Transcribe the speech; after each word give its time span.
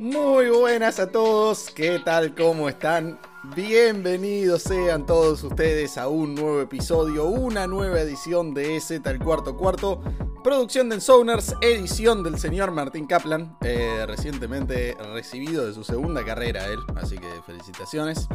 Muy 0.00 0.48
buenas 0.48 0.98
a 0.98 1.12
todos, 1.12 1.70
¿qué 1.74 1.98
tal? 2.02 2.34
¿Cómo 2.34 2.70
están? 2.70 3.20
Bienvenidos 3.54 4.62
sean 4.62 5.04
todos 5.04 5.44
ustedes 5.44 5.98
a 5.98 6.08
un 6.08 6.34
nuevo 6.34 6.62
episodio, 6.62 7.26
una 7.26 7.66
nueva 7.66 8.00
edición 8.00 8.54
de 8.54 8.80
Z 8.80 9.10
el 9.10 9.18
cuarto 9.18 9.58
cuarto, 9.58 10.00
producción 10.42 10.88
de 10.88 11.02
Sounders, 11.02 11.54
edición 11.60 12.22
del 12.22 12.38
señor 12.38 12.70
Martín 12.70 13.06
Kaplan, 13.06 13.58
eh, 13.60 14.06
recientemente 14.06 14.96
recibido 15.12 15.66
de 15.66 15.74
su 15.74 15.84
segunda 15.84 16.24
carrera 16.24 16.64
él, 16.64 16.78
así 16.96 17.18
que 17.18 17.28
felicitaciones. 17.44 18.26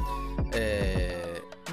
Eh, 0.54 1.05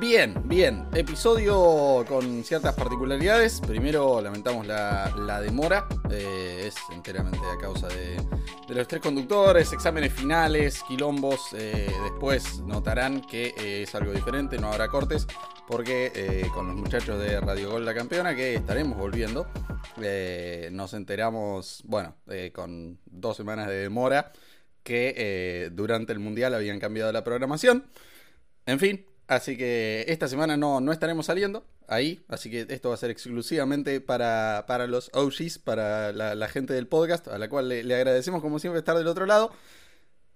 Bien, 0.02 0.34
bien. 0.46 0.88
Episodio 0.94 2.04
con 2.08 2.42
ciertas 2.42 2.74
particularidades. 2.74 3.60
Primero 3.60 4.20
lamentamos 4.20 4.66
la, 4.66 5.40
demora. 5.40 5.86
Eh, 6.10 6.64
es 6.66 6.74
enteramente 6.92 7.38
a 7.38 7.56
causa 7.56 7.86
de, 7.86 8.16
los 8.66 8.88
tres 8.88 9.00
conductores, 9.00 9.72
exámenes 9.72 10.12
finales, 10.12 10.82
quilombos. 10.88 11.52
Eh, 11.52 11.88
después 12.02 12.58
notarán 12.66 13.20
que 13.20 13.54
eh, 13.56 13.82
es 13.82 13.94
algo 13.94 14.10
diferente, 14.10 14.58
no 14.58 14.72
habrá 14.72 14.88
cortes. 14.88 15.24
Porque 15.68 16.50
con 16.52 16.66
los 16.66 16.74
muchachos 16.74 17.20
de 17.20 17.40
Radio 17.40 17.70
Gol 17.70 17.84
La 17.84 17.94
Campeona, 17.94 18.34
que 18.34 18.56
estaremos 18.56 18.98
volviendo, 18.98 19.46
nos 20.72 20.94
enteramos, 20.94 21.80
bueno, 21.86 22.16
con 22.52 22.98
dos 23.06 23.36
semanas 23.36 23.68
de 23.68 23.76
demora, 23.76 24.32
que 24.82 25.70
durante 25.72 26.12
el 26.12 26.18
Mundial 26.18 26.54
habían 26.54 26.80
cambiado 26.80 27.12
la 27.12 27.22
programación. 27.22 27.86
En 28.66 28.80
fin, 28.80 29.06
Así 29.28 29.56
que 29.56 30.04
esta 30.08 30.28
semana 30.28 30.56
no, 30.56 30.80
no 30.80 30.92
estaremos 30.92 31.26
saliendo 31.26 31.64
ahí. 31.88 32.24
Así 32.28 32.50
que 32.50 32.66
esto 32.68 32.88
va 32.88 32.94
a 32.94 32.98
ser 32.98 33.10
exclusivamente 33.10 34.00
para, 34.00 34.64
para 34.66 34.86
los 34.86 35.10
OGs, 35.14 35.58
para 35.58 36.12
la, 36.12 36.48
gente 36.48 36.74
del 36.74 36.86
podcast, 36.86 37.28
a 37.28 37.38
la 37.38 37.48
cual 37.48 37.68
le, 37.68 37.94
agradecemos 37.94 38.42
como 38.42 38.58
siempre 38.58 38.80
estar 38.80 38.96
del 38.96 39.06
otro 39.06 39.26
lado. 39.26 39.52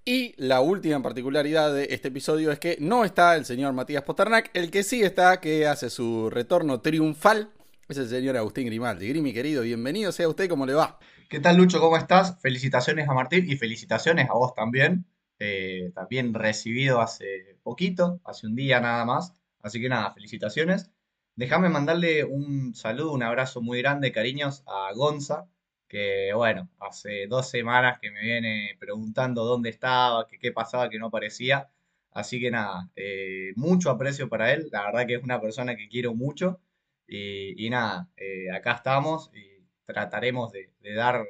Y 0.05 0.34
la 0.37 0.61
última 0.61 1.03
particularidad 1.03 1.75
de 1.75 1.89
este 1.91 2.09
episodio 2.09 2.53
es 2.53 2.61
que 2.61 2.77
no 2.78 3.05
está 3.05 3.34
el 3.34 3.45
señor 3.45 3.73
Matías 3.73 4.05
Posternak. 4.05 4.51
El 4.55 4.70
que 4.70 4.84
sí 4.84 5.03
está, 5.03 5.41
que 5.41 5.67
hace 5.67 5.91
su 5.91 6.31
retorno 6.31 6.81
triunfal, 6.81 7.50
es 7.89 7.98
el 7.98 8.09
señor 8.09 8.37
Agustín 8.37 8.67
Grimaldi. 8.67 9.09
Grimi, 9.09 9.33
querido, 9.33 9.62
bienvenido 9.62 10.12
sea 10.12 10.28
usted, 10.28 10.48
¿cómo 10.48 10.65
le 10.65 10.75
va? 10.75 10.98
¿Qué 11.28 11.41
tal, 11.41 11.56
Lucho? 11.56 11.81
¿Cómo 11.81 11.97
estás? 11.97 12.41
Felicitaciones 12.41 13.09
a 13.09 13.15
Martín 13.15 13.50
y 13.50 13.56
felicitaciones 13.56 14.31
a 14.31 14.34
vos 14.34 14.55
también. 14.55 15.06
Eh, 15.39 15.91
también 15.95 16.33
recibido 16.33 17.00
hace 17.00 17.46
poquito, 17.67 18.20
hace 18.25 18.47
un 18.47 18.55
día 18.55 18.81
nada 18.81 19.05
más. 19.05 19.34
Así 19.61 19.81
que 19.81 19.89
nada, 19.89 20.12
felicitaciones. 20.14 20.92
Déjame 21.34 21.69
mandarle 21.69 22.25
un 22.25 22.75
saludo, 22.77 23.12
un 23.12 23.25
abrazo 23.25 23.61
muy 23.61 23.78
grande, 23.83 24.12
cariños, 24.12 24.62
a 24.67 24.92
Gonza, 24.95 25.48
que 25.89 26.33
bueno, 26.34 26.70
hace 26.81 27.27
dos 27.27 27.50
semanas 27.50 27.98
que 28.00 28.12
me 28.12 28.20
viene 28.22 28.77
preguntando 28.78 29.44
dónde 29.44 29.70
estaba, 29.70 30.27
que 30.28 30.39
qué 30.39 30.53
pasaba, 30.53 30.89
que 30.91 30.98
no 31.00 31.09
aparecía. 31.09 31.69
Así 32.12 32.41
que 32.41 32.50
nada, 32.53 32.91
eh, 32.97 33.53
mucho 33.56 33.91
aprecio 33.91 34.28
para 34.28 34.53
él. 34.55 34.69
La 34.72 34.87
verdad 34.87 35.06
que 35.06 35.14
es 35.17 35.25
una 35.25 35.41
persona 35.41 35.77
que 35.77 35.89
quiero 35.89 36.14
mucho. 36.14 36.61
Y, 37.09 37.69
nada, 37.70 38.09
eh, 38.17 38.50
acá 38.53 38.72
estamos 38.75 39.31
y 39.34 39.64
trataremos 39.87 40.53
de 40.53 40.94
dar 40.94 41.25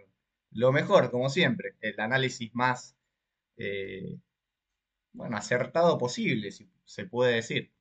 lo 0.53 0.73
mejor, 0.73 1.11
como 1.11 1.29
siempre, 1.31 1.77
el 1.81 1.99
análisis 2.01 2.55
más 2.55 2.97
eh, 3.59 4.19
bueno, 5.17 5.37
acertado 5.37 5.99
posible, 5.99 6.53
si 6.53 6.69
se 6.85 7.07
puede 7.07 7.37
decir. 7.37 7.73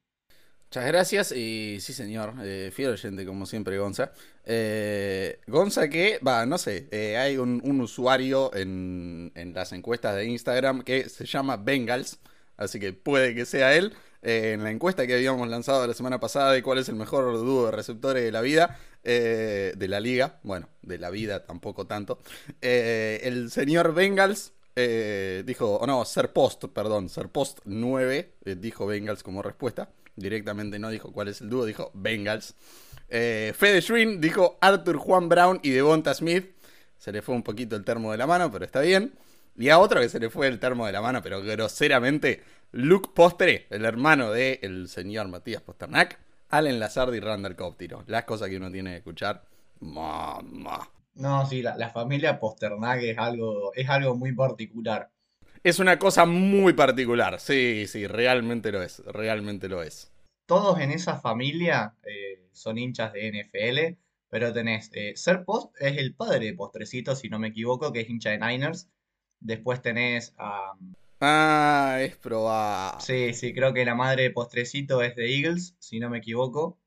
Muchas 0.68 0.88
gracias 0.88 1.32
y 1.32 1.78
sí 1.80 1.94
señor, 1.94 2.34
eh, 2.44 2.72
fiel 2.74 2.92
oyente 2.92 3.26
como 3.26 3.46
siempre 3.46 3.78
Gonza. 3.78 4.12
Eh, 4.44 5.40
Gonza 5.48 5.90
que, 5.90 6.20
va, 6.26 6.46
no 6.46 6.58
sé, 6.58 6.88
eh, 6.92 7.18
hay 7.18 7.38
un, 7.38 7.62
usuario 7.80 8.54
en, 8.54 9.32
en, 9.36 9.54
las 9.54 9.72
encuestas 9.72 10.16
de 10.16 10.26
Instagram 10.26 10.82
que 10.84 11.08
se 11.08 11.26
llama 11.26 11.58
Bengals, 11.58 12.20
así 12.58 12.80
que 12.80 12.94
puede 12.94 13.36
que 13.36 13.46
sea 13.46 13.76
él. 13.76 13.94
en 14.22 14.64
la 14.64 14.72
encuesta 14.72 15.06
que 15.08 15.14
habíamos 15.14 15.48
lanzado 15.48 15.86
la 15.88 15.94
semana 15.94 16.20
pasada 16.20 16.52
de 16.52 16.64
cuál 16.64 16.80
es 16.80 16.90
el 16.90 16.96
mejor 16.96 17.32
dúo 17.38 17.68
de 17.68 17.72
receptores 17.72 18.24
de 18.24 18.32
la 18.32 18.42
vida, 18.42 18.80
de 19.04 19.88
la 19.88 20.00
liga, 20.00 20.40
bueno, 20.44 20.68
de 20.82 20.98
la 20.98 21.12
vida 21.12 21.46
tampoco 21.46 21.86
tanto, 21.88 22.20
el 22.60 23.52
señor 23.52 23.94
Bengals 23.94 24.55
eh, 24.76 25.44
dijo, 25.46 25.76
o 25.76 25.88
no, 25.88 26.04
ser 26.06 26.34
post, 26.34 26.66
perdón, 26.66 27.10
ser 27.10 27.30
post 27.30 27.60
9, 27.66 28.34
eh, 28.44 28.56
dijo 28.56 28.86
Bengals 28.86 29.24
como 29.24 29.42
respuesta. 29.42 29.90
Directamente 30.16 30.80
no 30.80 30.90
dijo 30.90 31.12
cuál 31.12 31.28
es 31.30 31.42
el 31.42 31.50
dúo, 31.50 31.66
dijo 31.66 31.92
Bengals. 31.94 32.56
Eh, 33.10 33.54
Fede 33.56 33.82
Schwinn 33.82 34.20
dijo 34.20 34.58
Arthur 34.62 34.98
Juan 34.98 35.30
Brown 35.30 35.60
y 35.64 35.72
Devonta 35.72 36.14
Smith. 36.14 36.56
Se 36.98 37.12
le 37.12 37.22
fue 37.22 37.36
un 37.36 37.44
poquito 37.44 37.76
el 37.76 37.84
termo 37.84 38.12
de 38.12 38.18
la 38.18 38.28
mano, 38.28 38.52
pero 38.52 38.66
está 38.66 38.82
bien. 38.82 39.14
Y 39.58 39.70
a 39.70 39.80
otro 39.80 40.02
que 40.02 40.10
se 40.10 40.20
le 40.20 40.30
fue 40.30 40.48
el 40.48 40.60
termo 40.60 40.86
de 40.86 40.92
la 40.92 41.02
mano, 41.02 41.22
pero 41.22 41.42
groseramente, 41.42 42.44
Luke 42.72 43.10
Postre, 43.14 43.68
el 43.70 43.86
hermano 43.86 44.32
del 44.32 44.60
el 44.62 44.90
señor 44.90 45.28
Matías 45.30 45.62
Posternak, 45.62 46.20
Allen 46.50 46.80
Lazard 46.80 47.14
y 47.14 47.20
Randall 47.20 47.56
Cobb 47.56 47.78
Las 48.08 48.26
cosas 48.26 48.50
que 48.50 48.58
uno 48.58 48.72
tiene 48.72 48.92
que 48.92 48.98
escuchar. 48.98 49.46
Mamá. 49.80 50.95
No, 51.16 51.46
sí, 51.46 51.62
la, 51.62 51.90
familia 51.90 52.40
Posternak 52.40 53.02
es 53.02 53.18
algo, 53.18 53.74
es 53.74 53.90
algo 53.90 54.16
muy 54.16 54.34
particular. 54.34 55.10
Es 55.64 55.80
una 55.80 55.98
cosa 55.98 56.26
muy 56.26 56.74
particular, 56.74 57.40
sí, 57.40 57.86
sí, 57.88 58.06
realmente 58.06 58.72
lo 58.72 58.84
es, 58.84 59.00
realmente 59.06 59.70
lo 59.70 59.82
es. 59.82 60.12
Todos 60.46 60.80
en 60.80 60.92
esa 60.92 61.18
familia 61.18 61.96
eh, 62.04 62.48
son 62.52 62.78
hinchas 62.78 63.14
de 63.14 63.32
NFL, 63.32 63.98
pero 64.30 64.52
tenés, 64.52 64.92
eh, 64.94 65.14
Ser 65.16 65.46
Post 65.46 65.74
es 65.80 65.98
el 65.98 66.14
padre 66.14 66.48
de 66.48 66.54
Postrecito, 66.54 67.16
si 67.16 67.30
no 67.30 67.40
me 67.40 67.48
equivoco, 67.48 67.94
que 67.94 68.02
es 68.02 68.10
hincha 68.10 68.32
de 68.32 68.40
Niners. 68.40 68.90
Después 69.40 69.82
tenés 69.82 70.36
a... 70.38 70.74
ah, 71.22 71.98
es 72.02 72.16
probable. 72.18 73.02
Sí, 73.02 73.34
sí, 73.34 73.54
creo 73.54 73.74
que 73.74 73.86
la 73.86 73.96
madre 73.96 74.24
de 74.24 74.32
Postrecito 74.32 75.02
es 75.02 75.16
de 75.16 75.34
Eagles, 75.34 75.76
si 75.80 76.00
no 76.00 76.10
me 76.10 76.18
equivoco. 76.18 76.78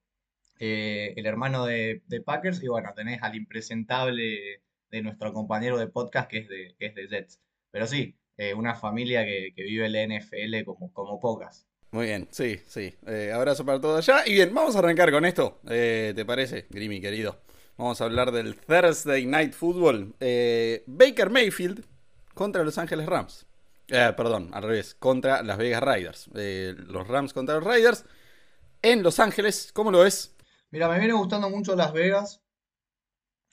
Eh, 0.61 1.15
el 1.17 1.27
hermano 1.27 1.67
de, 1.67 2.03
Packers, 2.25 2.63
y 2.63 2.69
bueno, 2.69 2.93
tenés 2.95 3.23
al 3.23 3.37
impresentable 3.37 4.63
de 4.91 5.03
nuestro 5.03 5.33
compañero 5.33 5.79
de 5.79 5.87
podcast 5.87 6.29
que 6.29 6.39
es 6.39 6.49
de, 6.49 6.75
que 6.79 6.87
es 6.87 6.95
de 6.95 7.07
Jets. 7.07 7.41
Pero 7.71 7.87
sí, 7.87 8.17
eh, 8.37 8.55
una 8.55 8.75
familia 8.75 9.25
que, 9.25 9.53
vive 9.57 9.87
el 9.87 10.19
NFL 10.19 10.65
como, 10.65 10.93
como 10.93 11.21
pocas. 11.21 11.67
Muy 11.91 12.07
bien, 12.07 12.29
sí, 12.31 12.61
sí. 12.67 12.95
Eh, 13.07 13.31
abrazo 13.33 13.65
para 13.65 13.81
todos 13.81 14.09
allá. 14.09 14.27
Y 14.27 14.35
bien, 14.35 14.53
vamos 14.53 14.75
a 14.77 14.81
arrancar 14.81 15.11
con 15.11 15.25
esto. 15.25 15.61
¿Te 15.65 16.25
parece, 16.27 16.67
Grimmy, 16.71 17.01
querido? 17.01 17.41
Vamos 17.77 18.01
a 18.01 18.05
hablar 18.05 18.33
del 18.33 18.57
Thursday 18.57 19.25
Night 19.27 19.53
Football. 19.53 20.15
Baker 20.87 21.31
Mayfield 21.31 21.85
contra 22.35 22.65
Los 22.65 22.77
Ángeles 22.79 23.07
Rams. 23.07 23.47
perdón, 23.87 24.51
al 24.53 24.65
revés, 24.65 24.97
contra 24.97 25.43
Las 25.43 25.57
Vegas 25.57 25.83
Raiders. 25.83 26.29
los 26.35 27.07
Rams 27.07 27.33
contra 27.33 27.55
los 27.55 27.65
Raiders. 27.65 28.05
En 28.83 29.03
Los 29.03 29.19
Ángeles, 29.19 29.71
¿cómo 29.73 29.91
lo 29.91 30.01
ves? 30.01 30.35
Mira, 30.71 30.89
me 30.89 30.99
viene 30.99 31.15
gustando 31.15 31.49
mucho 31.51 31.75
Las 31.77 31.93
Vegas 31.93 32.43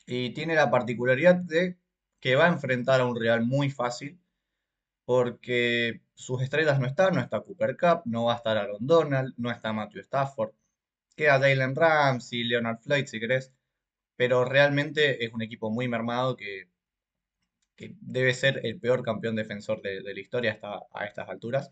y 0.05 0.31
tiene 0.31 0.55
la 0.55 0.69
particularidad 0.69 1.35
de 1.35 1.77
que 2.19 2.35
va 2.35 2.45
a 2.45 2.49
enfrentar 2.49 3.01
a 3.01 3.05
un 3.05 3.15
Real 3.15 3.45
muy 3.45 3.69
fácil 3.69 4.19
porque 5.05 6.01
sus 6.15 6.41
estrellas 6.41 6.79
no 6.79 6.87
están, 6.87 7.15
no 7.15 7.21
está 7.21 7.41
Cooper 7.41 7.77
Cup, 7.77 8.01
no 8.05 8.25
va 8.25 8.33
a 8.33 8.37
estar 8.37 8.57
Aaron 8.57 8.85
Donald, 8.87 9.33
no 9.37 9.51
está 9.51 9.73
Matthew 9.73 10.01
Stafford, 10.01 10.53
queda 11.15 11.39
Jalen 11.39 11.75
Ramsey, 11.75 12.43
Leonard 12.43 12.79
Floyd 12.79 13.05
si 13.05 13.19
querés, 13.19 13.53
pero 14.15 14.45
realmente 14.45 15.25
es 15.25 15.33
un 15.33 15.41
equipo 15.41 15.69
muy 15.69 15.87
mermado 15.87 16.35
que, 16.37 16.69
que 17.75 17.95
debe 18.01 18.33
ser 18.33 18.61
el 18.65 18.79
peor 18.79 19.03
campeón 19.03 19.35
defensor 19.35 19.81
de, 19.81 20.01
la 20.01 20.19
historia 20.19 20.53
hasta, 20.53 20.81
a 20.91 21.05
estas 21.05 21.29
alturas. 21.29 21.71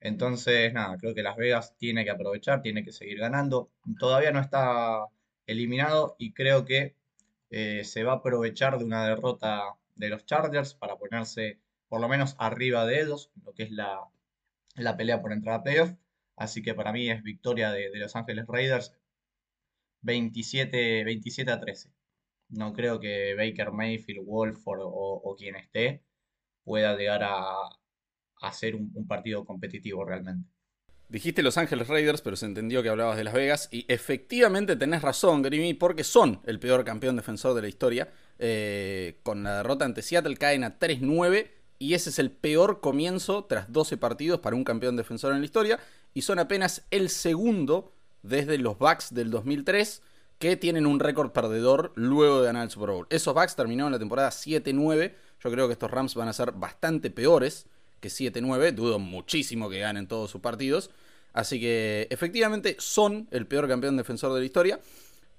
Entonces, 0.00 0.72
nada, 0.72 0.96
creo 0.98 1.14
que 1.14 1.22
Las 1.22 1.36
Vegas 1.36 1.76
tiene 1.76 2.04
que 2.04 2.10
aprovechar, 2.10 2.62
tiene 2.62 2.84
que 2.84 2.92
seguir 2.92 3.18
ganando. 3.18 3.70
Todavía 3.98 4.30
no 4.32 4.40
está 4.40 5.06
eliminado 5.46 6.16
y 6.18 6.32
creo 6.32 6.64
que 6.64 6.96
eh, 7.50 7.84
se 7.84 8.04
va 8.04 8.12
a 8.14 8.16
aprovechar 8.16 8.78
de 8.78 8.84
una 8.84 9.06
derrota 9.08 9.62
de 9.96 10.08
los 10.10 10.26
Chargers 10.26 10.74
para 10.74 10.96
ponerse 10.96 11.60
por 11.88 12.00
lo 12.00 12.08
menos 12.08 12.36
arriba 12.38 12.86
de 12.86 13.00
ellos, 13.02 13.32
lo 13.44 13.54
que 13.54 13.64
es 13.64 13.70
la, 13.72 14.08
pelea 14.96 15.20
por 15.22 15.32
entrar 15.32 15.56
a 15.56 15.62
playoff. 15.62 15.92
Así 16.36 16.62
que 16.62 16.74
para 16.74 16.92
mí 16.92 17.10
es 17.10 17.22
victoria 17.22 17.72
de, 17.72 17.90
Los 17.94 18.16
Ángeles 18.16 18.46
Raiders 18.46 18.94
27, 20.02 21.04
27 21.04 21.50
a 21.50 21.60
13. 21.60 21.92
No 22.50 22.72
creo 22.72 23.00
que 23.00 23.34
Baker 23.34 23.72
Mayfield, 23.72 24.24
Wolford 24.26 24.80
o 24.82 25.36
quien 25.36 25.56
esté 25.56 26.02
pueda 26.64 26.96
llegar 26.96 27.22
a, 27.24 27.78
hacer 28.40 28.74
un, 28.74 29.06
partido 29.06 29.44
competitivo 29.44 30.04
realmente. 30.04 30.48
Dijiste 31.08 31.42
Los 31.42 31.56
Ángeles 31.56 31.88
Raiders, 31.88 32.20
pero 32.20 32.36
se 32.36 32.46
entendió 32.46 32.82
que 32.82 32.90
hablabas 32.90 33.16
de 33.16 33.24
Las 33.24 33.34
Vegas. 33.34 33.68
Y 33.72 33.86
efectivamente 33.88 34.76
tenés 34.76 35.02
razón, 35.02 35.42
Grimy, 35.42 35.74
porque 35.74 36.04
son 36.04 36.40
el 36.44 36.60
peor 36.60 36.84
campeón 36.84 37.16
defensor 37.16 37.54
de 37.54 37.62
la 37.62 37.68
historia. 37.68 38.12
Eh, 38.38 39.18
con 39.22 39.42
la 39.42 39.58
derrota 39.58 39.84
ante 39.84 40.02
Seattle 40.02 40.36
caen 40.36 40.64
a 40.64 40.78
3-9. 40.78 41.50
Y 41.78 41.94
ese 41.94 42.10
es 42.10 42.18
el 42.18 42.30
peor 42.30 42.80
comienzo 42.80 43.44
tras 43.44 43.72
12 43.72 43.96
partidos 43.96 44.40
para 44.40 44.56
un 44.56 44.64
campeón 44.64 44.96
defensor 44.96 45.32
en 45.32 45.40
la 45.40 45.46
historia. 45.46 45.78
Y 46.12 46.22
son 46.22 46.38
apenas 46.38 46.86
el 46.90 47.08
segundo 47.08 47.94
desde 48.22 48.58
los 48.58 48.78
Bucks 48.78 49.14
del 49.14 49.30
2003, 49.30 50.02
que 50.38 50.56
tienen 50.56 50.86
un 50.86 51.00
récord 51.00 51.30
perdedor 51.30 51.92
luego 51.94 52.40
de 52.40 52.46
ganar 52.46 52.64
el 52.64 52.70
Super 52.70 52.90
Bowl. 52.90 53.06
Esos 53.08 53.32
Bucks 53.32 53.56
terminaron 53.56 53.92
la 53.92 53.98
temporada 53.98 54.28
7-9. 54.28 55.14
Yo 55.40 55.50
creo 55.50 55.68
que 55.68 55.72
estos 55.72 55.90
Rams 55.90 56.14
van 56.14 56.28
a 56.28 56.32
ser 56.32 56.52
bastante 56.52 57.10
peores 57.10 57.66
que 58.00 58.08
7-9. 58.08 58.72
Dudo 58.72 58.98
muchísimo 58.98 59.68
que 59.68 59.80
ganen 59.80 60.06
todos 60.06 60.30
sus 60.30 60.40
partidos. 60.40 60.90
Así 61.32 61.60
que 61.60 62.08
efectivamente 62.10 62.76
son 62.78 63.28
el 63.30 63.46
peor 63.46 63.68
campeón 63.68 63.96
defensor 63.96 64.32
de 64.34 64.40
la 64.40 64.46
historia. 64.46 64.80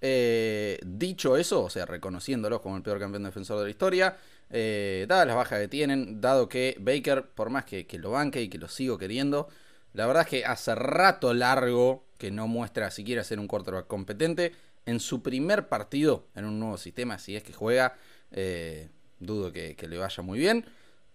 Eh, 0.01 0.79
dicho 0.85 1.35
eso, 1.35 1.63
o 1.63 1.69
sea, 1.69 1.85
reconociéndolos 1.85 2.61
como 2.61 2.77
el 2.77 2.83
peor 2.83 2.99
campeón 2.99 3.23
defensor 3.23 3.59
de 3.59 3.65
la 3.65 3.69
historia, 3.69 4.17
eh, 4.49 5.05
dadas 5.09 5.27
las 5.27 5.35
bajas 5.35 5.59
que 5.59 5.67
tienen, 5.67 6.21
dado 6.21 6.47
que 6.47 6.77
Baker, 6.79 7.25
por 7.25 7.49
más 7.49 7.65
que, 7.65 7.85
lo 7.99 8.11
banque 8.11 8.41
y 8.41 8.49
que 8.49 8.57
lo 8.57 8.69
sigo 8.69 8.97
queriendo, 8.97 9.49
la 9.93 10.07
verdad 10.07 10.23
es 10.23 10.29
que 10.29 10.45
hace 10.45 10.73
rato 10.75 11.33
largo 11.33 12.05
que 12.17 12.31
no 12.31 12.47
muestra 12.47 12.91
siquiera 12.91 13.23
ser 13.23 13.39
un 13.39 13.47
quarterback 13.47 13.87
competente. 13.87 14.53
En 14.85 14.99
su 14.99 15.21
primer 15.21 15.67
partido 15.67 16.27
en 16.35 16.45
un 16.45 16.59
nuevo 16.59 16.77
sistema, 16.77 17.19
si 17.19 17.35
es 17.35 17.43
que 17.43 17.53
juega, 17.53 17.95
eh, 18.31 18.89
dudo 19.19 19.51
que, 19.51 19.75
le 19.87 19.97
vaya 19.97 20.23
muy 20.23 20.39
bien. 20.39 20.65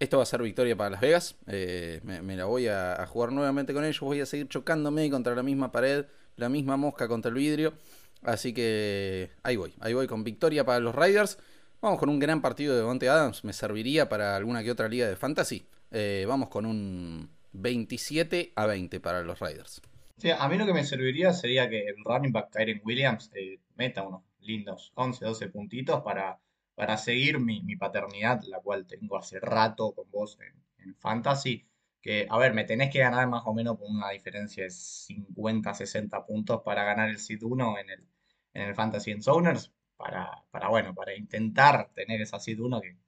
Esto 0.04 0.18
va 0.18 0.22
a 0.22 0.26
ser 0.26 0.42
victoria 0.42 0.76
para 0.76 0.90
Las 0.90 1.00
Vegas. 1.00 1.36
me, 1.46 2.22
me, 2.22 2.36
la 2.36 2.44
voy 2.44 2.68
a, 2.68 3.02
a 3.02 3.06
jugar 3.06 3.32
nuevamente 3.32 3.72
con 3.72 3.84
ellos. 3.84 4.00
Voy 4.00 4.20
a 4.20 4.26
seguir 4.26 4.48
chocándome 4.48 5.10
contra 5.10 5.34
la 5.34 5.42
misma 5.42 5.72
pared, 5.72 6.04
la 6.36 6.48
misma 6.48 6.76
mosca 6.76 7.08
contra 7.08 7.30
el 7.30 7.34
vidrio. 7.34 7.74
Así 8.22 8.54
que 8.54 9.30
ahí 9.42 9.56
voy, 9.56 9.74
ahí 9.80 9.92
voy 9.92 10.06
con 10.06 10.24
victoria 10.24 10.64
para 10.64 10.80
los 10.80 10.94
Riders. 10.94 11.38
Vamos 11.80 11.98
con 11.98 12.08
un 12.08 12.18
gran 12.18 12.40
partido 12.40 12.76
de 12.76 12.82
Monte 12.82 13.08
Adams, 13.10 13.44
me 13.44 13.52
serviría 13.52 14.08
para 14.08 14.36
alguna 14.36 14.62
que 14.62 14.70
otra 14.70 14.88
liga 14.88 15.06
de 15.06 15.16
fantasy. 15.16 15.66
Eh, 15.90 16.24
vamos 16.26 16.48
con 16.48 16.64
un 16.64 17.28
27 17.52 18.52
a 18.56 18.66
20 18.66 19.00
para 19.00 19.22
los 19.22 19.38
Riders. 19.40 19.82
Sí, 20.16 20.30
a 20.30 20.48
mí 20.48 20.56
lo 20.56 20.64
que 20.64 20.72
me 20.72 20.84
serviría 20.84 21.32
sería 21.34 21.68
que 21.68 21.80
el 21.80 21.96
running 22.04 22.32
back 22.32 22.50
Kyren 22.50 22.80
Williams 22.84 23.30
eh, 23.34 23.58
meta 23.76 24.02
unos 24.02 24.22
lindos 24.40 24.92
11, 24.94 25.24
12 25.24 25.48
puntitos 25.48 26.02
para, 26.02 26.38
para 26.74 26.96
seguir 26.96 27.38
mi, 27.38 27.76
paternidad, 27.76 28.42
la 28.44 28.60
cual 28.60 28.86
tengo 28.86 29.16
hace 29.16 29.40
rato 29.40 29.92
con 29.92 30.10
vos 30.10 30.38
en, 30.40 30.84
en 30.84 30.94
fantasy 30.96 31.66
que, 32.04 32.26
a 32.28 32.36
ver, 32.36 32.52
me 32.52 32.64
tenés 32.64 32.90
que 32.90 32.98
ganar 32.98 33.26
más 33.28 33.44
o 33.46 33.54
menos 33.54 33.78
por 33.78 33.88
una 33.88 34.10
diferencia 34.10 34.64
de 34.64 34.70
50, 34.70 35.72
60 35.72 36.26
puntos 36.26 36.60
para 36.62 36.84
ganar 36.84 37.08
el 37.08 37.18
Seed 37.18 37.42
1 37.42 37.78
en 37.78 37.88
el, 37.88 38.06
en 38.52 38.62
el 38.68 38.74
Fantasy 38.74 39.12
and 39.12 39.22
Zoners, 39.22 39.72
para, 39.96 40.44
para, 40.50 40.68
bueno, 40.68 40.94
para 40.94 41.14
intentar 41.14 41.90
tener 41.94 42.20
esa 42.20 42.38
Seed 42.38 42.60
1 42.60 42.80
que 42.82 42.98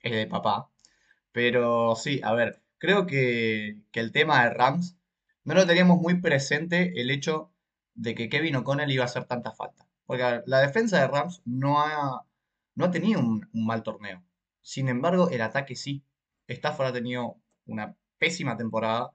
es 0.00 0.12
de 0.12 0.26
papá. 0.26 0.70
Pero 1.32 1.96
sí, 1.96 2.20
a 2.24 2.32
ver, 2.32 2.62
creo 2.78 3.06
que, 3.06 3.82
que 3.92 4.00
el 4.00 4.12
tema 4.12 4.42
de 4.44 4.54
Rams 4.54 4.96
no 5.44 5.54
lo 5.54 5.66
teníamos 5.66 6.00
muy 6.00 6.14
presente 6.20 6.98
el 6.98 7.10
hecho 7.10 7.52
de 7.94 8.14
que 8.14 8.30
Kevin 8.30 8.56
O'Connell 8.56 8.90
iba 8.90 9.04
a 9.04 9.06
hacer 9.06 9.26
tanta 9.26 9.52
falta. 9.52 9.86
Porque 10.06 10.42
la 10.46 10.60
defensa 10.60 10.98
de 11.00 11.08
Rams 11.08 11.42
no 11.44 11.82
ha, 11.82 12.24
no 12.78 12.84
ha 12.86 12.90
tenido 12.92 13.20
un, 13.20 13.48
mal 13.52 13.82
torneo. 13.82 14.24
Sin 14.62 14.88
embargo, 14.88 15.30
el 15.30 15.42
ataque 15.42 15.74
sí. 15.74 16.04
Stafford 16.46 16.88
ha 16.88 16.92
tenido 16.92 17.36
una 17.66 17.96
pésima 18.18 18.56
temporada 18.56 19.10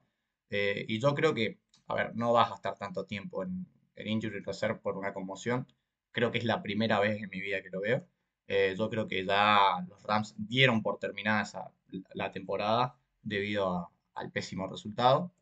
eh, 0.50 0.84
y 0.86 1.00
yo 1.00 1.14
creo 1.14 1.32
que, 1.34 1.58
a 1.88 1.94
ver, 1.94 2.14
no 2.14 2.32
vas 2.32 2.48
a 2.48 2.50
gastar 2.50 2.76
tanto 2.76 3.06
tiempo 3.06 3.42
en, 3.42 3.66
en 3.96 4.08
injury 4.08 4.40
reserve 4.40 4.80
por 4.80 4.98
una 4.98 5.14
conmoción. 5.14 5.66
Creo 6.12 6.30
que 6.30 6.38
es 6.38 6.44
la 6.44 6.62
primera 6.62 7.00
vez 7.00 7.22
en 7.22 7.30
mi 7.30 7.40
vida 7.40 7.62
que 7.62 7.70
lo 7.70 7.80
veo. 7.80 8.06
Eh, 8.48 8.74
yo 8.78 8.90
creo 8.90 9.08
que 9.08 9.24
ya 9.24 9.82
los 9.88 10.02
Rams 10.02 10.34
dieron 10.36 10.82
por 10.82 10.98
terminada 10.98 11.42
esa, 11.42 11.72
la 12.12 12.32
temporada 12.32 12.98
debido 13.22 13.90
al 14.14 14.30
pésimo 14.30 14.68
resultado. 14.68 15.32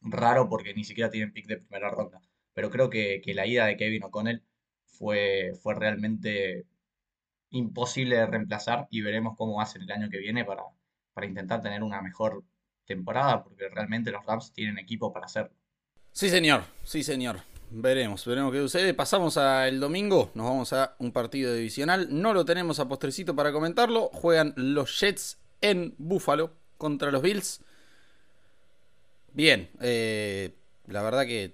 Raro 0.00 0.48
porque 0.48 0.74
ni 0.74 0.84
siquiera 0.84 1.10
tienen 1.10 1.34
pick 1.34 1.46
de 1.46 1.58
primera 1.58 1.90
ronda. 1.90 2.22
Pero 2.54 2.70
creo 2.70 2.88
que, 2.88 3.20
que 3.22 3.34
la 3.34 3.46
ida 3.46 3.66
de 3.66 3.76
Kevin 3.76 4.04
O'Connell 4.04 4.42
fue, 4.86 5.52
fue 5.62 5.74
realmente 5.74 6.66
imposible 7.50 8.16
de 8.16 8.26
reemplazar 8.26 8.86
y 8.90 9.00
veremos 9.00 9.36
cómo 9.36 9.60
hacen 9.60 9.82
el 9.82 9.90
año 9.90 10.08
que 10.10 10.18
viene 10.18 10.44
para, 10.44 10.62
para 11.12 11.26
intentar 11.26 11.62
tener 11.62 11.82
una 11.82 12.02
mejor 12.02 12.44
temporada, 12.84 13.42
porque 13.44 13.68
realmente 13.68 14.10
los 14.10 14.24
Rams 14.24 14.52
tienen 14.52 14.78
equipo 14.78 15.12
para 15.12 15.26
hacerlo. 15.26 15.54
Sí, 16.12 16.28
señor, 16.30 16.62
sí, 16.84 17.02
señor. 17.02 17.40
Veremos, 17.70 18.24
veremos 18.24 18.50
qué 18.52 18.60
sucede. 18.60 18.94
Pasamos 18.94 19.36
al 19.36 19.78
domingo, 19.78 20.30
nos 20.34 20.46
vamos 20.46 20.72
a 20.72 20.96
un 20.98 21.12
partido 21.12 21.54
divisional. 21.54 22.08
No 22.10 22.32
lo 22.32 22.44
tenemos 22.44 22.80
a 22.80 22.88
postrecito 22.88 23.36
para 23.36 23.52
comentarlo. 23.52 24.08
Juegan 24.12 24.54
los 24.56 24.98
Jets 24.98 25.38
en 25.60 25.94
Buffalo 25.98 26.54
contra 26.78 27.10
los 27.10 27.20
Bills. 27.20 27.60
Bien, 29.34 29.68
eh, 29.80 30.54
la 30.86 31.02
verdad 31.02 31.26
que, 31.26 31.52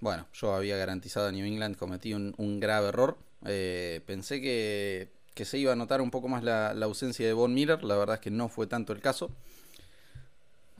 bueno, 0.00 0.28
yo 0.34 0.54
había 0.54 0.76
garantizado 0.76 1.28
a 1.28 1.32
New 1.32 1.46
England, 1.46 1.76
cometí 1.76 2.12
un, 2.12 2.60
grave 2.60 2.88
error. 2.88 3.18
Eh, 3.46 4.02
pensé 4.06 4.42
que 4.42 5.08
que 5.38 5.44
se 5.44 5.56
iba 5.56 5.72
a 5.72 5.76
notar 5.76 6.00
un 6.00 6.10
poco 6.10 6.26
más 6.26 6.42
la, 6.42 6.70
ausencia 6.70 7.24
de 7.24 7.32
Von 7.32 7.54
Miller. 7.54 7.84
La 7.84 7.96
verdad 7.96 8.16
es 8.16 8.20
que 8.20 8.32
no 8.32 8.48
fue 8.48 8.66
tanto 8.66 8.92
el 8.92 9.00
caso. 9.00 9.30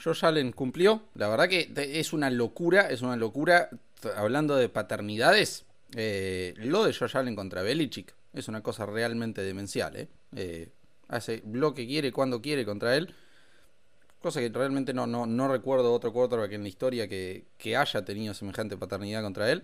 Josh 0.02 0.24
Allen 0.24 0.50
cumplió. 0.50 1.00
La 1.14 1.28
verdad 1.28 1.48
que 1.48 1.70
es 1.76 2.12
una 2.12 2.28
locura, 2.28 2.90
es 2.90 3.00
una 3.02 3.14
locura. 3.14 3.70
Hablando 4.16 4.56
de 4.56 4.68
paternidades, 4.68 5.64
eh, 5.94 6.54
lo 6.56 6.82
de 6.82 6.92
Josh 6.92 7.16
Allen 7.16 7.36
contra 7.36 7.62
Belichick 7.62 8.12
es 8.32 8.48
una 8.48 8.60
cosa 8.60 8.84
realmente 8.84 9.42
demencial. 9.42 9.94
¿eh? 9.94 10.08
Eh, 10.34 10.70
hace 11.06 11.40
lo 11.52 11.72
que 11.72 11.86
quiere, 11.86 12.10
cuando 12.10 12.42
quiere 12.42 12.64
contra 12.64 12.96
él. 12.96 13.14
Cosa 14.20 14.40
que 14.40 14.48
realmente 14.48 14.92
no, 14.92 15.06
no, 15.06 15.24
no 15.24 15.46
recuerdo 15.46 15.92
otro 15.92 16.12
quarterback 16.12 16.50
en 16.50 16.64
la 16.64 16.68
historia 16.68 17.06
que, 17.06 17.44
que 17.58 17.76
haya 17.76 18.04
tenido 18.04 18.34
semejante 18.34 18.76
paternidad 18.76 19.22
contra 19.22 19.52
él. 19.52 19.62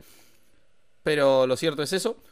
Pero 1.02 1.48
lo 1.48 1.56
cierto 1.56 1.82
es 1.82 1.92
eso. 1.92 2.22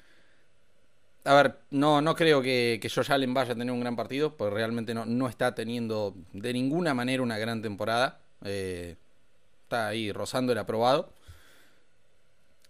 A 1.25 1.35
ver, 1.35 1.59
no, 1.71 2.01
no 2.01 2.17
creo 2.17 2.43
que, 2.43 2.79
que 2.83 2.91
Josh 2.91 3.13
Allen 3.13 3.33
vaya 3.33 3.53
a 3.53 3.57
tener 3.57 3.73
un 3.73 3.81
gran 3.81 3.95
partido, 3.95 4.37
porque 4.37 4.55
realmente 4.55 4.93
no, 4.93 5.07
no 5.07 5.29
está 5.29 5.55
teniendo 5.55 6.15
de 6.33 6.53
ninguna 6.53 6.95
manera 6.95 7.23
una 7.23 7.39
gran 7.39 7.63
temporada. 7.63 8.21
Eh, 8.45 8.97
está 9.65 9.89
ahí 9.89 10.11
rozando 10.13 10.53
el 10.53 10.59
aprobado. 10.59 11.13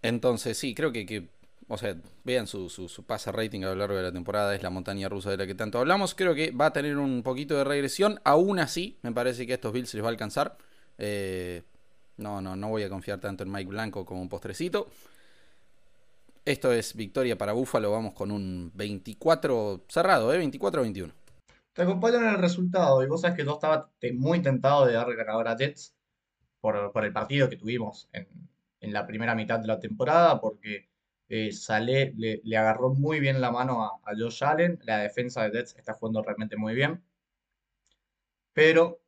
Entonces, 0.03 0.57
sí, 0.57 0.75
creo 0.75 0.91
que, 0.91 1.05
que 1.05 1.27
o 1.67 1.77
sea, 1.77 1.95
vean 2.23 2.45
su, 2.45 2.69
su, 2.69 3.03
pase 3.03 3.31
rating 3.31 3.61
a 3.63 3.67
lo 3.67 3.75
largo 3.75 3.95
de 3.95 4.03
la 4.03 4.11
temporada, 4.11 4.53
es 4.53 4.61
la 4.61 4.69
montaña 4.69 5.09
rusa 5.09 5.31
de 5.31 5.37
la 5.37 5.47
que 5.47 5.55
tanto 5.55 5.79
hablamos. 5.79 6.13
Creo 6.13 6.35
que 6.35 6.51
va 6.51 6.67
a 6.67 6.73
tener 6.73 6.97
un 6.97 7.23
poquito 7.23 7.55
de 7.57 7.63
regresión. 7.63 8.19
Aún 8.23 8.59
así, 8.59 8.97
me 9.01 9.11
parece 9.11 9.47
que 9.47 9.53
a 9.53 9.55
estos 9.55 9.73
Bills 9.73 9.89
se 9.89 9.97
les 9.97 10.03
va 10.03 10.09
a 10.09 10.11
alcanzar. 10.11 10.57
Eh, 10.99 11.63
no, 12.17 12.41
no, 12.41 12.55
no 12.55 12.69
voy 12.69 12.83
a 12.83 12.89
confiar 12.89 13.19
tanto 13.19 13.43
en 13.43 13.51
Mike 13.51 13.69
Blanco 13.69 14.05
como 14.05 14.21
un 14.21 14.29
postrecito. 14.29 14.89
Esto 16.45 16.73
es 16.73 16.93
victoria 16.95 17.37
para 17.37 17.53
Búfalo. 17.53 17.91
Vamos 17.91 18.13
con 18.13 18.29
un 18.29 18.69
24 18.75 19.85
cerrado, 19.87 20.33
¿eh? 20.33 20.43
24-21. 20.43 21.13
Te 21.71 21.81
acompaño 21.81 22.17
en 22.17 22.27
el 22.27 22.37
resultado. 22.37 23.01
Y 23.01 23.07
vos 23.07 23.21
sabés 23.21 23.37
que 23.37 23.45
yo 23.45 23.53
estaba 23.53 23.89
muy 24.13 24.41
tentado 24.41 24.85
de 24.85 24.93
darle 24.93 25.15
ganador 25.15 25.47
a 25.47 25.55
Jets 25.55 25.95
por, 26.59 26.91
el 27.03 27.13
partido 27.13 27.49
que 27.49 27.55
tuvimos 27.55 28.09
en, 28.11 28.27
la 28.91 29.07
primera 29.07 29.35
mitad 29.35 29.59
de 29.59 29.67
la 29.67 29.79
temporada, 29.79 30.41
porque 30.41 30.89
eh, 31.29 31.51
le, 31.81 32.57
agarró 32.57 32.93
muy 32.93 33.21
bien 33.21 33.39
la 33.39 33.51
mano 33.51 33.83
a, 33.85 34.01
Josh 34.17 34.43
Allen. 34.43 34.79
La 34.83 34.97
defensa 34.97 35.43
de 35.43 35.51
Jets 35.51 35.77
está 35.77 35.93
jugando 35.93 36.21
realmente 36.23 36.57
muy 36.57 36.75
bien. 36.75 37.01
Pero 38.51 38.99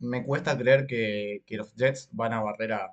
me 0.00 0.22
cuesta 0.24 0.56
creer 0.58 0.86
que, 0.86 1.42
que 1.46 1.56
los 1.56 1.74
Jets 1.76 2.10
van 2.12 2.34
a 2.34 2.42
barrer 2.42 2.74
a, 2.74 2.92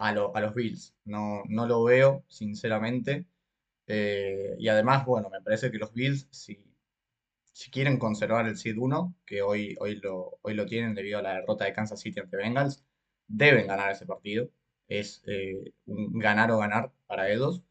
a, 0.00 0.12
los 0.12 0.54
Bills. 0.54 0.94
No, 1.04 1.42
no 1.48 1.66
lo 1.66 1.84
veo, 1.84 2.24
sinceramente. 2.28 3.26
Eh, 3.86 4.56
y 4.58 4.68
además, 4.68 5.04
bueno, 5.06 5.28
me 5.30 5.42
parece 5.42 5.70
que 5.70 5.78
los 5.78 5.92
Bills, 5.92 6.26
si, 6.30 6.64
si 7.52 7.70
quieren 7.70 7.98
conservar 7.98 8.46
el 8.46 8.56
Seed 8.56 8.76
1, 8.78 9.14
que 9.26 9.42
hoy, 9.42 9.76
hoy, 9.80 9.96
lo, 9.96 10.38
hoy 10.42 10.54
lo 10.54 10.66
tienen 10.66 10.94
debido 10.94 11.18
a 11.18 11.22
la 11.22 11.34
derrota 11.34 11.64
de 11.66 11.74
Kansas 11.74 12.00
City 12.00 12.20
ante 12.20 12.36
Bengals, 12.36 12.84
deben 13.28 13.66
ganar 13.66 13.92
ese 13.92 14.06
partido. 14.06 14.50
Es 14.88 15.22
eh, 15.26 15.72
un 15.86 16.18
ganar 16.18 16.50
o 16.50 16.58
ganar 16.58 16.92
para 17.06 17.30
ellos. 17.30 17.62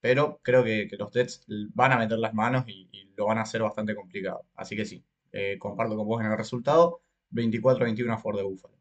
Pero 0.00 0.40
creo 0.42 0.64
que, 0.64 0.88
los 0.98 1.12
Jets 1.12 1.44
van 1.74 1.92
a 1.92 1.98
meter 1.98 2.18
las 2.18 2.34
manos 2.34 2.64
y, 2.66 2.88
lo 3.16 3.26
van 3.26 3.38
a 3.38 3.42
hacer 3.42 3.62
bastante 3.62 3.94
complicado. 3.94 4.46
Así 4.54 4.74
que 4.74 4.86
sí, 4.86 5.04
eh, 5.32 5.58
comparto 5.58 5.94
con 5.96 6.08
vos 6.08 6.20
en 6.20 6.30
el 6.30 6.38
resultado. 6.38 7.02
24-21 7.32 8.12
a 8.14 8.18
Ford 8.18 8.38
de 8.38 8.42
Buffalo. 8.42 8.74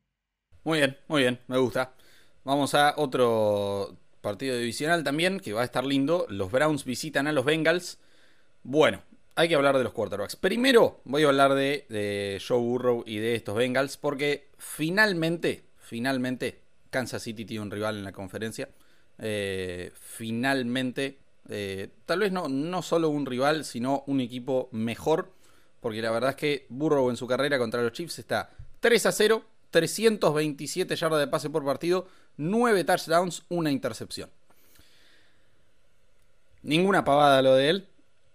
Muy 0.63 0.79
bien, 0.79 0.97
muy 1.07 1.21
bien, 1.21 1.39
me 1.47 1.57
gusta. 1.57 1.93
Vamos 2.43 2.73
a 2.73 2.93
otro 2.97 3.95
partido 4.21 4.57
divisional 4.57 5.03
también, 5.03 5.39
que 5.39 5.53
va 5.53 5.61
a 5.61 5.65
estar 5.65 5.85
lindo. 5.85 6.25
Los 6.29 6.51
Browns 6.51 6.85
visitan 6.85 7.27
a 7.27 7.31
los 7.31 7.45
Bengals. 7.45 7.99
Bueno, 8.63 9.01
hay 9.35 9.47
que 9.47 9.55
hablar 9.55 9.77
de 9.77 9.83
los 9.83 9.93
quarterbacks. 9.93 10.35
Primero 10.35 10.99
voy 11.05 11.23
a 11.23 11.27
hablar 11.27 11.53
de, 11.53 12.41
Joe 12.45 12.59
Burrow 12.59 13.03
y 13.05 13.17
de 13.17 13.35
estos 13.35 13.55
Bengals, 13.55 13.97
porque 13.97 14.49
finalmente, 14.57 15.63
finalmente, 15.77 16.59
Kansas 16.89 17.23
City 17.23 17.45
tiene 17.45 17.63
un 17.63 17.71
rival 17.71 17.97
en 17.97 18.03
la 18.03 18.11
conferencia. 18.11 18.69
Eh, 19.17 19.91
finalmente, 19.93 21.19
eh, 21.49 21.89
tal 22.05 22.19
vez 22.19 22.31
no, 22.31 22.47
no 22.47 22.81
solo 22.81 23.09
un 23.09 23.25
rival, 23.25 23.65
sino 23.65 24.03
un 24.07 24.21
equipo 24.21 24.69
mejor, 24.71 25.31
porque 25.79 26.01
la 26.01 26.11
verdad 26.11 26.31
es 26.31 26.35
que 26.35 26.65
Burrow 26.69 27.09
en 27.09 27.17
su 27.17 27.27
carrera 27.27 27.57
contra 27.57 27.81
los 27.81 27.93
Chiefs 27.93 28.19
está 28.19 28.49
3 28.81 29.05
a 29.05 29.11
0, 29.11 29.43
327 29.71 30.95
yardas 30.95 31.19
de 31.19 31.27
pase 31.27 31.49
por 31.49 31.63
partido, 31.63 32.07
9 32.39 32.85
touchdowns, 32.85 33.43
una 33.49 33.69
intercepción. 33.69 34.29
Ninguna 36.63 37.03
pavada 37.03 37.41
lo 37.41 37.53
de 37.55 37.69
él 37.69 37.87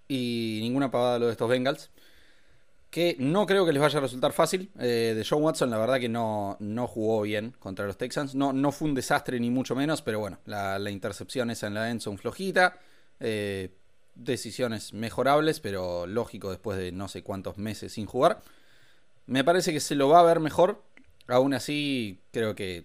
y 0.09 0.59
ninguna 0.63 0.91
pavada 0.91 1.19
lo 1.19 1.27
de 1.27 1.33
estos 1.33 1.49
Bengals. 1.49 1.91
Que 2.91 3.17
no 3.19 3.47
creo 3.47 3.67
que 3.67 3.73
les 3.73 3.83
vaya 3.83 3.99
a 3.99 4.03
resultar 4.03 4.33
fácil. 4.33 4.71
Eh, 4.79 5.15
de 5.17 5.27
John 5.29 5.43
Watson, 5.43 5.71
la 5.71 5.79
verdad 5.79 5.99
que 5.99 6.09
no, 6.09 6.57
no 6.61 6.87
jugó 6.87 7.23
bien 7.23 7.55
contra 7.59 7.87
los 7.87 7.97
Texans. 7.97 8.35
No, 8.35 8.53
no 8.53 8.71
fue 8.71 8.89
un 8.89 8.95
desastre 8.95 9.41
ni 9.41 9.51
mucho 9.51 9.75
menos, 9.75 10.03
pero 10.03 10.21
bueno, 10.21 10.39
la, 10.45 10.79
intercepción 10.91 11.51
esa 11.51 11.67
en 11.67 11.75
la 11.75 11.91
end 11.91 12.03
flojita. 12.19 12.79
Eh, 13.21 13.71
decisiones 14.15 14.93
mejorables, 14.93 15.61
pero 15.61 16.07
lógico 16.07 16.51
después 16.51 16.79
de 16.79 16.93
no 16.93 17.09
sé 17.09 17.23
cuántos 17.23 17.59
meses 17.59 17.95
sin 17.95 18.07
jugar. 18.07 18.43
Me 19.27 19.43
parece 19.45 19.73
que 19.73 19.81
se 19.81 19.95
lo 19.95 20.09
va 20.09 20.21
a 20.21 20.25
ver 20.25 20.41
mejor. 20.41 20.83
Aún 21.27 21.55
así, 21.55 22.21
creo 22.31 22.55
que, 22.55 22.85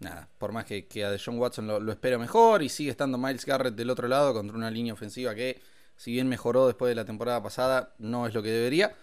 nada, 0.00 0.28
por 0.38 0.52
más 0.52 0.64
que, 0.64 0.86
que 0.86 1.04
a 1.04 1.10
Deshaun 1.10 1.38
Watson 1.38 1.66
lo, 1.66 1.92
espero 1.92 2.18
mejor 2.18 2.62
y 2.62 2.68
sigue 2.68 2.90
estando 2.90 3.18
Miles 3.18 3.44
Garrett 3.44 3.74
del 3.74 3.90
otro 3.90 4.08
lado 4.08 4.32
contra 4.32 4.56
una 4.56 4.70
línea 4.70 4.92
ofensiva 4.92 5.34
que, 5.34 5.60
si 5.96 6.12
bien 6.12 6.28
mejoró 6.28 6.66
después 6.66 6.88
de 6.90 6.94
la 6.94 7.04
temporada 7.04 7.42
pasada, 7.42 7.94
no 7.98 8.26
es 8.26 8.34
lo 8.34 8.42
que 8.42 8.50
debería. 8.50 8.94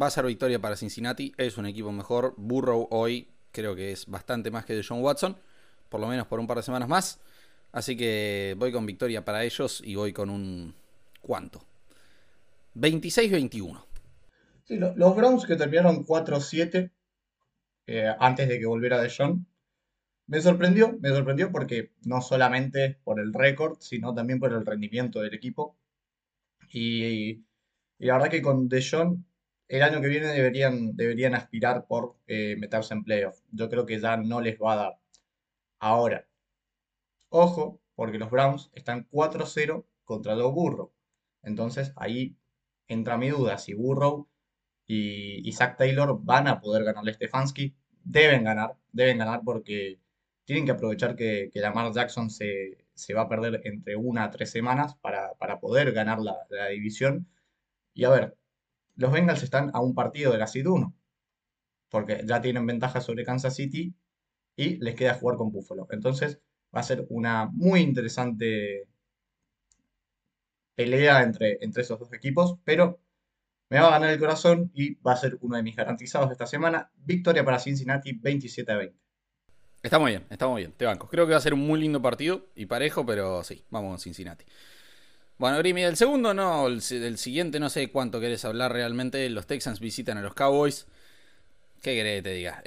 Va 0.00 0.06
a 0.06 0.10
ser 0.10 0.26
victoria 0.26 0.60
para 0.60 0.76
Cincinnati, 0.76 1.32
es 1.36 1.56
un 1.56 1.66
equipo 1.66 1.90
mejor. 1.90 2.34
Burrow 2.36 2.86
hoy 2.90 3.28
creo 3.50 3.74
que 3.74 3.92
es 3.92 4.06
bastante 4.06 4.50
más 4.50 4.64
que 4.64 4.74
Deshaun 4.74 5.02
Watson, 5.02 5.36
por 5.88 6.00
lo 6.00 6.06
menos 6.06 6.26
por 6.26 6.38
un 6.38 6.46
par 6.46 6.58
de 6.58 6.62
semanas 6.62 6.88
más. 6.88 7.18
Así 7.72 7.96
que 7.96 8.54
voy 8.58 8.72
con 8.72 8.86
victoria 8.86 9.24
para 9.24 9.44
ellos 9.44 9.82
y 9.84 9.94
voy 9.94 10.12
con 10.12 10.30
un... 10.30 10.74
¿Cuánto? 11.20 11.62
26-21. 12.76 13.82
Sí, 14.64 14.76
los 14.78 15.16
Browns 15.16 15.46
que 15.46 15.56
terminaron 15.56 16.04
4-7 16.04 16.90
eh, 17.86 18.14
antes 18.18 18.48
de 18.48 18.58
que 18.58 18.66
volviera 18.66 19.00
de 19.00 19.12
John, 19.16 19.46
me 20.26 20.40
sorprendió, 20.40 20.98
me 21.00 21.10
sorprendió 21.10 21.52
porque 21.52 21.92
no 22.04 22.20
solamente 22.22 22.98
por 23.04 23.20
el 23.20 23.32
récord, 23.32 23.78
sino 23.80 24.14
también 24.14 24.40
por 24.40 24.52
el 24.52 24.66
rendimiento 24.66 25.20
del 25.20 25.34
equipo. 25.34 25.76
Y, 26.72 27.44
la 27.98 28.14
verdad 28.14 28.30
que 28.30 28.42
con 28.42 28.68
De 28.68 28.82
Jong 28.82 29.24
el 29.68 29.82
año 29.82 30.00
que 30.00 30.08
viene 30.08 30.28
deberían, 30.28 30.96
deberían 30.96 31.34
aspirar 31.34 31.86
por 31.86 32.16
eh, 32.26 32.56
meterse 32.58 32.94
en 32.94 33.04
playoff. 33.04 33.40
Yo 33.50 33.68
creo 33.68 33.86
que 33.86 34.00
ya 34.00 34.16
no 34.16 34.40
les 34.40 34.58
va 34.60 34.74
a 34.74 34.76
dar. 34.76 34.98
Ahora, 35.80 36.26
ojo, 37.30 37.80
porque 37.94 38.18
los 38.18 38.30
Browns 38.30 38.70
están 38.74 39.08
4-0 39.10 39.86
contra 40.04 40.36
los 40.36 40.52
Burrow. 40.52 40.92
Entonces 41.42 41.92
ahí 41.96 42.36
entra 42.88 43.16
mi 43.18 43.30
duda 43.30 43.58
si 43.58 43.74
Burrow 43.74 44.28
y, 44.86 45.52
Zach 45.52 45.76
Taylor 45.76 46.18
van 46.22 46.48
a 46.48 46.60
poder 46.60 46.84
ganarle 46.84 47.12
a 47.12 47.14
Stefanski. 47.14 47.76
Deben 48.04 48.44
ganar, 48.44 48.76
deben 48.92 49.18
ganar 49.18 49.42
porque 49.44 49.98
tienen 50.46 50.64
que 50.64 50.72
aprovechar 50.72 51.16
que, 51.16 51.50
que 51.52 51.60
Lamar 51.60 51.92
Jackson 51.92 52.30
se, 52.30 52.78
va 53.14 53.22
a 53.22 53.28
perder 53.28 53.60
entre 53.64 53.96
una 53.96 54.24
a 54.24 54.30
tres 54.30 54.50
semanas 54.50 54.96
para, 54.96 55.34
poder 55.60 55.92
ganar 55.92 56.20
la, 56.20 56.36
división. 56.70 57.28
Y 57.94 58.04
a 58.04 58.10
ver, 58.10 58.36
los 58.96 59.12
Bengals 59.12 59.42
están 59.42 59.70
a 59.74 59.80
un 59.80 59.94
partido 59.94 60.32
de 60.32 60.38
la 60.38 60.46
Seed 60.46 60.66
1, 60.66 60.94
porque 61.90 62.22
ya 62.24 62.40
tienen 62.40 62.66
ventaja 62.66 63.00
sobre 63.00 63.24
Kansas 63.24 63.56
City 63.56 63.94
y 64.56 64.76
les 64.78 64.94
queda 64.94 65.14
jugar 65.14 65.36
con 65.36 65.52
Buffalo. 65.52 65.88
Entonces 65.90 66.40
va 66.74 66.80
a 66.80 66.84
ser 66.84 67.06
una 67.10 67.46
muy 67.46 67.80
interesante 67.80 68.88
pelea 70.76 71.22
entre, 71.22 71.58
esos 71.60 71.98
dos 71.98 72.12
equipos, 72.12 72.58
pero 72.64 73.00
me 73.70 73.80
va 73.80 73.88
a 73.88 73.92
ganar 73.92 74.10
el 74.10 74.20
corazón 74.20 74.70
y 74.74 74.94
va 74.96 75.12
a 75.14 75.16
ser 75.16 75.38
uno 75.40 75.56
de 75.56 75.62
mis 75.64 75.76
garantizados 75.76 76.30
esta 76.30 76.46
semana. 76.46 76.90
Victoria 76.96 77.44
para 77.44 77.58
Cincinnati 77.58 78.12
27 78.12 78.72
a 78.72 78.76
20. 78.76 79.05
Está 79.82 79.98
muy 79.98 80.12
bien, 80.12 80.24
está 80.30 80.48
muy 80.48 80.62
bien, 80.62 80.72
te 80.72 80.84
banco. 80.84 81.08
Creo 81.08 81.26
que 81.26 81.32
va 81.32 81.38
a 81.38 81.42
ser 81.42 81.54
un 81.54 81.60
muy 81.60 81.80
lindo 81.80 82.02
partido 82.02 82.46
y 82.56 82.66
parejo, 82.66 83.06
pero 83.06 83.44
sí, 83.44 83.62
vamos 83.70 83.90
con 83.90 84.00
Cincinnati. 84.00 84.44
Bueno, 85.38 85.58
Grimi, 85.58 85.82
del 85.82 85.96
segundo 85.96 86.32
no, 86.32 86.66
el, 86.66 86.80
siguiente 86.80 87.60
no 87.60 87.68
sé 87.68 87.90
cuánto 87.90 88.20
querés 88.20 88.44
hablar 88.44 88.72
realmente. 88.72 89.28
Los 89.28 89.46
Texans 89.46 89.80
visitan 89.80 90.16
a 90.16 90.22
los 90.22 90.34
Cowboys. 90.34 90.86
¿Qué 91.82 91.94
querés 91.94 92.18
que 92.18 92.22
te 92.22 92.32
diga? 92.34 92.62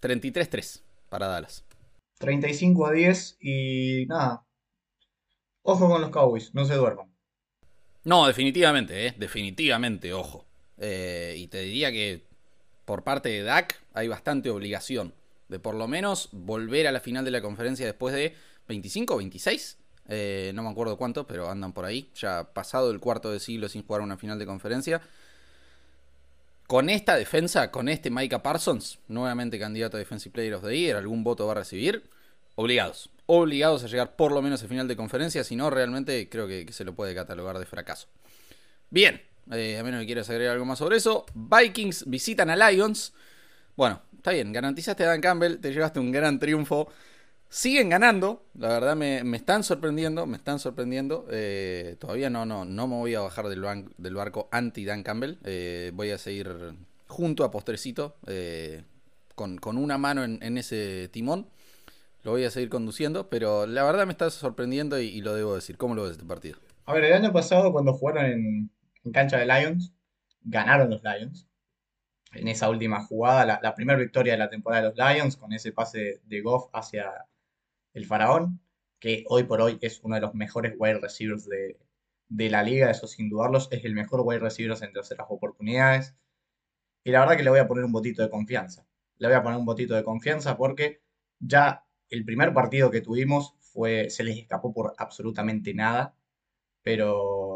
33-3 0.00 0.78
eh, 0.78 0.82
para 1.08 1.26
Dallas. 1.26 1.64
35 2.18 2.86
a 2.86 2.92
10 2.92 3.38
y 3.40 4.06
nada. 4.06 4.44
Ojo 5.62 5.88
con 5.88 6.00
los 6.00 6.10
Cowboys, 6.10 6.54
no 6.54 6.64
se 6.64 6.74
duerman. 6.74 7.12
No, 8.04 8.26
definitivamente, 8.26 9.06
¿eh? 9.06 9.14
definitivamente, 9.16 10.12
ojo. 10.12 10.46
Eh, 10.78 11.34
y 11.36 11.48
te 11.48 11.60
diría 11.60 11.90
que 11.90 12.22
por 12.84 13.04
parte 13.04 13.28
de 13.28 13.42
Dak 13.42 13.80
hay 13.92 14.08
bastante 14.08 14.50
obligación 14.50 15.14
de 15.48 15.58
por 15.58 15.74
lo 15.74 15.88
menos 15.88 16.28
volver 16.32 16.86
a 16.86 16.92
la 16.92 17.00
final 17.00 17.24
de 17.24 17.30
la 17.30 17.40
conferencia 17.42 17.86
después 17.86 18.14
de 18.14 18.34
25 18.68 19.14
o 19.14 19.16
26. 19.18 19.78
Eh, 20.08 20.52
no 20.54 20.62
me 20.62 20.70
acuerdo 20.70 20.96
cuánto, 20.96 21.26
pero 21.26 21.50
andan 21.50 21.72
por 21.72 21.84
ahí. 21.84 22.10
Ya 22.16 22.52
pasado 22.52 22.90
el 22.90 23.00
cuarto 23.00 23.30
de 23.30 23.40
siglo 23.40 23.68
sin 23.68 23.86
jugar 23.86 24.02
una 24.02 24.16
final 24.16 24.38
de 24.38 24.46
conferencia. 24.46 25.00
Con 26.66 26.88
esta 26.88 27.16
defensa, 27.16 27.70
con 27.70 27.88
este 27.88 28.10
Micah 28.10 28.42
Parsons, 28.42 28.98
nuevamente 29.08 29.58
candidato 29.58 29.96
a 29.96 30.00
Defensive 30.00 30.32
Player 30.32 30.54
of 30.54 30.64
the 30.64 30.78
Year, 30.78 30.96
algún 30.96 31.22
voto 31.22 31.46
va 31.46 31.52
a 31.52 31.56
recibir. 31.56 32.04
Obligados 32.54 33.10
obligados 33.26 33.84
a 33.84 33.86
llegar 33.86 34.16
por 34.16 34.32
lo 34.32 34.42
menos 34.42 34.62
a 34.62 34.68
final 34.68 34.88
de 34.88 34.96
conferencia, 34.96 35.44
si 35.44 35.56
no, 35.56 35.70
realmente 35.70 36.28
creo 36.28 36.46
que, 36.46 36.66
se 36.72 36.84
lo 36.84 36.94
puede 36.94 37.14
catalogar 37.14 37.58
de 37.58 37.66
fracaso. 37.66 38.08
Bien, 38.90 39.22
eh, 39.52 39.78
a 39.78 39.82
menos 39.82 40.00
que 40.00 40.06
quieras 40.06 40.28
agregar 40.30 40.54
algo 40.54 40.64
más 40.64 40.78
sobre 40.78 40.96
eso. 40.96 41.26
Vikings 41.34 42.04
visitan 42.08 42.50
a 42.50 42.70
Lions. 42.70 43.12
Bueno, 43.76 44.00
está 44.16 44.32
bien, 44.32 44.52
garantizaste 44.52 45.04
a 45.04 45.08
Dan 45.08 45.20
Campbell, 45.20 45.58
te 45.58 45.72
llevaste 45.72 46.00
un 46.00 46.12
gran 46.12 46.38
triunfo. 46.38 46.88
Siguen 47.48 47.88
ganando, 47.88 48.46
la 48.58 48.68
verdad 48.68 48.96
me, 48.96 49.20
están 49.36 49.62
sorprendiendo, 49.62 50.26
me 50.26 50.36
están 50.36 50.58
sorprendiendo. 50.58 51.26
Eh, 51.30 51.96
todavía 51.98 52.30
no, 52.30 52.44
no, 52.44 52.64
no 52.64 52.88
me 52.88 52.96
voy 52.96 53.14
a 53.14 53.20
bajar 53.20 53.48
del, 53.48 53.64
del 53.96 54.14
barco 54.14 54.48
anti 54.50 54.84
Dan 54.84 55.02
Campbell. 55.02 55.38
Eh, 55.44 55.92
voy 55.94 56.10
a 56.10 56.18
seguir 56.18 56.74
junto 57.06 57.44
a 57.44 57.50
Postrecito, 57.50 58.16
con, 59.34 59.58
con, 59.58 59.76
una 59.76 59.98
mano 59.98 60.24
en 60.24 60.58
ese 60.58 61.08
timón 61.12 61.46
lo 62.24 62.30
voy 62.30 62.44
a 62.44 62.50
seguir 62.50 62.70
conduciendo, 62.70 63.28
pero 63.28 63.66
la 63.66 63.84
verdad 63.84 64.06
me 64.06 64.12
está 64.12 64.30
sorprendiendo 64.30 64.98
y, 64.98 65.20
lo 65.20 65.34
debo 65.34 65.54
decir. 65.54 65.76
¿Cómo 65.76 65.94
lo 65.94 66.02
ves 66.04 66.12
este 66.12 66.24
partido? 66.24 66.56
A 66.86 66.94
ver, 66.94 67.04
el 67.04 67.12
año 67.12 67.32
pasado 67.32 67.70
cuando 67.70 67.92
jugaron 67.92 68.24
en, 68.24 68.70
cancha 69.12 69.38
de 69.38 69.46
Lions, 69.46 69.94
ganaron 70.42 70.90
los 70.90 71.02
Lions. 71.02 71.48
En 72.32 72.48
esa 72.48 72.68
última 72.68 73.04
jugada, 73.04 73.60
la, 73.62 73.74
primera 73.74 73.98
victoria 73.98 74.32
de 74.32 74.38
la 74.38 74.50
temporada 74.50 74.82
de 74.82 74.88
los 74.88 74.98
Lions, 74.98 75.36
con 75.36 75.52
ese 75.52 75.72
pase 75.72 76.20
de 76.24 76.40
Goff 76.40 76.68
hacia 76.72 77.26
el 77.92 78.06
faraón, 78.06 78.60
que 78.98 79.24
hoy 79.28 79.44
por 79.44 79.60
hoy 79.60 79.78
es 79.80 80.00
uno 80.02 80.16
de 80.16 80.22
los 80.22 80.34
mejores 80.34 80.74
wide 80.78 80.98
receivers 80.98 81.46
de, 81.46 81.78
de 82.28 82.50
la 82.50 82.62
liga, 82.62 82.90
eso 82.90 83.06
sin 83.06 83.28
dudarlos, 83.28 83.68
es 83.70 83.84
el 83.84 83.94
mejor 83.94 84.22
wide 84.24 84.40
receiver 84.40 84.76
en 84.82 84.92
terceras 84.92 85.26
oportunidades. 85.30 86.14
Y 87.04 87.10
la 87.10 87.20
verdad 87.20 87.36
que 87.36 87.44
le 87.44 87.50
voy 87.50 87.60
a 87.60 87.68
poner 87.68 87.84
un 87.84 87.92
botito 87.92 88.22
de 88.22 88.30
confianza. 88.30 88.86
Le 89.18 89.28
voy 89.28 89.36
a 89.36 89.42
poner 89.42 89.58
un 89.58 89.66
botito 89.66 89.94
de 89.94 90.04
confianza 90.04 90.56
porque 90.56 91.02
ya 91.38 91.84
el 92.10 92.24
primer 92.24 92.52
partido 92.54 92.90
que 92.90 93.00
tuvimos 93.00 93.54
fue, 93.60 94.10
se 94.10 94.24
les 94.24 94.38
escapó 94.38 94.72
por 94.72 94.94
absolutamente 94.98 95.74
nada, 95.74 96.16
pero, 96.82 97.53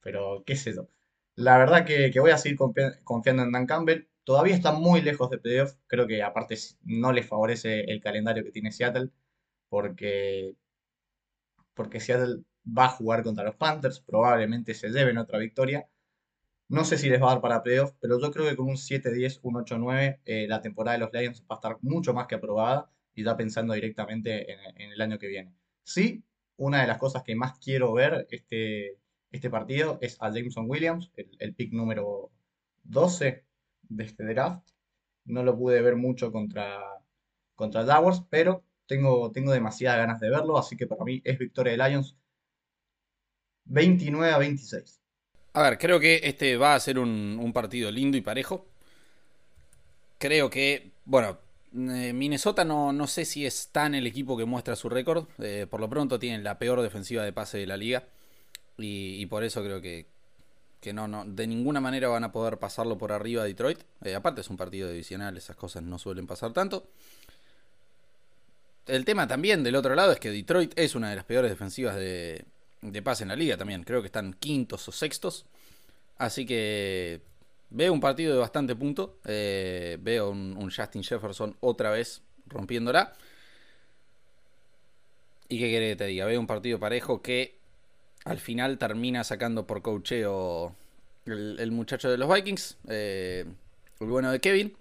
pero 0.00 0.42
qué 0.46 0.56
sé 0.56 0.74
yo. 0.74 0.88
La 1.36 1.58
verdad 1.58 1.86
que, 1.86 2.12
voy 2.20 2.30
a 2.30 2.38
seguir 2.38 2.58
confiando 3.04 3.42
en 3.42 3.52
Dan 3.52 3.66
Campbell. 3.66 4.08
Todavía 4.24 4.54
está 4.54 4.72
muy 4.72 5.00
lejos 5.00 5.30
de 5.30 5.38
playoff. 5.38 5.74
Creo 5.86 6.06
que 6.06 6.22
aparte 6.22 6.56
no 6.84 7.12
les 7.12 7.26
favorece 7.26 7.80
el 7.84 8.00
calendario 8.00 8.44
que 8.44 8.52
tiene 8.52 8.72
Seattle, 8.72 9.10
porque, 9.68 10.54
porque 11.74 12.00
Seattle 12.00 12.42
va 12.66 12.86
a 12.86 12.88
jugar 12.90 13.22
contra 13.22 13.44
los 13.44 13.56
Panthers. 13.56 14.00
Probablemente 14.00 14.74
se 14.74 14.90
lleven 14.90 15.18
otra 15.18 15.38
victoria. 15.38 15.88
No 16.68 16.84
sé 16.84 16.98
si 16.98 17.08
les 17.10 17.20
va 17.20 17.26
a 17.30 17.32
dar 17.34 17.40
para 17.40 17.62
playoff, 17.62 17.92
pero 18.00 18.20
yo 18.20 18.30
creo 18.30 18.48
que 18.48 18.56
con 18.56 18.68
un 18.68 18.76
7-10, 18.76 19.40
un 19.42 19.54
8-9, 19.56 20.20
eh, 20.24 20.46
la 20.48 20.60
temporada 20.60 20.96
de 20.96 21.04
los 21.04 21.12
Lions 21.12 21.42
va 21.42 21.56
a 21.56 21.58
estar 21.58 21.78
mucho 21.82 22.14
más 22.14 22.26
que 22.28 22.36
aprobada 22.36 22.90
y 23.14 23.24
ya 23.24 23.36
pensando 23.36 23.74
directamente 23.74 24.52
en, 24.52 24.92
el 24.92 25.00
año 25.00 25.18
que 25.18 25.26
viene. 25.26 25.54
Sí, 25.82 26.22
una 26.56 26.82
de 26.82 26.86
las 26.86 26.98
cosas 26.98 27.22
que 27.24 27.34
más 27.34 27.58
quiero 27.58 27.92
ver 27.92 28.26
este, 28.30 28.98
este 29.30 29.50
partido 29.50 29.98
es 30.00 30.16
a 30.20 30.30
Jameson 30.30 30.68
Williams, 30.68 31.10
el, 31.16 31.54
pick 31.54 31.72
número 31.72 32.30
12 32.84 33.44
de 33.82 34.04
este 34.04 34.24
draft. 34.24 34.68
No 35.24 35.42
lo 35.42 35.56
pude 35.56 35.80
ver 35.82 35.96
mucho 35.96 36.32
contra, 36.32 36.80
contra 37.54 37.84
Jaguars, 37.84 38.22
pero 38.30 38.64
tengo, 38.86 39.30
tengo 39.30 39.52
demasiadas 39.52 39.98
ganas 39.98 40.20
de 40.20 40.30
verlo, 40.30 40.58
así 40.58 40.76
que 40.76 40.86
para 40.86 41.04
mí 41.04 41.22
es 41.24 41.38
victoria 41.38 41.72
de 41.72 41.90
Lions 41.90 42.16
29 43.66 44.32
a 44.32 44.38
26. 44.38 45.00
A 45.52 45.62
ver, 45.62 45.78
creo 45.78 46.00
que 46.00 46.20
este 46.24 46.56
va 46.56 46.74
a 46.74 46.80
ser 46.80 46.98
un, 46.98 47.38
un 47.40 47.52
partido 47.52 47.90
lindo 47.90 48.16
y 48.16 48.20
parejo. 48.20 48.66
Creo 50.18 50.50
que, 50.50 50.90
bueno, 51.04 51.38
eh, 51.72 52.12
Minnesota 52.12 52.64
no, 52.64 52.92
no, 52.92 53.06
sé 53.06 53.24
si 53.24 53.46
es 53.46 53.68
tan 53.70 53.94
el 53.94 54.06
equipo 54.06 54.36
que 54.36 54.44
muestra 54.44 54.76
su 54.76 54.88
récord. 54.88 55.26
Eh, 55.38 55.66
por 55.68 55.80
lo 55.80 55.88
pronto 55.88 56.18
tienen 56.18 56.44
la 56.44 56.58
peor 56.58 56.82
defensiva 56.82 57.24
de 57.24 57.32
pase 57.32 57.58
de 57.58 57.66
la 57.66 57.76
liga. 57.76 58.04
Y, 58.80 59.26
por 59.26 59.44
eso 59.44 59.62
creo 59.62 59.80
que, 59.80 60.06
que, 60.80 60.92
no, 60.92 61.06
no, 61.06 61.24
de 61.24 61.46
ninguna 61.46 61.80
manera 61.80 62.08
van 62.08 62.24
a 62.24 62.32
poder 62.32 62.58
pasarlo 62.58 62.98
por 62.98 63.12
arriba 63.12 63.42
a 63.42 63.46
Detroit. 63.46 63.80
Eh, 64.04 64.14
aparte 64.14 64.40
es 64.40 64.50
un 64.50 64.56
partido 64.56 64.88
divisional, 64.88 65.36
esas 65.36 65.56
cosas 65.56 65.82
no 65.82 65.98
suelen 65.98 66.26
pasar 66.26 66.52
tanto. 66.52 66.88
el 68.86 69.04
tema 69.04 69.26
también 69.28 69.62
del 69.62 69.76
otro 69.76 69.94
lado 69.94 70.12
es 70.12 70.18
que 70.18 70.30
Detroit 70.30 70.72
es 70.76 70.94
una 70.94 71.10
de 71.10 71.16
las 71.16 71.24
peores 71.24 71.50
defensivas 71.50 71.96
de, 71.96 72.44
de 72.82 73.02
pase 73.02 73.24
en 73.24 73.28
la 73.28 73.36
liga 73.36 73.56
también. 73.56 73.84
Creo 73.84 74.00
que 74.00 74.06
están 74.06 74.34
quintos 74.34 74.88
o 74.88 74.92
sextos. 74.92 75.46
Así 76.18 76.44
que 76.46 77.22
veo 77.70 77.92
un 77.92 78.00
partido 78.00 78.34
de 78.34 78.40
bastante 78.40 78.74
punto. 78.76 79.18
Eh, 79.24 79.98
veo 80.00 80.30
un, 80.30 80.70
Justin 80.70 81.02
Jefferson 81.02 81.56
otra 81.60 81.90
vez 81.90 82.22
rompiéndola. 82.46 83.14
¿Y 85.48 85.58
qué 85.58 85.68
quiere 85.68 85.88
que 85.90 85.96
te 85.96 86.06
diga? 86.06 86.26
Veo 86.26 86.38
un 86.38 86.46
partido 86.46 86.78
parejo 86.78 87.22
que 87.22 87.58
al 88.24 88.38
final 88.38 88.78
termina 88.78 89.24
sacando 89.24 89.66
por 89.66 89.82
cocheo 89.82 90.74
el, 91.26 91.70
muchacho 91.72 92.10
de 92.10 92.18
los 92.18 92.32
Vikings. 92.32 92.76
Eh, 92.88 93.44
el 94.00 94.06
bueno 94.06 94.30
de 94.30 94.40
Kevin. 94.40 94.74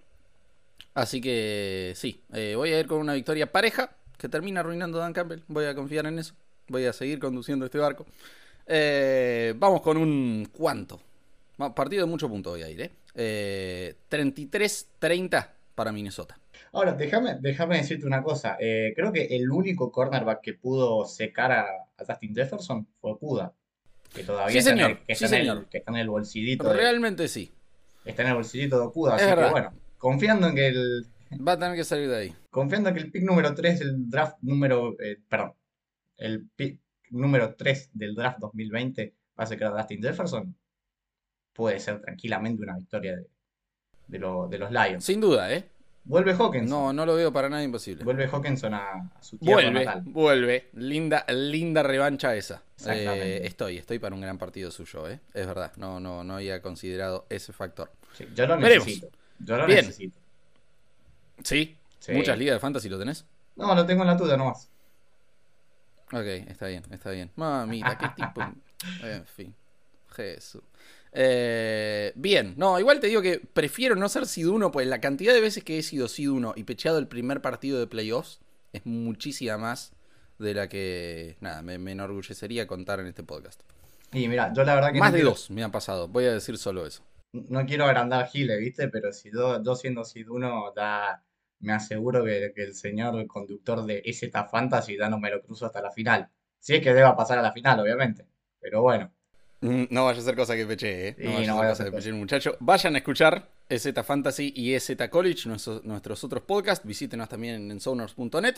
Así 0.93 1.21
que 1.21 1.93
sí, 1.95 2.21
eh, 2.33 2.53
voy 2.55 2.73
a 2.73 2.79
ir 2.79 2.87
con 2.87 2.99
una 2.99 3.13
victoria 3.13 3.51
pareja 3.51 3.91
que 4.17 4.27
termina 4.27 4.59
arruinando 4.59 4.97
Dan 4.97 5.13
Campbell. 5.13 5.41
Voy 5.47 5.65
a 5.65 5.75
confiar 5.75 6.05
en 6.07 6.19
eso. 6.19 6.33
Voy 6.67 6.85
a 6.85 6.93
seguir 6.93 7.19
conduciendo 7.19 7.65
este 7.65 7.77
barco. 7.77 8.05
Eh, 8.65 9.53
vamos 9.57 9.81
con 9.81 9.97
un 9.97 10.49
cuánto. 10.51 10.99
Partido 11.75 12.05
de 12.05 12.09
mucho 12.09 12.29
punto 12.29 12.51
voy 12.51 12.63
a 12.63 12.69
ir, 12.69 12.89
eh 13.15 13.95
33-30 14.09 15.49
para 15.75 15.91
Minnesota. 15.91 16.37
Ahora, 16.71 16.93
déjame, 16.93 17.37
déjame 17.39 17.77
decirte 17.77 18.05
una 18.05 18.21
cosa. 18.21 18.57
Eh, 18.59 18.93
creo 18.95 19.11
que 19.11 19.25
el 19.25 19.49
único 19.49 19.91
cornerback 19.91 20.41
que 20.41 20.53
pudo 20.53 21.05
secar 21.05 21.51
a, 21.51 21.65
Justin 22.05 22.35
Jefferson 22.35 22.87
fue 22.99 23.17
Kuda. 23.17 23.53
Que 24.13 24.23
todavía 24.23 24.57
está, 24.59 24.71
en 24.71 24.79
el, 24.79 24.97
que, 24.99 25.13
está 25.13 25.91
en 25.91 25.97
el, 25.97 26.09
bolsillito. 26.09 26.71
Realmente 26.71 27.27
sí. 27.27 27.51
Está 28.05 28.23
en 28.23 28.29
el 28.29 28.35
bolsillito 28.35 28.81
de 28.81 28.91
Kuda. 28.91 29.15
Así 29.15 29.25
que 29.25 29.49
bueno, 29.49 29.73
confiando 29.97 30.47
en 30.47 30.55
que 30.55 30.67
el. 30.67 31.05
Va 31.47 31.53
a 31.53 31.59
tener 31.59 31.75
que 31.75 31.83
salir 31.83 32.09
de 32.09 32.17
ahí. 32.17 32.35
Confiando 32.49 32.89
en 32.89 32.95
que 32.95 33.01
el 33.01 33.11
pick 33.11 33.23
número 33.23 33.53
3 33.53 33.79
del 33.79 34.09
draft 34.09 34.37
número. 34.41 34.95
Eh, 34.99 35.17
perdón. 35.27 35.53
El 36.17 36.47
pick 36.55 36.81
número 37.11 37.55
3 37.55 37.91
del 37.93 38.15
draft 38.15 38.39
2020 38.39 39.13
va 39.39 39.43
a 39.43 39.47
ser 39.47 39.63
a 39.63 39.71
Justin 39.71 40.01
Jefferson. 40.01 40.55
Puede 41.53 41.79
ser 41.79 42.01
tranquilamente 42.01 42.63
una 42.63 42.77
victoria 42.77 43.17
de, 43.17 43.27
de, 44.07 44.19
de 44.49 44.57
los 44.57 44.71
Lions. 44.71 45.03
Sin 45.03 45.19
duda, 45.19 45.53
¿eh? 45.53 45.65
Vuelve 46.03 46.33
Hawkinson. 46.33 46.69
No, 46.69 46.93
no 46.93 47.05
lo 47.05 47.15
veo 47.15 47.31
para 47.31 47.49
nada 47.49 47.61
imposible. 47.61 48.03
Vuelve 48.03 48.27
Hawkinson 48.27 48.73
a, 48.73 49.11
su 49.19 49.37
tierra 49.37 49.61
vuelve, 49.61 49.85
natal. 49.85 50.03
Vuelve, 50.05 50.69
linda, 50.73 51.25
linda 51.29 51.83
revancha 51.83 52.35
esa. 52.35 52.63
Eh, 52.87 53.41
estoy, 53.43 53.77
estoy 53.77 53.99
para 53.99 54.15
un 54.15 54.21
gran 54.21 54.37
partido 54.37 54.71
suyo, 54.71 55.07
¿eh? 55.07 55.19
Es 55.33 55.45
verdad, 55.45 55.71
no, 55.77 55.99
no, 55.99 56.23
no 56.23 56.35
había 56.35 56.61
considerado 56.61 57.25
ese 57.29 57.53
factor. 57.53 57.91
yo 58.33 58.47
lo 58.47 58.57
necesito. 58.57 59.09
Yo 59.39 59.57
lo 59.57 59.67
necesito. 59.67 60.17
¿Sí? 61.43 61.77
¿Muchas 62.09 62.37
ligas 62.37 62.55
de 62.55 62.59
fantasy 62.59 62.89
lo 62.89 62.97
tenés? 62.97 63.25
No, 63.55 63.75
lo 63.75 63.85
tengo 63.85 64.01
en 64.03 64.07
la 64.07 64.17
tuya 64.17 64.37
nomás. 64.37 64.69
Ok, 66.11 66.25
está 66.47 66.67
bien, 66.67 66.83
está 66.91 67.11
bien. 67.11 67.29
Mamita, 67.35 67.97
qué 67.97 68.09
tipo. 68.15 68.41
En 69.03 69.25
fin. 69.25 69.53
Jesús. 70.15 70.63
Eh, 71.11 72.11
bien, 72.15 72.53
no, 72.57 72.79
igual 72.79 72.99
te 72.99 73.07
digo 73.07 73.21
que 73.21 73.39
prefiero 73.39 73.95
no 73.95 74.09
ser 74.09 74.25
Sid 74.25 74.47
1, 74.47 74.71
pues 74.71 74.87
la 74.87 75.01
cantidad 75.01 75.33
de 75.33 75.41
veces 75.41 75.63
que 75.63 75.79
he 75.79 75.83
sido 75.83 76.07
Sid 76.07 76.29
1 76.29 76.53
y 76.55 76.63
pecheado 76.63 76.99
el 76.99 77.07
primer 77.07 77.41
partido 77.41 77.79
de 77.79 77.87
playoffs 77.87 78.39
es 78.73 78.85
muchísima 78.85 79.57
más 79.57 79.93
de 80.37 80.53
la 80.53 80.69
que, 80.69 81.37
nada, 81.41 81.61
me, 81.61 81.73
enorgullecería 81.75 82.67
contar 82.67 82.99
en 82.99 83.07
este 83.07 83.23
podcast. 83.23 83.61
Y 84.13 84.27
mira, 84.27 84.53
yo 84.53 84.63
la 84.63 84.75
verdad 84.75 84.91
que... 84.91 84.99
Más 84.99 85.13
de 85.13 85.23
dos 85.23 85.49
me 85.51 85.63
han 85.63 85.71
pasado, 85.71 86.07
voy 86.07 86.25
a 86.25 86.33
decir 86.33 86.57
solo 86.57 86.85
eso. 86.85 87.03
No 87.33 87.65
quiero 87.65 87.85
agrandar 87.85 88.27
Gile, 88.27 88.57
¿viste? 88.57 88.87
Pero 88.87 89.11
si 89.11 89.31
yo, 89.31 89.61
siendo 89.75 90.03
Sid 90.03 90.29
1, 90.29 90.73
da, 90.75 91.23
me 91.59 91.73
aseguro 91.73 92.23
que, 92.23 92.51
el 92.55 92.73
señor 92.73 93.25
conductor 93.27 93.85
de 93.85 94.01
EZ 94.03 94.31
Fantasy 94.49 94.97
da 94.97 95.09
no 95.09 95.19
me 95.19 95.29
lo 95.29 95.41
cruzo 95.41 95.65
hasta 95.65 95.81
la 95.81 95.91
final. 95.91 96.29
Si 96.59 96.75
es 96.75 96.81
que 96.81 96.93
deba 96.93 97.15
pasar 97.15 97.37
a 97.37 97.43
la 97.43 97.51
final, 97.51 97.79
obviamente. 97.79 98.25
Pero 98.59 98.81
bueno. 98.81 99.11
Mm, 99.61 99.85
no 99.89 100.05
vaya 100.05 100.19
a 100.19 100.23
ser 100.23 100.35
cosa 100.35 100.55
que 100.55 100.65
peche, 100.65 101.09
¿eh? 101.09 101.15
No 101.45 101.57
vaya 101.57 101.71
a 101.71 101.75
ser 101.75 101.85
cosa 101.85 101.85
que 101.85 101.91
peche, 101.91 102.13
muchacho. 102.13 102.55
Vayan 102.59 102.95
a 102.95 102.99
escuchar 102.99 103.49
EZ 103.67 103.93
Fantasy 104.05 104.53
y 104.55 104.73
EZ 104.73 104.95
College, 105.09 105.49
nuestros, 105.49 106.23
otros 106.23 106.43
podcasts. 106.43 106.85
Visítenos 106.85 107.27
también 107.27 107.69
en 107.69 107.79
sonors.net. 107.79 108.55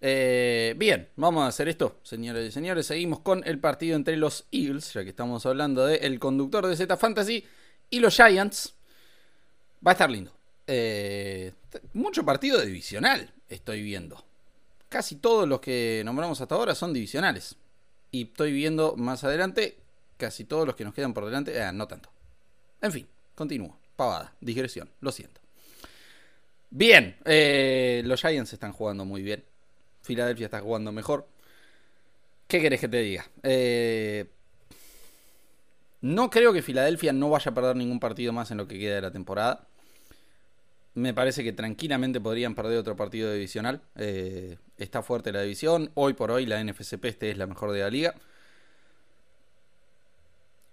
Eh, 0.00 0.74
bien, 0.76 1.08
vamos 1.16 1.44
a 1.44 1.48
hacer 1.48 1.68
esto, 1.68 1.98
señores 2.02 2.48
y 2.48 2.52
señores. 2.52 2.86
Seguimos 2.86 3.20
con 3.20 3.42
el 3.46 3.58
partido 3.58 3.96
entre 3.96 4.16
los 4.16 4.44
Eagles, 4.52 4.92
ya 4.92 5.02
que 5.02 5.10
estamos 5.10 5.44
hablando 5.46 5.86
del 5.86 6.04
el 6.04 6.18
conductor 6.20 6.66
de 6.66 6.76
Z 6.76 6.96
Fantasy 6.96 7.44
y 7.90 7.98
los 7.98 8.14
Giants. 8.14 8.74
Va 9.84 9.90
a 9.90 9.94
estar 9.94 10.10
lindo. 10.10 10.32
Eh, 10.66 11.52
mucho 11.94 12.24
partido 12.24 12.60
divisional 12.60 13.30
estoy 13.48 13.82
viendo. 13.82 14.24
Casi 14.88 15.16
todos 15.16 15.48
los 15.48 15.60
que 15.60 16.02
nombramos 16.04 16.40
hasta 16.40 16.54
ahora 16.54 16.74
son 16.76 16.92
divisionales. 16.92 17.56
Y 18.12 18.24
estoy 18.24 18.52
viendo 18.52 18.94
más 18.96 19.24
adelante 19.24 19.78
casi 20.16 20.44
todos 20.44 20.66
los 20.66 20.76
que 20.76 20.84
nos 20.84 20.94
quedan 20.94 21.14
por 21.14 21.24
delante, 21.24 21.56
eh, 21.56 21.72
no 21.72 21.86
tanto. 21.86 22.10
En 22.80 22.92
fin, 22.92 23.06
continúo. 23.34 23.76
Pavada, 23.96 24.34
digresión, 24.40 24.90
lo 25.00 25.12
siento. 25.12 25.40
Bien, 26.70 27.16
eh, 27.24 28.02
los 28.04 28.20
Giants 28.20 28.52
están 28.52 28.72
jugando 28.72 29.04
muy 29.04 29.22
bien. 29.22 29.44
Filadelfia 30.02 30.46
está 30.46 30.60
jugando 30.60 30.90
mejor. 30.90 31.28
¿Qué 32.48 32.60
querés 32.60 32.80
que 32.80 32.88
te 32.88 33.00
diga? 33.00 33.26
Eh, 33.42 34.26
no 36.00 36.28
creo 36.30 36.52
que 36.52 36.62
Filadelfia 36.62 37.12
no 37.12 37.30
vaya 37.30 37.50
a 37.50 37.54
perder 37.54 37.76
ningún 37.76 38.00
partido 38.00 38.32
más 38.32 38.50
en 38.50 38.58
lo 38.58 38.66
que 38.66 38.78
queda 38.78 38.96
de 38.96 39.02
la 39.02 39.12
temporada. 39.12 39.66
Me 40.94 41.14
parece 41.14 41.42
que 41.42 41.52
tranquilamente 41.52 42.20
podrían 42.20 42.54
perder 42.54 42.78
otro 42.78 42.96
partido 42.96 43.32
divisional. 43.32 43.80
está 44.76 45.02
fuerte 45.02 45.32
la 45.32 45.42
división. 45.42 45.90
Hoy 45.94 46.14
por 46.14 46.30
hoy 46.30 46.46
la 46.46 46.62
NFCP 46.62 47.04
este 47.06 47.30
es 47.30 47.38
la 47.38 47.46
mejor 47.46 47.72
de 47.72 47.80
la 47.80 47.90
liga. 47.90 48.14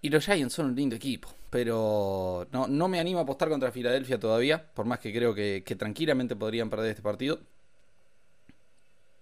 Y 0.04 0.10
los 0.10 0.26
Giants 0.26 0.56
son 0.56 0.68
un 0.68 0.76
lindo 0.76 0.96
equipo, 0.96 1.30
pero 1.52 2.48
no, 2.52 2.68
no 2.68 2.88
me 2.88 3.00
animo 3.00 3.20
a 3.20 3.22
apostar 3.22 3.50
contra 3.50 3.72
Filadelfia 3.72 4.20
todavía, 4.20 4.72
por 4.74 4.88
más 4.88 5.00
que 5.00 5.14
creo 5.14 5.36
que, 5.36 5.64
tranquilamente 5.78 6.36
podrían 6.36 6.72
perder 6.72 6.90
este 6.90 7.04
partido. 7.04 7.40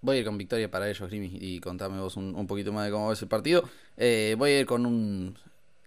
Voy 0.02 0.15
a 0.15 0.20
ir 0.20 0.26
con 0.26 0.38
victoria 0.38 0.72
para 0.72 0.89
ellos, 0.89 1.10
Grimmy, 1.10 1.38
y 1.42 1.60
contame 1.60 2.00
vos 2.00 2.15
un, 2.15 2.48
poquito 2.48 2.72
más 2.72 2.86
de 2.86 2.92
cómo 2.92 3.10
ves 3.10 3.22
el 3.22 3.28
partido. 3.28 3.63
Eh, 3.98 4.36
voy 4.38 4.52
a 4.52 4.60
ir 4.62 4.65
con 4.65 4.86
un 4.86 5.38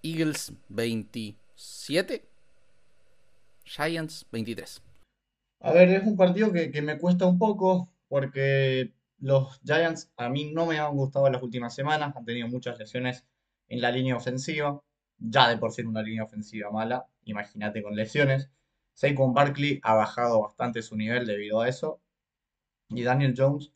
Eagles 0.03 0.53
27, 0.69 2.23
Giants 3.65 4.27
23. 4.31 4.83
A 5.61 5.73
ver, 5.73 5.89
es 5.89 6.07
un 6.07 6.19
partido 6.19 6.53
que, 6.53 6.71
que 6.71 6.83
me 6.83 6.99
cuesta 6.99 7.25
un 7.25 7.39
poco, 7.39 7.89
porque 8.09 8.93
los 9.21 9.59
Giants 9.65 10.11
a 10.19 10.29
mí 10.29 10.53
no 10.53 10.67
me 10.67 10.79
han 10.79 10.95
gustado 10.95 11.31
las 11.31 11.43
últimas 11.43 11.75
semanas, 11.75 12.15
han 12.15 12.27
tenido 12.27 12.49
muchas 12.49 12.79
lesiones 12.79 13.25
en 13.73 13.81
la 13.81 13.91
línea 13.91 14.17
ofensiva, 14.17 14.83
ya 15.19 15.49
de 15.49 15.57
por 15.57 15.73
ser 15.73 15.87
una 15.87 16.03
línea 16.03 16.25
ofensiva 16.25 16.71
mala, 16.71 17.07
imagínate 17.25 17.83
con 17.83 17.97
lesiones. 17.97 18.51
Saquon 18.93 19.33
Barkley 19.33 19.81
ha 19.83 19.95
bajado 19.95 20.43
bastante 20.43 20.83
su 20.83 20.95
nivel 20.95 21.27
debido 21.27 21.63
a 21.63 21.69
eso. 21.69 22.03
Y 22.91 23.03
Daniel 23.03 23.35
Jones 23.37 23.73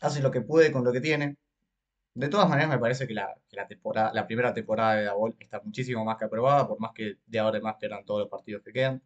hace 0.00 0.20
lo 0.20 0.32
que 0.32 0.40
puede 0.40 0.72
con 0.72 0.84
lo 0.84 0.92
que 0.92 1.00
tiene. 1.00 1.36
De 2.14 2.28
todas 2.28 2.48
maneras, 2.48 2.70
me 2.70 2.78
parece 2.80 3.06
que 3.06 3.14
la, 3.14 3.34
la 4.12 4.26
primera 4.26 4.52
temporada 4.54 4.96
de 4.96 5.04
Dabol 5.04 5.36
está 5.38 5.60
muchísimo 5.62 6.04
más 6.04 6.16
que 6.18 6.24
aprobada, 6.24 6.66
por 6.68 6.80
más 6.80 6.92
que 6.92 7.18
de 7.26 7.38
ahora 7.38 7.58
en 7.58 7.64
más 7.64 7.76
quedan 7.78 8.04
todos 8.04 8.22
los 8.22 8.30
partidos 8.30 8.62
que 8.64 8.72
quedan. 8.72 9.02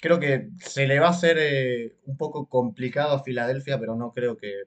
Creo 0.00 0.20
que 0.20 0.50
se 0.58 0.86
le 0.86 1.00
va 1.00 1.08
a 1.08 1.10
hacer 1.10 1.36
eh, 1.38 1.96
un 2.04 2.16
poco 2.16 2.48
complicado 2.48 3.14
a 3.16 3.22
Filadelfia, 3.22 3.78
pero 3.78 3.96
no 3.96 4.12
creo 4.12 4.36
que 4.36 4.64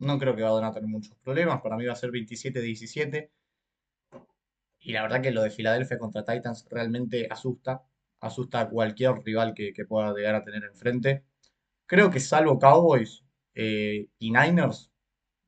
no 0.00 0.18
creo 0.18 0.34
que 0.34 0.42
va 0.42 0.66
a 0.66 0.72
tener 0.72 0.88
muchos 0.88 1.14
problemas. 1.16 1.60
Para 1.62 1.76
mí 1.76 1.84
va 1.86 1.92
a 1.92 1.96
ser 1.96 2.10
27-17. 2.10 3.30
Y 4.80 4.92
la 4.92 5.02
verdad 5.02 5.22
que 5.22 5.30
lo 5.30 5.42
de 5.42 5.50
Filadelfia 5.50 5.98
contra 5.98 6.24
Titans 6.24 6.66
realmente 6.70 7.28
asusta. 7.30 7.84
Asusta 8.20 8.60
a 8.60 8.68
cualquier 8.68 9.12
rival 9.24 9.54
que, 9.54 9.72
pueda 9.86 10.12
llegar 10.14 10.34
a 10.34 10.44
tener 10.44 10.64
enfrente. 10.64 11.24
Creo 11.86 12.10
que 12.10 12.20
salvo 12.20 12.58
Cowboys 12.58 13.24
eh, 13.54 14.08
y 14.18 14.30
Niners, 14.32 14.90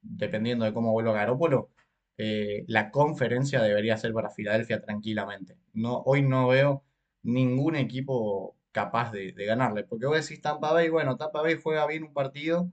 dependiendo 0.02 0.64
de 0.64 0.74
cómo 0.74 0.92
vuelva 0.92 1.12
Garópolo, 1.14 1.70
eh, 2.18 2.64
la 2.68 2.90
conferencia 2.90 3.62
debería 3.62 3.96
ser 3.96 4.12
para 4.12 4.30
Filadelfia 4.30 4.82
tranquilamente. 4.82 5.56
No, 5.72 6.02
hoy 6.04 6.22
no 6.22 6.48
veo 6.48 6.84
ningún 7.22 7.76
equipo 7.76 8.56
capaz 8.72 9.12
de, 9.12 9.32
de 9.32 9.44
ganarle. 9.46 9.84
Porque 9.84 10.06
vos 10.06 10.16
decís 10.16 10.42
Tampa 10.42 10.72
Bay, 10.72 10.88
bueno, 10.90 11.16
Tampa 11.16 11.42
Bay 11.42 11.58
juega 11.62 11.86
bien 11.86 12.04
un 12.04 12.12
partido 12.12 12.70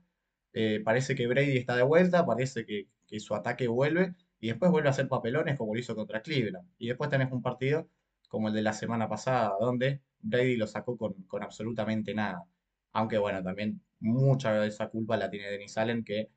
eh, 0.52 0.80
parece 0.84 1.14
que 1.14 1.26
Brady 1.26 1.56
está 1.56 1.76
de 1.76 1.82
vuelta, 1.82 2.26
parece 2.26 2.64
que, 2.66 2.88
su 3.18 3.34
ataque 3.34 3.66
vuelve 3.68 4.14
y 4.40 4.48
después 4.48 4.70
vuelve 4.70 4.88
a 4.88 4.92
hacer 4.92 5.08
papelones 5.08 5.58
como 5.58 5.74
lo 5.74 5.80
hizo 5.80 5.96
contra 5.96 6.22
Cleveland. 6.22 6.68
Y 6.78 6.88
después 6.88 7.10
tenés 7.10 7.32
un 7.32 7.42
partido 7.42 7.88
como 8.28 8.48
el 8.48 8.54
de 8.54 8.62
la 8.62 8.72
semana 8.72 9.08
pasada, 9.08 9.52
donde 9.60 10.00
Brady 10.20 10.56
lo 10.56 10.66
sacó 10.66 10.96
con, 10.96 11.42
absolutamente 11.42 12.14
nada. 12.14 12.44
Aunque 12.92 13.18
bueno, 13.18 13.42
también 13.42 13.82
mucha 14.00 14.52
de 14.54 14.68
esa 14.68 14.88
culpa 14.88 15.16
la 15.16 15.30
tiene 15.30 15.50
Denis 15.50 15.76
Allen, 15.78 16.04
que 16.04 16.30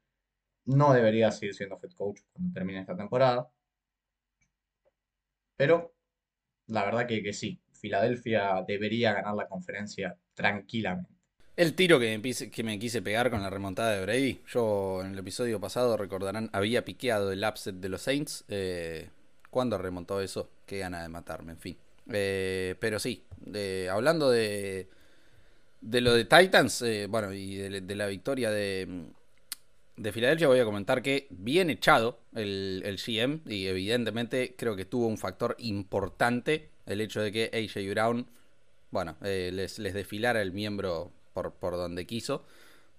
no 0.65 0.93
debería 0.93 1.32
seguir 1.32 1.56
siendo 1.56 1.80
head 1.84 1.91
coach 1.91 2.21
cuando 2.34 2.54
termine 2.54 2.80
esta 2.82 2.95
temporada. 2.97 3.49
Pero 5.56 5.93
la 6.67 6.86
verdad 6.86 7.08
que, 7.08 7.23
que 7.23 7.34
sí, 7.34 7.62
Filadelfia 7.73 8.63
debería 8.67 9.13
ganar 9.13 9.36
la 9.36 9.47
conferencia 9.47 10.17
tranquilamente. 10.34 11.12
El 11.56 11.76
tiro 11.76 12.00
que 12.00 12.18
me, 12.63 12.80
quise 12.80 13.02
pegar 13.04 13.30
con 13.30 13.44
la 13.44 13.50
remontada 13.52 13.92
de 13.92 14.02
Brady, 14.02 14.42
yo 14.48 15.02
en 15.04 15.12
el 15.12 15.20
episodio 15.20 15.60
pasado, 15.60 15.98
recordarán, 15.98 16.50
había 16.52 16.84
piqueado 16.84 17.32
el 17.32 17.44
upset 17.44 17.76
de 17.76 17.89
los 17.89 18.02
Saints. 18.02 18.44
Eh, 18.48 19.10
¿Cuándo 19.52 19.78
remontó 19.78 20.20
eso? 20.20 20.50
Qué 20.66 20.80
gana 20.80 21.04
de 21.04 21.10
matarme, 21.10 21.52
en 21.52 21.60
fin. 21.60 21.78
Eh, 22.12 22.74
pero 22.80 22.98
sí, 22.98 23.24
hablando 23.88 24.32
de, 24.32 24.88
de 25.82 26.02
lo 26.02 26.16
de 26.16 26.26
Titans, 26.26 26.82
eh, 26.82 27.06
bueno, 27.08 27.32
y 27.32 27.58
de, 27.58 27.96
la 27.96 28.08
victoria 28.08 28.50
de, 28.50 29.04
de 29.96 30.12
Filadelfia, 30.12 30.48
voy 30.48 30.60
a 30.60 30.66
comentar 30.66 31.04
que 31.04 31.28
bien 31.30 31.70
echado 31.70 32.18
el, 32.34 32.82
el 32.84 32.98
GM, 32.98 33.42
y 33.46 33.68
evidentemente 33.68 34.56
creo 34.58 34.76
que 34.76 34.86
tuvo 34.86 35.06
un 35.06 35.20
factor 35.20 35.56
importante 35.60 36.70
el 36.88 37.00
hecho 37.00 37.22
de 37.22 37.32
que 37.32 37.52
AJ 37.54 37.92
Brown, 37.92 38.26
bueno, 38.89 39.18
les, 39.22 39.78
les 39.78 39.94
desfilara 39.94 40.42
el 40.42 40.52
miembro 40.52 41.12
por, 41.34 41.54
por 41.54 41.74
donde 41.74 42.06
quiso. 42.06 42.43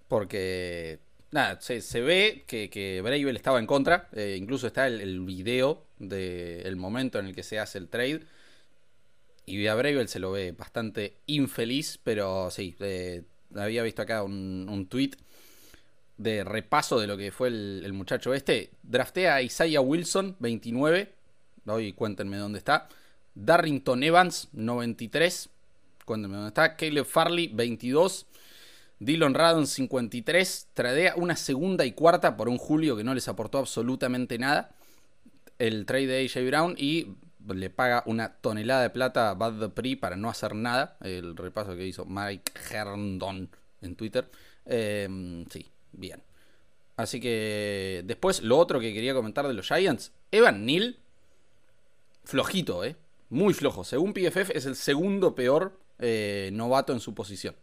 Porque, 0.09 0.99
nada, 1.31 1.61
se, 1.61 1.81
se 1.81 2.01
ve 2.01 2.45
que, 2.47 2.71
que 2.71 3.03
estaba 3.35 3.59
en 3.59 3.67
contra. 3.67 4.09
Eh, 4.13 4.37
incluso 4.39 4.67
está 4.67 4.87
el, 4.87 5.21
video 5.21 5.85
del 5.99 6.77
momento 6.77 7.19
en 7.19 7.27
el 7.27 7.35
que 7.35 7.43
se 7.43 7.59
hace 7.59 7.79
el 7.79 7.89
trade. 7.89 8.23
Y 9.47 9.67
a 9.67 10.07
se 10.07 10.19
lo 10.21 10.33
ve 10.33 10.53
bastante 10.53 11.17
infeliz, 11.27 11.99
pero 12.03 12.51
sí, 12.51 12.75
eh, 12.81 13.23
había 13.55 13.83
visto 13.83 14.01
acá 14.01 14.23
un, 14.23 14.67
un 14.71 14.87
tweet 14.87 15.13
de 16.17 16.45
repaso 16.45 17.01
de 17.01 17.07
lo 17.07 17.17
que 17.17 17.33
fue 17.33 17.49
el, 17.49 17.93
muchacho 17.93 18.35
este. 18.35 18.71
Draftea 18.83 19.37
a 19.37 19.43
Isaiah 19.43 19.81
Wilson, 19.81 20.37
29. 20.39 21.13
Hoy 21.67 21.93
cuéntenme 21.93 22.37
dónde 22.37 22.59
está. 22.59 22.89
Darrington 23.35 24.03
Evans, 24.03 24.49
93. 24.53 25.51
Cuéntenme 26.05 26.37
dónde 26.37 26.49
está. 26.49 26.77
Caleb 26.77 27.05
Farley, 27.05 27.49
22. 27.49 28.27
Dylan 28.99 29.35
Radon, 29.35 29.67
53. 29.67 30.69
Tradea 30.75 31.15
una 31.17 31.37
segunda 31.37 31.85
y 31.85 31.93
cuarta 31.93 32.37
por 32.37 32.49
un 32.49 32.59
Julio 32.59 32.97
que 32.97 33.05
no 33.05 33.15
les 33.15 33.29
aportó 33.29 33.59
absolutamente 33.59 34.39
nada. 34.39 34.75
El 35.59 35.87
trade 35.87 36.07
de 36.07 36.25
AJ 36.25 36.47
Brown 36.47 36.75
y 36.77 37.15
le 37.53 37.71
paga 37.71 38.03
una 38.07 38.35
tonelada 38.35 38.83
de 38.83 38.91
plata 38.91 39.31
a 39.31 39.35
Bad 39.35 39.71
the 39.71 39.97
para 39.97 40.17
no 40.17 40.29
hacer 40.29 40.55
nada. 40.55 40.97
El 41.01 41.37
repaso 41.37 41.77
que 41.77 41.87
hizo 41.87 42.05
Mike 42.05 42.53
Herndon 42.71 43.51
en 43.83 43.97
Twitter. 43.97 44.31
Em, 44.65 45.45
sí, 45.51 45.71
bien. 45.93 46.23
Así 46.97 47.21
que 47.21 48.03
después 48.05 48.43
lo 48.43 48.59
otro 48.59 48.79
que 48.81 48.95
quería 48.95 49.15
comentar 49.15 49.47
de 49.47 49.55
los 49.55 49.67
Giants. 49.67 50.13
Evan 50.31 50.65
Neal, 50.65 50.97
flojito, 52.25 52.85
¿eh? 52.85 52.97
Muy 53.31 53.53
flojo. 53.53 53.85
Según 53.85 54.13
PFF 54.13 54.51
es 54.55 54.67
el 54.67 54.77
segundo 54.77 55.35
peor 55.35 55.84
eh, 55.99 56.51
novato 56.53 56.93
en 56.93 57.01
su 57.01 57.15
posición. 57.15 57.55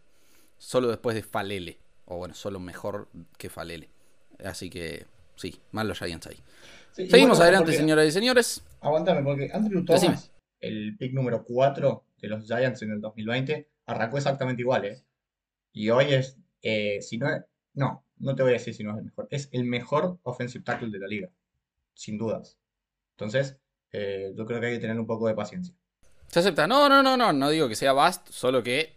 Solo 0.58 0.88
después 0.88 1.14
de 1.14 1.22
Falele. 1.22 1.78
O 2.06 2.16
bueno, 2.16 2.34
solo 2.34 2.60
mejor 2.60 3.08
que 3.38 3.48
Falele. 3.48 3.88
Así 4.44 4.70
que 4.70 5.06
sí, 5.36 5.60
mal 5.70 5.88
los 5.88 5.98
Giants 5.98 6.26
ahí. 6.26 6.38
Seguimos 6.92 7.40
adelante, 7.40 7.72
señoras 7.72 8.06
y 8.06 8.12
señores. 8.12 8.62
Aguántame, 8.80 9.22
porque 9.22 9.50
Andrew 9.52 9.84
Thomas, 9.84 10.30
el 10.60 10.96
pick 10.98 11.12
número 11.12 11.44
4 11.44 12.04
de 12.20 12.28
los 12.28 12.44
Giants 12.44 12.82
en 12.82 12.90
el 12.90 13.00
2020, 13.00 13.68
arrancó 13.86 14.18
exactamente 14.18 14.62
igual, 14.62 14.84
¿eh? 14.84 15.02
Y 15.72 15.88
hoy 15.90 16.12
es, 16.12 16.36
eh, 16.60 17.00
si 17.00 17.16
no, 17.16 17.28
no, 17.74 18.04
no 18.18 18.34
te 18.34 18.42
voy 18.42 18.50
a 18.50 18.54
decir 18.54 18.74
si 18.74 18.84
no 18.84 18.92
es 18.92 18.98
el 18.98 19.04
mejor, 19.04 19.28
es 19.30 19.48
el 19.52 19.64
mejor 19.64 20.18
offensive 20.22 20.64
tackle 20.64 20.90
de 20.90 20.98
la 20.98 21.06
liga, 21.06 21.30
sin 21.94 22.18
dudas. 22.18 22.58
Entonces, 23.16 23.58
eh, 23.92 24.32
yo 24.36 24.44
creo 24.44 24.60
que 24.60 24.66
hay 24.66 24.74
que 24.74 24.80
tener 24.80 24.98
un 24.98 25.06
poco 25.06 25.28
de 25.28 25.34
paciencia. 25.34 25.74
Se 26.32 26.38
acepta. 26.38 26.66
No, 26.66 26.88
no, 26.88 27.02
no, 27.02 27.14
no. 27.16 27.30
No 27.32 27.50
digo 27.50 27.68
que 27.68 27.76
sea 27.76 27.92
Bast, 27.92 28.30
solo 28.30 28.62
que 28.62 28.94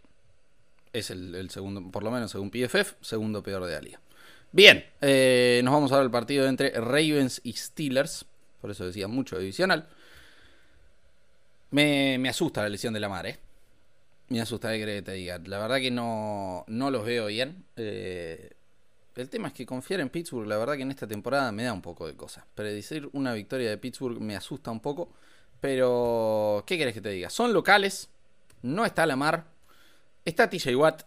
es 0.94 1.10
el, 1.10 1.50
segundo, 1.50 1.90
por 1.90 2.02
lo 2.02 2.10
menos 2.10 2.30
según 2.30 2.50
PFF, 2.50 2.94
segundo 3.02 3.42
peor 3.42 3.66
de 3.66 3.76
la. 3.76 4.00
Bien, 4.52 4.86
eh, 5.02 5.60
nos 5.62 5.74
vamos 5.74 5.92
a 5.92 5.96
ver 5.96 6.04
el 6.06 6.10
partido 6.10 6.46
entre 6.46 6.70
Ravens 6.70 7.42
y 7.44 7.52
Steelers. 7.52 8.24
Por 8.58 8.70
eso 8.70 8.86
decía 8.86 9.06
mucho 9.06 9.38
divisional. 9.38 9.86
Me, 11.72 12.26
asusta 12.26 12.62
la 12.62 12.70
lesión 12.70 12.94
de 12.94 13.00
la 13.00 13.10
madre. 13.10 13.38
Me 14.28 14.40
asusta, 14.40 14.72
que 14.72 15.02
te 15.02 15.12
diga? 15.12 15.38
La 15.44 15.58
verdad 15.58 15.76
que 15.76 15.90
no, 15.90 16.64
no 16.68 16.90
los 16.90 17.04
veo 17.04 17.26
bien. 17.26 17.66
Eh, 17.76 18.50
el 19.14 19.28
tema 19.28 19.48
es 19.48 19.54
que 19.54 19.66
confiar 19.66 20.00
en 20.00 20.08
Pittsburgh, 20.08 20.48
la 20.48 20.56
verdad 20.56 20.76
que 20.76 20.82
en 20.82 20.90
esta 20.90 21.06
temporada 21.06 21.52
me 21.52 21.64
da 21.64 21.74
un 21.74 21.82
poco 21.82 22.06
de 22.06 22.16
cosas. 22.16 22.44
Predecir 22.54 23.10
una 23.12 23.34
victoria 23.34 23.68
de 23.68 23.76
Pittsburgh 23.76 24.22
me 24.22 24.36
asusta 24.36 24.70
un 24.70 24.80
poco. 24.80 25.12
Pero, 25.60 26.64
¿qué 26.66 26.78
querés 26.78 26.94
que 26.94 27.00
te 27.00 27.10
diga? 27.10 27.30
Son 27.30 27.52
locales, 27.52 28.10
no 28.62 28.84
está 28.84 29.06
la 29.06 29.16
mar, 29.16 29.44
está 30.24 30.50
TJ 30.50 30.76
Watt. 30.76 31.02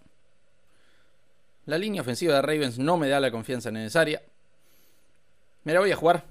La 1.65 1.77
línea 1.77 2.01
ofensiva 2.01 2.35
de 2.35 2.41
Ravens 2.41 2.79
no 2.79 2.97
me 2.97 3.09
da 3.09 3.19
la 3.19 3.31
confianza 3.31 3.69
necesaria. 3.69 4.21
Me 5.63 5.73
la 5.73 5.79
voy 5.79 5.91
a 5.91 5.95
jugar. 5.95 6.23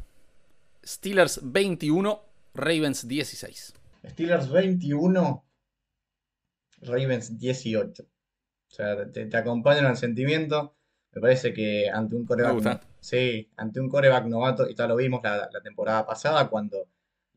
Steelers 0.85 1.41
21, 1.43 2.23
Ravens 2.55 3.07
16. 3.07 3.75
Steelers 4.09 4.51
21, 4.51 5.45
Ravens 6.81 7.39
18. 7.39 8.03
O 8.03 8.07
sea, 8.67 9.11
te, 9.13 9.37
acompañan 9.37 9.87
al 9.87 9.97
sentimiento. 9.97 10.75
Me 11.13 11.21
parece 11.21 11.53
que 11.53 11.89
ante 11.89 12.17
un 12.17 12.27
coreback. 12.27 12.85
Sí, 13.01 13.49
ante 13.57 13.81
un 13.81 13.89
coreback 13.89 14.27
novato, 14.27 14.69
y 14.69 14.75
ya 14.75 14.87
lo 14.89 14.97
vimos 14.97 15.23
la 15.23 15.61
temporada 15.63 16.05
pasada 16.05 16.49
cuando 16.49 16.89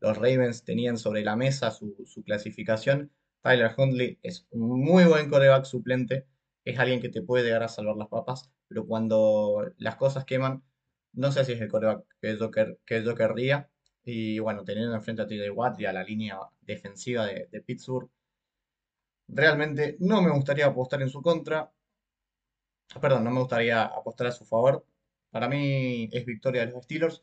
los 0.02 0.16
Ravens 0.16 0.64
tenían 0.64 0.98
sobre 0.98 1.22
la 1.22 1.36
mesa 1.36 1.70
su, 1.70 1.94
clasificación. 2.24 3.12
Tyler 3.40 3.72
Huntley 3.76 4.18
es 4.22 4.46
un 4.50 4.80
muy 4.80 5.04
buen 5.04 5.30
coreback 5.30 5.64
suplente, 5.64 6.26
es 6.64 6.78
alguien 6.78 7.00
que 7.00 7.08
te 7.08 7.22
puede 7.22 7.44
llegar 7.44 7.62
a 7.62 7.68
salvar 7.68 7.96
las 7.96 8.08
papas, 8.08 8.50
pero 8.68 8.86
cuando 8.86 9.64
las 9.78 9.96
cosas 9.96 10.24
queman, 10.24 10.62
no 11.12 11.30
sé 11.32 11.44
si 11.44 11.52
es 11.52 11.60
el 11.60 11.68
coreback 11.68 12.04
que 12.20 12.36
yo, 12.36 12.50
que 12.50 13.04
yo 13.04 13.14
querría. 13.14 13.70
Y 14.04 14.40
bueno, 14.40 14.64
teniendo 14.64 14.94
enfrente 14.94 15.22
a 15.22 15.26
TJ 15.26 15.50
Watt 15.52 15.80
y 15.80 15.86
a 15.86 15.92
la 15.92 16.02
línea 16.02 16.38
defensiva 16.60 17.26
de, 17.26 17.48
de 17.50 17.62
Pittsburgh, 17.62 18.10
realmente 19.28 19.96
no 20.00 20.22
me 20.22 20.30
gustaría 20.30 20.66
apostar 20.66 21.02
en 21.02 21.08
su 21.10 21.22
contra. 21.22 21.70
Perdón, 23.00 23.24
no 23.24 23.30
me 23.30 23.40
gustaría 23.40 23.84
apostar 23.84 24.26
a 24.28 24.32
su 24.32 24.44
favor. 24.44 24.84
Para 25.30 25.48
mí 25.48 26.08
es 26.12 26.26
victoria 26.26 26.66
de 26.66 26.72
los 26.72 26.84
Steelers. 26.84 27.22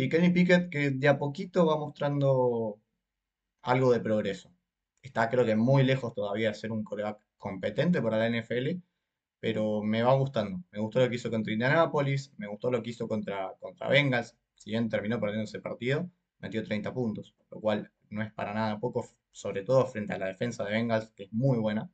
Y 0.00 0.08
Kenny 0.08 0.30
Pickett 0.30 0.70
que 0.70 0.90
de 0.90 1.08
a 1.08 1.18
poquito 1.18 1.66
va 1.66 1.76
mostrando 1.76 2.80
algo 3.62 3.92
de 3.92 3.98
progreso. 3.98 4.52
Está 5.02 5.28
creo 5.28 5.44
que 5.44 5.56
muy 5.56 5.82
lejos 5.82 6.14
todavía 6.14 6.50
de 6.50 6.54
ser 6.54 6.70
un 6.70 6.84
coreback 6.84 7.18
competente 7.36 8.00
para 8.00 8.16
la 8.16 8.28
NFL, 8.28 8.80
pero 9.40 9.82
me 9.82 10.04
va 10.04 10.14
gustando. 10.14 10.62
Me 10.70 10.78
gustó 10.78 11.00
lo 11.00 11.08
que 11.08 11.16
hizo 11.16 11.30
contra 11.30 11.52
Indianapolis, 11.52 12.32
me 12.36 12.46
gustó 12.46 12.70
lo 12.70 12.80
que 12.80 12.90
hizo 12.90 13.08
contra, 13.08 13.52
contra 13.58 13.88
Bengals. 13.88 14.36
Si 14.54 14.70
bien 14.70 14.88
terminó 14.88 15.18
perdiendo 15.18 15.46
ese 15.46 15.58
partido, 15.60 16.08
metió 16.38 16.62
30 16.62 16.94
puntos, 16.94 17.34
lo 17.50 17.60
cual 17.60 17.90
no 18.10 18.22
es 18.22 18.32
para 18.32 18.54
nada 18.54 18.78
poco, 18.78 19.04
sobre 19.32 19.64
todo 19.64 19.84
frente 19.88 20.12
a 20.12 20.18
la 20.18 20.26
defensa 20.26 20.64
de 20.64 20.74
Bengals, 20.74 21.10
que 21.16 21.24
es 21.24 21.32
muy 21.32 21.58
buena. 21.58 21.90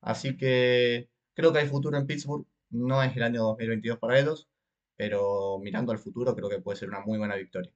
Así 0.00 0.36
que 0.36 1.10
creo 1.34 1.52
que 1.52 1.58
hay 1.58 1.66
futuro 1.66 1.98
en 1.98 2.06
Pittsburgh. 2.06 2.46
No 2.70 3.02
es 3.02 3.16
el 3.16 3.24
año 3.24 3.42
2022 3.42 3.98
para 3.98 4.20
ellos, 4.20 4.48
pero 5.02 5.58
mirando 5.58 5.90
al 5.90 5.98
futuro 5.98 6.32
creo 6.32 6.48
que 6.48 6.60
puede 6.60 6.78
ser 6.78 6.88
una 6.88 7.00
muy 7.00 7.18
buena 7.18 7.34
victoria. 7.34 7.72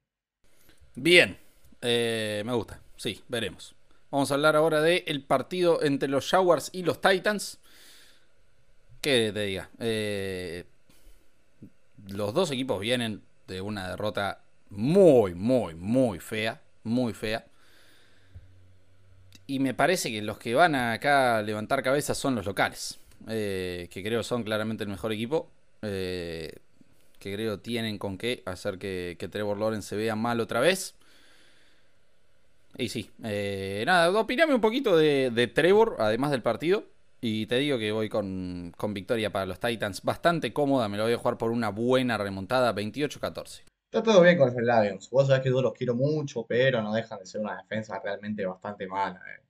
Bien, 0.95 1.37
eh, 1.81 2.41
me 2.45 2.53
gusta, 2.53 2.79
sí, 2.95 3.21
veremos. 3.27 3.75
Vamos 4.09 4.31
a 4.31 4.35
hablar 4.35 4.55
ahora 4.55 4.79
del 4.79 5.03
el 5.05 5.25
partido 5.25 5.83
entre 5.83 6.07
los 6.07 6.29
Jaguars 6.29 6.69
y 6.71 6.83
los 6.83 7.01
Titans. 7.01 7.59
¿Qué 9.01 9.31
te 9.33 9.41
diga? 9.41 9.69
Eh, 9.77 10.63
los 12.07 12.33
dos 12.33 12.49
equipos 12.51 12.79
vienen 12.79 13.21
de 13.45 13.59
una 13.59 13.89
derrota 13.89 14.41
muy, 14.69 15.35
muy, 15.35 15.75
muy 15.75 16.21
fea. 16.21 16.61
Muy 16.85 17.11
fea. 17.11 17.45
Y 19.47 19.59
me 19.59 19.73
parece 19.73 20.09
que 20.11 20.21
los 20.21 20.37
que 20.37 20.55
van 20.55 20.75
acá 20.75 21.39
a 21.39 21.41
levantar 21.41 21.83
cabezas 21.83 22.17
son 22.17 22.35
los 22.35 22.45
locales. 22.45 23.01
Eh, 23.27 23.89
que 23.91 24.01
creo 24.01 24.23
son 24.23 24.43
claramente 24.43 24.85
el 24.85 24.89
mejor 24.89 25.11
equipo. 25.11 25.51
Eh, 25.81 26.53
que 27.19 27.33
creo 27.33 27.59
tienen 27.59 27.97
con 27.97 28.17
qué 28.17 28.43
hacer 28.45 28.77
que, 28.77 29.15
Trevor 29.31 29.57
Lawrence 29.57 29.89
se 29.89 29.95
vea 29.95 30.15
mal 30.15 30.39
otra 30.39 30.59
vez. 30.59 30.95
Y 32.77 32.89
sí, 32.89 33.09
eh, 33.23 33.83
nada, 33.85 34.11
opiname 34.19 34.53
un 34.53 34.61
poquito 34.61 34.95
de, 34.95 35.51
Trevor, 35.53 35.95
además 35.99 36.31
del 36.31 36.41
partido. 36.41 36.85
Y 37.19 37.47
te 37.47 37.55
digo 37.55 37.79
que 37.79 37.91
voy 37.91 38.09
con, 38.09 38.73
victoria 38.89 39.31
para 39.31 39.47
los 39.47 39.59
Titans 39.59 40.03
bastante 40.03 40.53
cómoda. 40.53 40.87
Me 40.87 40.97
lo 40.97 41.03
voy 41.03 41.13
a 41.13 41.17
jugar 41.17 41.37
por 41.37 41.51
una 41.51 41.69
buena 41.69 42.17
remontada, 42.17 42.73
28-14. 42.75 43.63
Está 43.91 44.03
todo 44.03 44.21
bien 44.21 44.37
con 44.37 44.53
los 44.53 44.55
Lions. 44.55 45.09
Vos 45.09 45.27
sabés 45.27 45.41
que 45.41 45.49
yo 45.49 45.61
los 45.61 45.73
quiero 45.73 45.95
mucho, 45.95 46.45
pero 46.45 46.81
no 46.83 46.93
dejan 46.93 47.19
de 47.19 47.25
ser 47.25 47.41
una 47.41 47.57
defensa 47.57 47.99
realmente 48.03 48.45
bastante 48.45 48.85
mala. 48.85 49.19
Eh. 49.19 49.46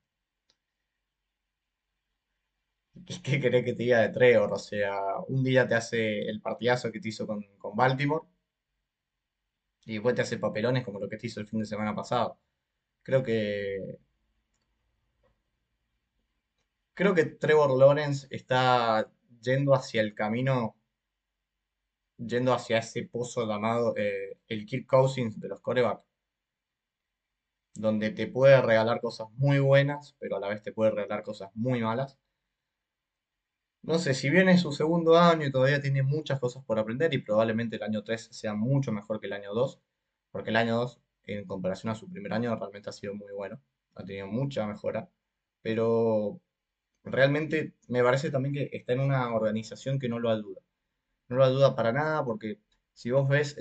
¿Qué 3.24 3.40
querés 3.40 3.66
que 3.66 3.74
te 3.74 3.84
diga 3.84 4.02
de 4.02 4.10
Trevor? 4.10 4.54
O 4.54 4.58
sea, 4.60 5.18
un 5.28 5.44
día 5.44 5.68
te 5.68 5.76
hace 5.76 6.22
el 6.22 6.42
partidazo 6.42 6.92
que 6.92 7.00
te 7.00 7.10
hizo 7.10 7.28
con, 7.28 7.46
Baltimore 7.76 8.26
y 9.86 9.94
después 9.94 10.16
te 10.16 10.22
hace 10.22 10.38
papelones 10.38 10.84
como 10.86 11.00
lo 11.00 11.10
que 11.10 11.18
te 11.18 11.28
hizo 11.28 11.40
el 11.40 11.48
fin 11.48 11.60
de 11.60 11.66
semana 11.66 11.96
pasado. 11.96 12.40
Creo 13.04 13.24
que. 13.24 14.00
Creo 16.94 17.14
que 17.16 17.26
Trevor 17.26 17.78
Lawrence 17.78 18.28
está 18.30 19.10
yendo 19.42 19.74
hacia 19.74 20.02
el 20.02 20.14
camino, 20.14 20.76
yendo 22.18 22.54
hacia 22.54 22.80
ese 22.80 23.04
pozo 23.04 23.48
llamado 23.48 23.96
eh, 23.98 24.38
el 24.48 24.66
Kirk 24.66 24.86
Cousins 24.88 25.40
de 25.40 25.48
los 25.48 25.62
corebacks, 25.62 26.04
donde 27.76 28.10
te 28.12 28.28
puede 28.28 28.62
regalar 28.62 29.00
cosas 29.00 29.28
muy 29.38 29.60
buenas, 29.60 30.16
pero 30.20 30.38
a 30.38 30.40
la 30.40 30.50
vez 30.50 30.62
te 30.64 30.74
puede 30.74 30.92
regalar 30.92 31.24
cosas 31.24 31.50
muy 31.56 31.82
malas. 31.82 32.18
No 33.88 33.98
sé, 34.00 34.14
si 34.14 34.30
viene 34.30 34.58
su 34.58 34.72
segundo 34.72 35.18
año 35.18 35.48
y 35.48 35.52
todavía 35.52 35.82
tiene 35.82 36.04
muchas 36.04 36.40
cosas 36.40 36.64
por 36.64 36.78
aprender 36.78 37.14
y 37.14 37.20
probablemente 37.20 37.78
el 37.78 37.84
año 37.84 38.04
3 38.04 38.28
sea 38.32 38.54
mucho 38.54 38.92
mejor 38.92 39.20
que 39.20 39.28
el 39.28 39.34
año 39.34 39.54
2, 39.54 39.82
porque 40.30 40.50
el 40.50 40.58
año 40.58 40.76
2 40.76 41.00
en 41.24 41.46
comparación 41.48 41.92
a 41.92 41.96
su 41.96 42.10
primer 42.10 42.34
año 42.34 42.54
realmente 42.56 42.90
ha 42.90 42.94
sido 42.94 43.16
muy 43.16 43.32
bueno, 43.34 43.62
ha 43.96 44.04
tenido 44.04 44.28
mucha 44.28 44.68
mejora, 44.68 45.10
pero 45.62 46.42
realmente 47.06 47.76
me 47.88 48.04
parece 48.04 48.30
también 48.30 48.54
que 48.56 48.70
está 48.78 48.94
en 48.94 49.00
una 49.00 49.34
organización 49.34 50.00
que 50.00 50.10
no 50.10 50.20
lo 50.20 50.32
ayuda. 50.32 50.62
No 51.30 51.38
lo 51.38 51.46
ayuda 51.46 51.76
para 51.76 51.94
nada 51.94 52.26
porque 52.26 52.60
si 52.94 53.12
vos 53.12 53.30
ves 53.30 53.58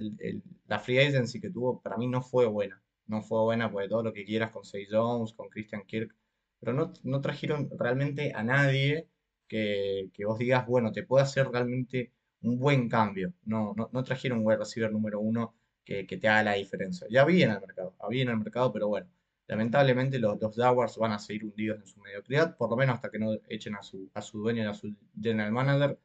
la 0.66 0.80
free 0.80 0.98
agency 0.98 1.40
que 1.40 1.50
tuvo, 1.50 1.80
para 1.82 1.96
mí 1.98 2.08
no 2.08 2.22
fue 2.22 2.46
buena. 2.46 2.82
No 3.06 3.22
fue 3.22 3.42
buena 3.42 3.70
porque 3.70 3.88
todo 3.88 4.02
lo 4.02 4.12
que 4.12 4.24
quieras 4.24 4.50
con 4.50 4.64
Say 4.64 4.86
Jones, 4.90 5.34
con 5.34 5.48
Christian 5.50 5.84
Kirk, 5.86 6.14
pero 6.60 6.72
no, 6.72 6.92
no 7.04 7.20
trajeron 7.20 7.70
realmente 7.78 8.32
a 8.34 8.42
nadie 8.42 9.08
que, 9.48 10.11
vos 10.24 10.38
digas, 10.38 10.66
bueno, 10.66 10.92
te 10.92 11.02
puede 11.04 11.24
hacer 11.24 11.48
realmente 11.48 12.12
un 12.42 12.59
buen 12.59 12.88
cambio. 12.88 13.32
No, 13.44 13.74
no, 13.76 13.90
no 13.92 14.04
trajeron 14.04 14.40
un 14.40 14.46
wide 14.46 14.59
receiver 14.59 14.92
número 14.92 15.20
uno 15.20 15.54
que, 15.85 16.04
te 16.04 16.28
haga 16.28 16.42
la 16.44 16.52
diferencia. 16.54 17.06
Ya 17.11 17.22
había 17.22 17.46
en 17.46 17.52
el 17.52 17.61
mercado, 17.61 17.94
había 18.00 18.22
en 18.22 18.30
el 18.30 18.38
mercado, 18.38 18.72
pero 18.72 18.88
bueno, 18.88 19.09
lamentablemente 19.46 20.18
los, 20.18 20.40
los 20.40 20.54
Jaguars 20.56 20.96
van 20.98 21.12
a 21.12 21.18
seguir 21.18 21.44
hundidos 21.44 21.80
en 21.80 21.87
su 21.87 22.00
mediocridad, 22.00 22.56
por 22.56 22.70
lo 22.70 22.76
menos 22.76 22.96
hasta 22.96 23.11
que 23.11 23.18
no 23.18 23.35
echen 23.48 23.76
a 23.76 23.82
su, 23.82 24.11
a 24.14 24.22
su 24.22 24.40
dueño 24.40 24.64
y 24.64 24.66
a 24.66 24.74
su 24.74 24.94
general 25.20 25.52
manager. 25.52 25.98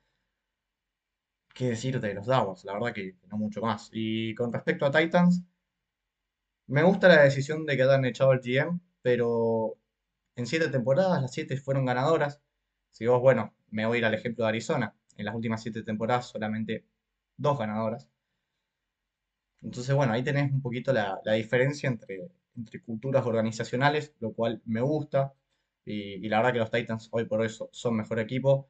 ¿Qué 1.54 1.70
decirte 1.70 2.08
de 2.08 2.14
los 2.14 2.26
Jaguars? 2.26 2.64
La 2.66 2.74
verdad 2.74 2.94
que 2.94 3.16
no 3.30 3.38
mucho 3.38 3.62
más. 3.62 3.90
Y 3.94 4.34
con 4.36 4.52
respecto 4.54 4.86
a 4.86 4.92
Titans, 4.92 5.44
me 6.68 6.84
gusta 6.84 7.08
la 7.08 7.24
decisión 7.24 7.66
de 7.66 7.76
que 7.78 7.84
hayan 7.84 8.06
echado 8.06 8.32
al 8.32 8.40
GM, 8.40 8.80
pero 9.02 9.78
en 10.36 10.48
siete 10.48 10.70
temporadas, 10.70 11.22
las 11.22 11.32
siete 11.34 11.58
fueron 11.58 11.86
ganadoras. 11.86 12.42
Si 12.92 13.06
vos, 13.08 13.22
bueno, 13.22 13.54
me 13.70 13.86
voy 13.86 14.04
al 14.04 14.14
ejemplo 14.14 14.46
de 14.46 14.50
Arizona, 14.50 14.96
en 15.18 15.26
las 15.26 15.36
últimas 15.36 15.62
siete 15.62 15.84
temporadas 15.84 16.28
solamente 16.28 16.86
dos 17.38 17.58
ganadoras. 17.60 18.10
Entonces, 19.62 19.96
bueno, 19.96 20.14
ahí 20.14 20.24
tenés 20.24 20.52
un 20.52 20.62
poquito 20.62 20.92
la, 20.94 21.20
diferencia 21.36 21.88
entre, 21.88 22.30
entre 22.56 22.82
culturas 22.82 23.26
organizacionales, 23.26 24.14
lo 24.20 24.34
cual 24.34 24.62
me 24.66 24.82
gusta. 24.82 25.34
Y, 25.86 26.28
la 26.30 26.38
verdad 26.38 26.54
que 26.54 26.60
los 26.60 26.72
Titans 26.72 27.10
hoy 27.12 27.26
por 27.26 27.42
hoy 27.42 27.50
son 27.72 27.96
mejor 27.96 28.20
equipo. 28.20 28.70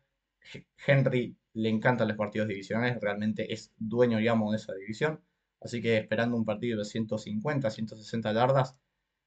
Henry 0.86 1.38
le 1.54 1.70
encantan 1.70 2.08
los 2.08 2.18
partidos 2.18 2.48
divisionales, 2.48 3.00
realmente 3.00 3.54
es 3.54 3.74
dueño 3.78 4.20
y 4.20 4.24
de 4.24 4.56
esa 4.56 4.74
división. 4.74 5.22
Así 5.62 5.82
que 5.82 5.98
esperando 5.98 6.38
un 6.38 6.46
partido 6.46 6.80
de 6.80 6.86
150, 6.86 7.70
160 7.70 8.34
yardas, 8.34 8.78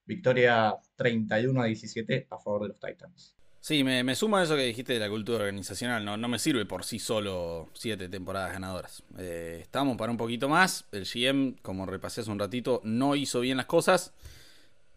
victoria 0.04 0.76
31 0.96 1.62
a 1.62 1.66
17 1.66 2.26
a 2.30 2.38
favor 2.38 2.62
de 2.62 2.68
los 2.68 2.80
Titans. 2.80 3.36
Sí, 3.64 3.82
me, 3.82 4.04
me 4.04 4.14
sumo 4.14 4.36
a 4.36 4.42
eso 4.42 4.56
que 4.56 4.62
dijiste 4.64 4.92
de 4.92 4.98
la 4.98 5.08
cultura 5.08 5.38
organizacional. 5.38 6.04
No, 6.04 6.18
no 6.18 6.28
me 6.28 6.38
sirve 6.38 6.66
por 6.66 6.84
sí 6.84 6.98
solo 6.98 7.70
siete 7.72 8.10
temporadas 8.10 8.52
ganadoras. 8.52 9.02
Eh, 9.16 9.60
estamos 9.62 9.96
para 9.96 10.12
un 10.12 10.18
poquito 10.18 10.50
más. 10.50 10.84
El 10.92 11.06
GM, 11.06 11.54
como 11.62 11.86
repasé 11.86 12.20
hace 12.20 12.30
un 12.30 12.38
ratito, 12.38 12.82
no 12.84 13.16
hizo 13.16 13.40
bien 13.40 13.56
las 13.56 13.64
cosas. 13.64 14.12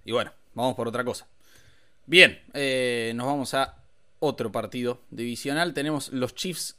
Y 0.04 0.12
bueno, 0.12 0.34
vamos 0.54 0.76
por 0.76 0.86
otra 0.90 1.06
cosa. 1.06 1.28
Bien, 2.08 2.42
eh, 2.54 3.14
nos 3.16 3.28
vamos 3.28 3.54
a 3.54 3.78
otro 4.20 4.52
partido 4.52 5.00
divisional. 5.12 5.74
Tenemos 5.74 6.10
los 6.12 6.36
Chiefs 6.36 6.76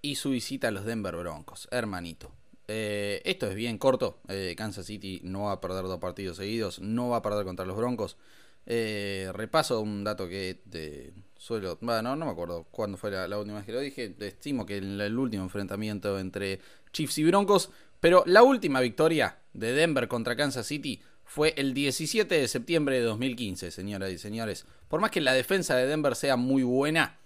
y 0.00 0.14
su 0.14 0.30
visita 0.30 0.68
a 0.68 0.70
los 0.70 0.86
Denver 0.86 1.16
Broncos. 1.16 1.68
Hermanito. 1.70 2.32
Eh, 2.66 3.20
esto 3.26 3.46
es 3.46 3.54
bien 3.54 3.76
corto. 3.76 4.20
Kansas 4.56 4.86
City 4.86 5.20
no 5.22 5.42
va 5.42 5.52
a 5.52 5.60
perder 5.60 5.82
dos 5.82 6.00
partidos 6.00 6.38
seguidos. 6.38 6.80
No 6.80 7.10
va 7.10 7.18
a 7.18 7.22
perder 7.22 7.44
contra 7.44 7.66
los 7.66 7.76
Broncos. 7.76 8.16
Repaso 8.64 9.82
un 9.82 10.02
dato 10.02 10.28
que 10.28 10.62
de, 10.64 11.12
suelo. 11.36 11.78
No 11.80 12.16
me 12.16 12.30
acuerdo 12.30 12.66
cuándo 12.70 12.96
fue 12.96 13.10
la, 13.10 13.38
última 13.38 13.58
vez 13.58 13.66
que 13.66 13.72
lo 13.72 13.80
dije. 13.80 14.14
Estimo 14.20 14.66
que 14.66 14.78
el, 14.78 15.00
el, 15.00 15.18
último 15.18 15.42
enfrentamiento 15.42 16.18
entre 16.18 16.60
Chiefs 16.92 17.18
y 17.18 17.24
Broncos. 17.24 17.70
Pero 18.00 18.22
la 18.26 18.42
última 18.42 18.80
victoria 18.80 19.38
de 19.52 19.72
Denver 19.72 20.08
contra 20.08 20.36
Kansas 20.36 20.66
City 20.66 21.00
fue 21.24 21.54
el 21.56 21.74
17 21.74 22.34
de 22.34 22.48
septiembre 22.48 22.96
de 22.96 23.02
2015, 23.02 23.70
señoras 23.70 24.12
y 24.12 24.18
señores. 24.18 24.64
Por 24.88 25.00
más 25.00 25.10
que 25.10 25.20
la 25.20 25.32
defensa 25.32 25.76
de 25.76 25.86
Denver 25.86 26.14
sea 26.14 26.36
muy 26.36 26.62
buena, 26.62 27.18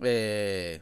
eh, 0.00 0.80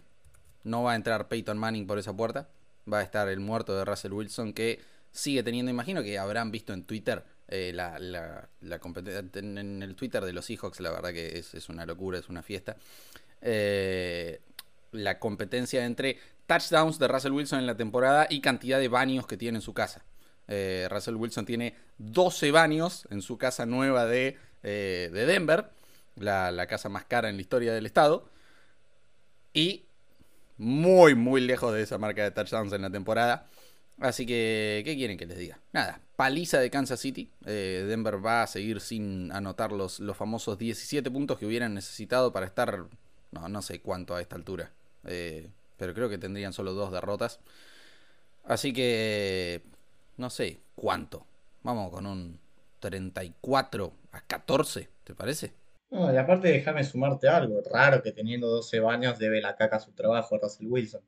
no 0.63 0.83
va 0.83 0.93
a 0.93 0.97
entrar 0.97 1.29
Peyton 1.29 1.59
Manning 1.59 1.87
por 1.87 1.99
esa 1.99 2.15
puerta. 2.15 2.49
Va 2.93 2.99
a 2.99 3.03
estar 3.03 3.29
el 3.29 3.41
muerto 3.41 3.77
de 3.77 3.85
Russell 3.85 4.13
Wilson 4.13 4.53
que 4.53 4.81
sigue 5.11 5.43
teniendo, 5.43 5.71
imagino 5.71 6.03
que 6.03 6.19
habrán 6.19 6.51
visto 6.51 6.73
en 6.73 6.85
Twitter 6.85 7.25
eh, 7.49 7.73
la, 7.73 7.99
la, 7.99 8.79
competencia 8.81 9.25
en, 9.41 9.83
el 9.83 9.95
Twitter 9.95 10.25
de 10.25 10.33
los 10.33 10.47
Seahawks, 10.47 10.81
la 10.81 10.91
verdad 10.91 11.13
que 11.13 11.39
es, 11.39 11.69
una 11.69 11.87
locura, 11.87 12.19
es 12.19 12.29
una 12.29 12.43
fiesta. 12.43 12.77
Eh, 13.41 14.41
la 14.93 15.19
competencia 15.19 15.85
entre 15.85 16.19
touchdowns 16.47 16.99
de 16.99 17.07
Russell 17.07 17.33
Wilson 17.33 17.61
en 17.61 17.67
la 17.67 17.77
temporada 17.77 18.27
y 18.29 18.41
cantidad 18.41 18.81
de 18.81 18.89
baños 18.89 19.27
que 19.27 19.37
tiene 19.37 19.59
en 19.59 19.63
su 19.63 19.75
casa. 19.75 20.05
Eh, 20.49 20.89
Russell 20.91 21.15
Wilson 21.15 21.47
tiene 21.47 21.75
12 21.99 22.51
baños 22.51 23.07
en 23.11 23.23
su 23.23 23.39
casa 23.39 23.67
nueva 23.67 24.07
de, 24.07 24.37
de 24.63 25.27
Denver, 25.27 25.71
la, 26.17 26.51
la, 26.51 26.67
casa 26.67 26.89
más 26.89 27.05
cara 27.05 27.29
en 27.29 27.37
la 27.37 27.43
historia 27.43 27.73
del 27.73 27.87
estado. 27.87 28.29
Y 29.53 29.85
muy, 30.59 31.15
muy 31.15 31.41
lejos 31.41 31.73
de 31.73 31.83
esa 31.83 31.99
marca 31.99 32.23
de 32.23 32.31
touchdowns 32.31 32.73
en 32.73 32.83
la 32.83 32.91
temporada. 32.91 33.49
Así 33.99 34.27
que, 34.27 34.83
¿qué 34.85 34.95
quieren 34.95 35.17
que 35.17 35.27
les 35.27 35.39
diga? 35.39 35.59
Nada, 35.73 36.01
paliza 36.17 36.61
de 36.61 36.71
Kansas 36.71 37.01
City. 37.01 37.31
Eh, 37.47 37.85
Denver 37.89 38.25
va 38.25 38.43
a 38.43 38.47
seguir 38.47 38.81
sin 38.81 39.33
anotar 39.33 39.73
los, 39.73 40.01
los 40.01 40.17
famosos 40.17 40.59
17 40.59 41.11
puntos 41.11 41.39
que 41.39 41.47
hubieran 41.47 41.75
necesitado 41.75 42.33
para 42.33 42.47
estar, 42.47 42.85
no, 43.31 43.49
no 43.49 43.63
sé 43.63 43.81
cuánto 43.81 44.15
a 44.15 44.21
esta 44.21 44.37
altura. 44.37 44.71
Eh, 45.05 45.49
pero 45.79 45.95
creo 45.95 46.09
que 46.09 46.19
tendrían 46.19 46.53
solo 46.53 46.75
dos 46.75 46.93
derrotas. 46.93 47.41
Así 48.45 48.73
que, 48.73 49.63
no 50.19 50.29
sé 50.31 50.61
cuánto. 50.75 51.27
Vamos 51.63 51.91
con 51.91 52.07
un 52.07 52.39
34 52.81 53.93
a 54.13 54.21
14, 54.21 54.89
¿te 55.05 55.15
parece? 55.15 55.53
No, 55.91 56.13
y 56.13 56.17
aparte 56.17 56.49
déjame 56.49 56.85
sumarte 56.85 57.29
algo. 57.29 57.63
Raro 57.71 58.03
que 58.03 58.13
teniendo 58.13 58.49
12 58.49 58.81
baños 58.81 59.19
debe 59.19 59.41
la 59.41 59.57
caca 59.57 59.77
a 59.77 59.81
su 59.81 59.93
trabajo 59.93 60.39
Russell 60.39 60.67
Wilson. 60.67 61.01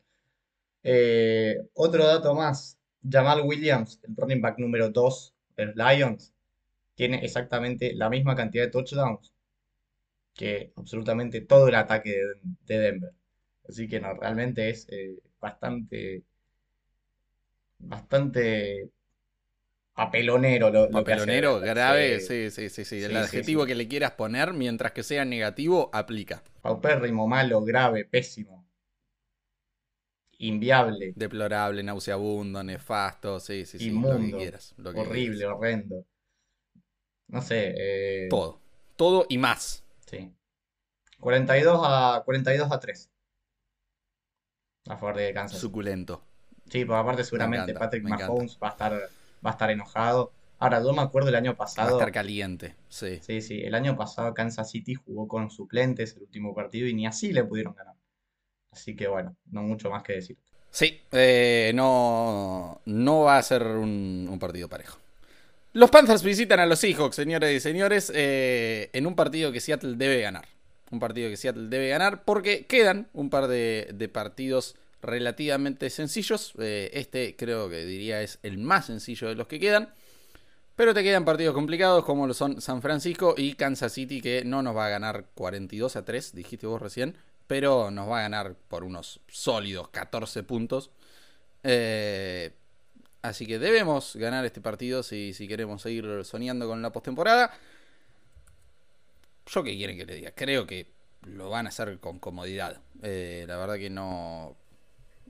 Eh, 0.83 1.69
otro 1.75 2.07
dato 2.07 2.35
más. 2.35 2.78
Jamal 3.11 3.43
Williams, 3.43 4.01
el 4.07 4.15
running 4.17 4.41
back 4.41 4.59
número 4.59 4.91
2 4.91 5.35
de 5.57 5.67
los 5.67 5.77
Lions, 5.77 6.33
tiene 6.95 7.25
exactamente 7.25 7.95
la 7.95 8.09
misma 8.11 8.35
cantidad 8.35 8.65
de 8.65 8.71
touchdowns 8.71 9.33
que 10.35 10.73
absolutamente 10.77 11.41
todo 11.41 11.69
el 11.69 11.75
ataque 11.75 12.21
de, 12.67 12.79
Denver. 12.79 13.13
Así 13.69 13.89
que 13.89 14.01
no, 14.01 14.15
realmente 14.15 14.71
es 14.71 14.87
eh, 14.89 15.19
bastante, 15.41 16.23
bastante 17.79 18.91
papelonero 19.93 20.71
lo, 20.71 20.91
papelonero, 20.91 21.59
grave, 21.59 22.21
sí, 22.21 22.51
sí, 22.51 22.69
sí, 22.69 22.85
sí. 22.85 23.03
El 23.03 23.17
adjetivo 23.17 23.67
que 23.67 23.75
le 23.75 23.89
quieras 23.89 24.13
poner, 24.13 24.53
mientras 24.55 24.93
que 24.93 25.03
sea 25.03 25.25
negativo, 25.25 25.91
aplica. 25.93 26.43
Paupérrimo, 26.63 27.27
malo, 27.27 27.63
grave, 27.63 28.05
pésimo 28.05 28.68
inviable. 30.39 31.13
Deplorable, 31.15 31.83
nauseabundo, 31.83 32.63
nefasto, 32.63 33.41
sí, 33.41 33.67
sí, 33.67 33.79
sí. 33.79 33.89
Inmundo, 33.89 34.19
lo 34.19 34.27
que 34.27 34.37
quieras. 34.37 34.75
horrible, 34.79 35.47
horrendo. 35.47 36.05
No 37.29 37.43
sé. 37.43 37.75
Eh, 37.77 38.29
Todo. 38.31 38.61
Todo 38.97 39.27
y 39.29 39.39
más. 39.39 39.85
Sí. 40.07 40.33
42 41.21 41.81
a, 41.85 42.23
42 42.25 42.73
a 42.73 42.81
3. 42.81 43.11
A 44.89 44.97
favor 44.97 45.17
de 45.17 45.35
Kansas. 45.35 45.61
Suculento. 45.61 46.23
Sí, 46.71 46.85
pues 46.85 46.99
aparte 46.99 47.25
seguramente 47.25 47.75
Patrick 47.75 48.05
Mahomes 48.05 48.59
va 48.63 48.69
a, 48.69 48.71
estar, 48.71 48.93
va 48.93 49.51
a 49.51 49.53
estar 49.53 49.71
enojado. 49.71 50.33
Ahora, 50.59 50.83
yo 50.83 50.93
me 50.93 51.03
acuerdo 51.03 51.29
el 51.29 51.35
año 51.35 51.57
pasado. 51.57 51.89
Va 51.89 51.95
a 51.95 51.99
estar 51.99 52.13
caliente, 52.13 52.75
sí. 52.89 53.21
Sí, 53.23 53.41
sí. 53.43 53.61
El 53.63 53.75
año 53.75 53.97
pasado 53.97 54.35
Kansas 54.35 54.71
City 54.71 54.95
jugó 54.95 55.29
con 55.29 55.51
suplentes 55.51 56.17
el 56.17 56.23
último 56.23 56.55
partido 56.55 56.89
y 56.89 56.95
ni 56.95 57.07
así 57.07 57.33
le 57.33 57.45
pudieron 57.45 57.75
ganar. 57.75 57.98
Así 58.71 58.95
que 58.95 59.09
bueno, 59.09 59.37
no 59.51 59.63
mucho 59.63 59.91
más 59.91 60.03
que 60.03 60.15
decir. 60.15 60.37
Sí, 60.71 61.01
eh, 61.13 61.73
no, 61.75 62.81
no 62.85 63.21
va 63.23 63.39
a 63.39 63.43
ser 63.43 63.67
un, 63.67 64.37
partido 64.41 64.69
parejo. 64.69 64.99
Los 65.73 65.91
Panthers 65.91 66.23
visitan 66.23 66.61
a 66.61 66.67
los 66.67 66.79
Seahawks, 66.79 67.17
señores 67.17 67.57
y 67.57 67.61
señores, 67.61 68.13
eh, 68.15 68.91
en 68.93 69.07
un 69.07 69.15
partido 69.15 69.53
que 69.53 69.61
Seattle 69.61 69.95
debe 69.97 70.21
ganar. 70.21 70.47
Un 70.91 71.01
partido 71.01 71.29
que 71.29 71.37
Seattle 71.37 71.69
debe 71.69 71.89
ganar 71.89 72.25
porque 72.25 72.67
quedan 72.67 73.09
un 73.13 73.31
par 73.31 73.49
de, 73.49 74.11
partidos 74.13 74.77
relativamente 75.03 75.91
sencillos. 75.91 76.53
Eh, 76.59 76.91
este 76.95 77.37
creo 77.37 77.69
que 77.69 77.85
diría 77.85 78.23
es 78.23 78.39
el 78.43 78.59
más 78.59 78.87
sencillo 78.87 79.29
de 79.29 79.35
los 79.35 79.47
que 79.47 79.61
quedan. 79.61 79.93
Pero 80.77 80.95
te 80.95 81.03
quedan 81.03 81.25
partidos 81.25 81.55
complicados 81.55 82.05
como 82.05 82.27
lo 82.27 82.35
son 82.35 82.61
San 82.61 82.83
Francisco 82.83 83.35
y 83.37 83.55
Kansas 83.55 83.93
City 83.93 84.21
que 84.21 84.45
no 84.45 84.63
nos 84.63 84.77
va 84.77 84.87
a 84.87 84.91
ganar 84.91 85.27
42 85.35 85.97
a 85.97 86.05
3, 86.05 86.35
dijiste 86.37 86.69
vos 86.69 86.81
recién 86.81 87.17
pero 87.49 87.91
nos 87.91 88.09
va 88.09 88.21
a 88.21 88.23
ganar 88.23 88.55
por 88.69 88.85
unos 88.85 89.21
sólidos 89.27 89.89
14 89.89 90.45
puntos. 90.45 90.91
Eh, 91.65 92.53
así 93.23 93.47
que 93.47 93.59
debemos 93.59 94.15
ganar 94.15 94.45
este 94.45 94.61
partido 94.61 95.03
si, 95.03 95.33
si 95.33 95.49
queremos 95.49 95.83
seguir 95.83 96.25
soñando 96.25 96.69
con 96.69 96.83
la 96.83 96.93
postemporada. 96.93 97.53
Yo 99.47 99.65
qué 99.65 99.75
quieren 99.77 99.97
que 99.97 100.05
le 100.05 100.15
diga, 100.15 100.31
creo 100.33 100.67
que 100.67 100.87
lo 101.23 101.49
van 101.49 101.67
a 101.67 101.71
hacer 101.71 101.99
con 101.99 102.19
comodidad. 102.19 102.81
Eh, 103.03 103.45
la 103.49 103.57
verdad 103.57 103.77
que 103.77 103.91
no... 103.91 104.55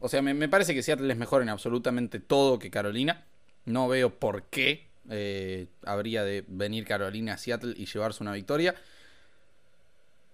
O 0.01 0.09
sea, 0.09 0.21
me, 0.23 0.49
parece 0.49 0.75
que 0.75 0.83
Seattle 0.83 1.13
es 1.13 1.19
mejor 1.19 1.43
en 1.43 1.49
absolutamente 1.49 2.21
todo 2.21 2.59
que 2.59 2.71
Carolina. 2.71 3.27
No 3.65 3.89
veo 3.89 4.19
por 4.19 4.45
qué 4.45 4.89
eh, 5.09 5.69
habría 5.85 6.25
de 6.25 6.45
venir 6.49 6.85
Carolina 6.85 7.35
a 7.35 7.39
Seattle 7.39 7.75
y 7.77 7.87
llevarse 7.87 8.23
una 8.25 8.33
victoria. 8.33 8.75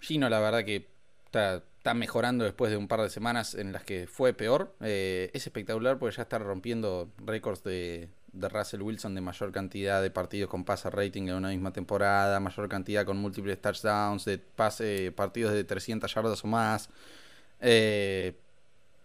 Gino, 0.01 0.29
la 0.29 0.41
verdad 0.41 0.65
que 0.65 0.87
está, 1.27 1.63
mejorando 1.93 2.45
después 2.45 2.71
de 2.71 2.79
un 2.79 2.89
par 2.89 3.03
de 3.03 3.11
semanas 3.11 3.55
en 3.55 3.73
las 3.73 3.85
que 3.85 4.07
fue 4.07 4.33
peor. 4.33 4.75
Eh, 4.81 5.31
es 5.35 5.47
espectacular 5.47 5.99
porque 5.99 6.17
ya 6.17 6.23
está 6.23 6.39
rompiendo 6.39 7.13
récords 7.19 7.63
de, 7.63 8.09
de 8.33 8.49
Russell 8.49 8.83
Wilson 8.83 9.15
de 9.15 9.21
mayor 9.21 9.53
cantidad 9.53 10.01
de 10.01 10.11
partidos 10.11 10.49
con 10.49 10.65
pase 10.65 10.89
rating 10.91 11.25
en 11.25 11.35
una 11.35 11.51
misma 11.51 11.73
temporada, 11.73 12.41
mayor 12.41 12.69
cantidad 12.69 13.05
con 13.05 13.19
múltiples 13.19 13.61
touchdowns, 13.61 14.25
de 14.25 14.39
pase, 14.39 15.13
partidos 15.13 15.53
de 15.53 15.65
300 15.65 16.13
yardas 16.15 16.43
o 16.45 16.47
más. 16.47 16.89
Eh, 17.61 18.35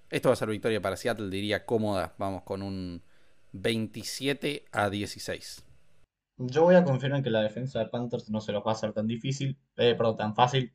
esto 0.09 0.29
va 0.29 0.33
a 0.33 0.37
ser 0.37 0.49
victoria 0.49 0.81
para 0.81 0.95
Seattle, 0.95 1.29
diría 1.29 1.65
cómoda. 1.65 2.13
Vamos 2.17 2.43
con 2.43 2.61
un 2.61 3.03
27 3.51 4.65
a 4.71 4.89
16. 4.89 5.65
Yo 6.37 6.63
voy 6.63 6.75
a 6.75 6.83
confiar 6.83 7.13
en 7.15 7.23
que 7.23 7.29
la 7.29 7.41
defensa 7.41 7.79
de 7.79 7.87
Panthers 7.87 8.29
no 8.29 8.39
se 8.41 8.53
los 8.53 8.63
va 8.65 8.71
a 8.71 8.73
hacer 8.73 8.93
tan 8.93 9.07
difícil, 9.07 9.57
eh, 9.75 9.93
perdón, 9.95 10.17
tan 10.17 10.35
fácil. 10.35 10.73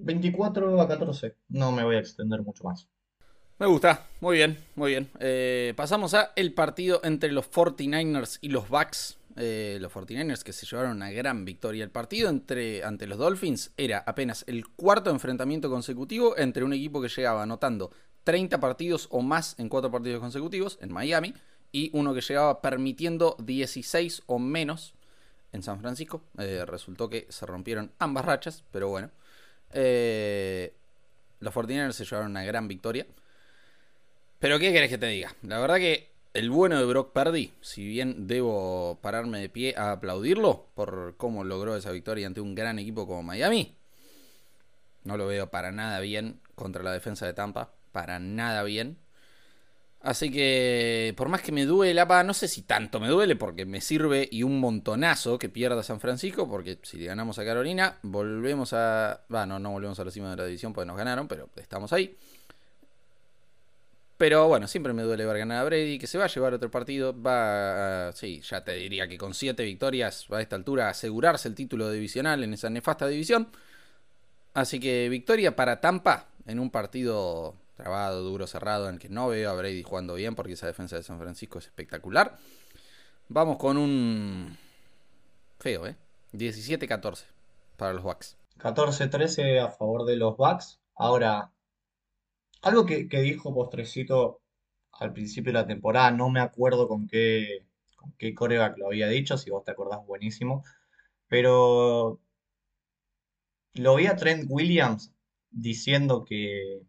24 0.00 0.80
a 0.80 0.88
14. 0.88 1.36
No 1.48 1.72
me 1.72 1.84
voy 1.84 1.96
a 1.96 2.00
extender 2.00 2.42
mucho 2.42 2.64
más. 2.64 2.88
Me 3.58 3.66
gusta, 3.66 4.06
muy 4.20 4.36
bien, 4.38 4.58
muy 4.74 4.92
bien. 4.92 5.10
Eh, 5.18 5.74
pasamos 5.76 6.14
a 6.14 6.32
el 6.34 6.54
partido 6.54 7.00
entre 7.04 7.30
los 7.30 7.50
49ers 7.50 8.38
y 8.40 8.48
los 8.48 8.68
Bucks. 8.68 9.18
Eh, 9.36 9.78
los 9.80 9.92
49ers 9.92 10.42
que 10.42 10.52
se 10.52 10.66
llevaron 10.66 10.96
una 10.96 11.10
gran 11.10 11.44
victoria. 11.44 11.84
El 11.84 11.90
partido 11.90 12.30
entre, 12.30 12.82
ante 12.82 13.06
los 13.06 13.18
Dolphins 13.18 13.72
era 13.76 14.02
apenas 14.06 14.44
el 14.48 14.66
cuarto 14.68 15.10
enfrentamiento 15.10 15.68
consecutivo 15.68 16.36
entre 16.38 16.64
un 16.64 16.72
equipo 16.72 17.02
que 17.02 17.08
llegaba 17.08 17.42
anotando 17.42 17.90
30 18.24 18.60
partidos 18.60 19.08
o 19.10 19.22
más 19.22 19.58
en 19.58 19.68
cuatro 19.68 19.90
partidos 19.90 20.20
consecutivos 20.20 20.78
en 20.80 20.92
Miami 20.92 21.34
y 21.72 21.90
uno 21.92 22.14
que 22.14 22.20
llegaba 22.20 22.60
permitiendo 22.62 23.36
16 23.40 24.22
o 24.26 24.38
menos 24.38 24.94
en 25.52 25.62
San 25.62 25.80
Francisco. 25.80 26.22
Eh, 26.38 26.64
resultó 26.66 27.08
que 27.08 27.26
se 27.28 27.46
rompieron 27.46 27.92
ambas 27.98 28.24
rachas, 28.24 28.64
pero 28.70 28.88
bueno. 28.88 29.10
Los 29.72 31.54
49ers 31.54 31.92
se 31.92 32.04
llevaron 32.04 32.30
una 32.30 32.44
gran 32.44 32.68
victoria. 32.68 33.06
Pero 34.38 34.58
¿qué 34.58 34.72
querés 34.72 34.90
que 34.90 34.98
te 34.98 35.06
diga? 35.06 35.34
La 35.42 35.58
verdad 35.58 35.76
que 35.76 36.10
el 36.32 36.50
bueno 36.50 36.78
de 36.78 36.84
Brock 36.86 37.12
Purdy, 37.12 37.52
si 37.60 37.86
bien 37.86 38.26
debo 38.26 38.98
pararme 39.02 39.40
de 39.40 39.48
pie 39.48 39.74
a 39.76 39.92
aplaudirlo 39.92 40.68
por 40.74 41.14
cómo 41.16 41.44
logró 41.44 41.76
esa 41.76 41.90
victoria 41.90 42.26
ante 42.26 42.40
un 42.40 42.54
gran 42.54 42.78
equipo 42.78 43.06
como 43.06 43.22
Miami, 43.22 43.76
no 45.04 45.16
lo 45.16 45.26
veo 45.26 45.50
para 45.50 45.72
nada 45.72 46.00
bien 46.00 46.40
contra 46.54 46.82
la 46.82 46.92
defensa 46.92 47.26
de 47.26 47.32
Tampa, 47.32 47.72
para 47.92 48.18
nada 48.18 48.62
bien. 48.62 48.98
Así 50.02 50.30
que, 50.30 51.12
por 51.16 51.28
más 51.28 51.42
que 51.42 51.52
me 51.52 51.66
duele, 51.66 52.02
no 52.24 52.32
sé 52.32 52.48
si 52.48 52.62
tanto 52.62 53.00
me 53.00 53.08
duele 53.08 53.36
porque 53.36 53.66
me 53.66 53.82
sirve 53.82 54.26
y 54.30 54.42
un 54.42 54.58
montonazo 54.58 55.38
que 55.38 55.50
pierda 55.50 55.82
San 55.82 56.00
Francisco, 56.00 56.48
porque 56.48 56.78
si 56.82 56.96
le 56.96 57.06
ganamos 57.06 57.38
a 57.38 57.44
Carolina, 57.44 57.98
volvemos 58.02 58.72
a... 58.72 59.20
Bueno, 59.28 59.58
no 59.58 59.72
volvemos 59.72 60.00
a 60.00 60.04
la 60.04 60.10
cima 60.10 60.30
de 60.30 60.36
la 60.36 60.46
división 60.46 60.72
porque 60.72 60.86
nos 60.86 60.96
ganaron, 60.96 61.28
pero 61.28 61.50
estamos 61.56 61.92
ahí. 61.92 62.16
Pero 64.16 64.48
bueno, 64.48 64.68
siempre 64.68 64.92
me 64.94 65.02
duele 65.02 65.24
ver 65.26 65.38
ganar 65.38 65.58
a 65.58 65.64
Brady, 65.64 65.98
que 65.98 66.06
se 66.06 66.16
va 66.16 66.24
a 66.24 66.28
llevar 66.28 66.54
otro 66.54 66.70
partido. 66.70 67.14
Va, 67.22 68.12
sí, 68.12 68.40
ya 68.42 68.64
te 68.64 68.74
diría 68.74 69.06
que 69.06 69.18
con 69.18 69.34
siete 69.34 69.64
victorias 69.64 70.26
va 70.32 70.38
a 70.38 70.42
esta 70.42 70.56
altura 70.56 70.86
a 70.86 70.90
asegurarse 70.90 71.48
el 71.48 71.54
título 71.54 71.90
divisional 71.90 72.42
en 72.42 72.54
esa 72.54 72.70
nefasta 72.70 73.06
división. 73.06 73.48
Así 74.54 74.80
que 74.80 75.08
victoria 75.10 75.56
para 75.56 75.80
Tampa 75.80 76.28
en 76.46 76.58
un 76.58 76.70
partido 76.70 77.56
trabado, 77.80 78.22
duro, 78.22 78.46
cerrado, 78.46 78.88
en 78.88 78.94
el 78.94 79.00
que 79.00 79.08
no 79.08 79.28
veo 79.28 79.50
a 79.50 79.54
Brady 79.54 79.82
jugando 79.82 80.14
bien 80.14 80.34
porque 80.34 80.52
esa 80.52 80.66
defensa 80.66 80.96
de 80.96 81.02
San 81.02 81.18
Francisco 81.18 81.58
es 81.58 81.66
espectacular. 81.66 82.36
Vamos 83.28 83.56
con 83.56 83.78
un 83.78 84.56
feo, 85.58 85.86
¿eh? 85.86 85.96
17-14 86.32 87.24
para 87.76 87.92
los 87.94 88.02
Bucks. 88.02 88.36
14-13 88.58 89.64
a 89.64 89.70
favor 89.70 90.04
de 90.04 90.16
los 90.16 90.36
Bucks. 90.36 90.80
Ahora, 90.94 91.52
algo 92.62 92.84
que, 92.84 93.06
dijo 93.06 93.54
Postrecito 93.54 94.42
al 94.92 95.12
principio 95.14 95.52
de 95.52 95.60
la 95.60 95.66
temporada, 95.66 96.10
no 96.10 96.28
me 96.28 96.40
acuerdo 96.40 96.86
con 96.86 97.06
qué, 97.06 97.64
con 97.96 98.12
qué 98.18 98.34
coreback 98.34 98.76
lo 98.76 98.88
había 98.88 99.08
dicho, 99.08 99.38
si 99.38 99.50
vos 99.50 99.64
te 99.64 99.70
acordás, 99.70 100.04
buenísimo. 100.06 100.64
Pero 101.28 102.20
lo 103.74 103.94
vi 103.96 104.06
a 104.06 104.16
Trent 104.16 104.44
Williams 104.48 105.14
diciendo 105.50 106.24
que, 106.24 106.82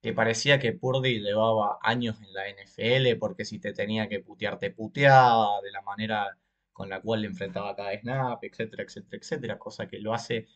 que 0.00 0.12
parecía 0.12 0.58
que 0.58 0.72
Purdy 0.72 1.20
llevaba 1.20 1.78
años 1.82 2.20
en 2.22 2.32
la 2.32 2.48
NFL, 2.48 3.16
porque 3.18 3.44
si 3.44 3.58
te 3.58 3.72
tenía 3.72 4.08
que 4.08 4.20
putear, 4.20 4.58
te 4.58 4.70
puteaba 4.70 5.60
de 5.62 5.70
la 5.72 5.82
manera 5.82 6.38
con 6.72 6.88
la 6.88 7.00
cual 7.00 7.22
le 7.22 7.28
enfrentaba 7.28 7.74
cada 7.76 7.98
snap, 7.98 8.42
etcétera, 8.44 8.84
etcétera, 8.84 9.18
etcétera, 9.20 9.58
cosa 9.58 9.88
que 9.88 9.98
lo 9.98 10.14
hace 10.14 10.46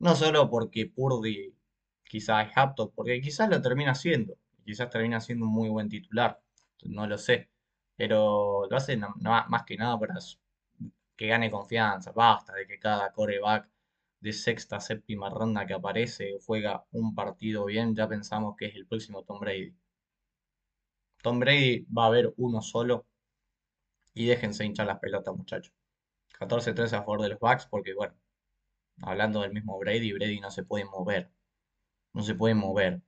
no 0.00 0.16
solo 0.16 0.50
porque 0.50 0.86
Purdy 0.86 1.54
quizás 2.04 2.48
es 2.48 2.56
apto, 2.56 2.90
porque 2.92 3.20
quizás 3.20 3.48
lo 3.50 3.62
termina 3.62 3.94
siendo, 3.94 4.36
quizás 4.64 4.90
termina 4.90 5.20
siendo 5.20 5.46
un 5.46 5.52
muy 5.52 5.68
buen 5.68 5.88
titular, 5.88 6.40
no 6.84 7.06
lo 7.06 7.18
sé, 7.18 7.50
pero 7.96 8.66
lo 8.68 8.76
hace 8.76 8.96
más 8.96 9.64
que 9.64 9.76
nada 9.76 9.98
para 9.98 10.14
que 11.16 11.26
gane 11.26 11.50
confianza, 11.50 12.12
basta 12.12 12.54
de 12.54 12.66
que 12.66 12.78
cada 12.78 13.12
coreback 13.12 13.68
de 14.20 14.32
sexta, 14.32 14.80
séptima 14.80 15.30
ronda 15.30 15.66
que 15.66 15.74
aparece 15.74 16.38
juega 16.46 16.84
un 16.92 17.14
partido 17.14 17.64
bien, 17.66 17.94
ya 17.94 18.08
pensamos 18.08 18.56
que 18.56 18.66
es 18.66 18.74
el 18.76 18.86
próximo 18.86 19.22
Tom 19.24 19.40
Brady. 19.40 19.74
Tom 21.22 21.38
Brady 21.40 21.86
va 21.96 22.04
a 22.04 22.06
haber 22.08 22.34
uno 22.36 22.60
solo 22.60 23.06
y 24.14 24.26
déjense 24.26 24.64
hinchar 24.64 24.86
las 24.86 24.98
pelotas, 25.00 25.34
muchachos. 25.36 25.72
14-13 26.38 26.96
a 26.96 27.02
favor 27.02 27.22
de 27.22 27.30
los 27.30 27.38
Bucks 27.40 27.66
porque, 27.66 27.94
bueno, 27.94 28.14
hablando 29.02 29.42
del 29.42 29.52
mismo 29.52 29.78
Brady, 29.78 30.12
Brady 30.12 30.40
no 30.40 30.50
se 30.50 30.64
puede 30.64 30.84
mover 30.84 31.30
no 32.12 32.22
se 32.22 32.34
puede 32.34 32.54
mover. 32.54 33.02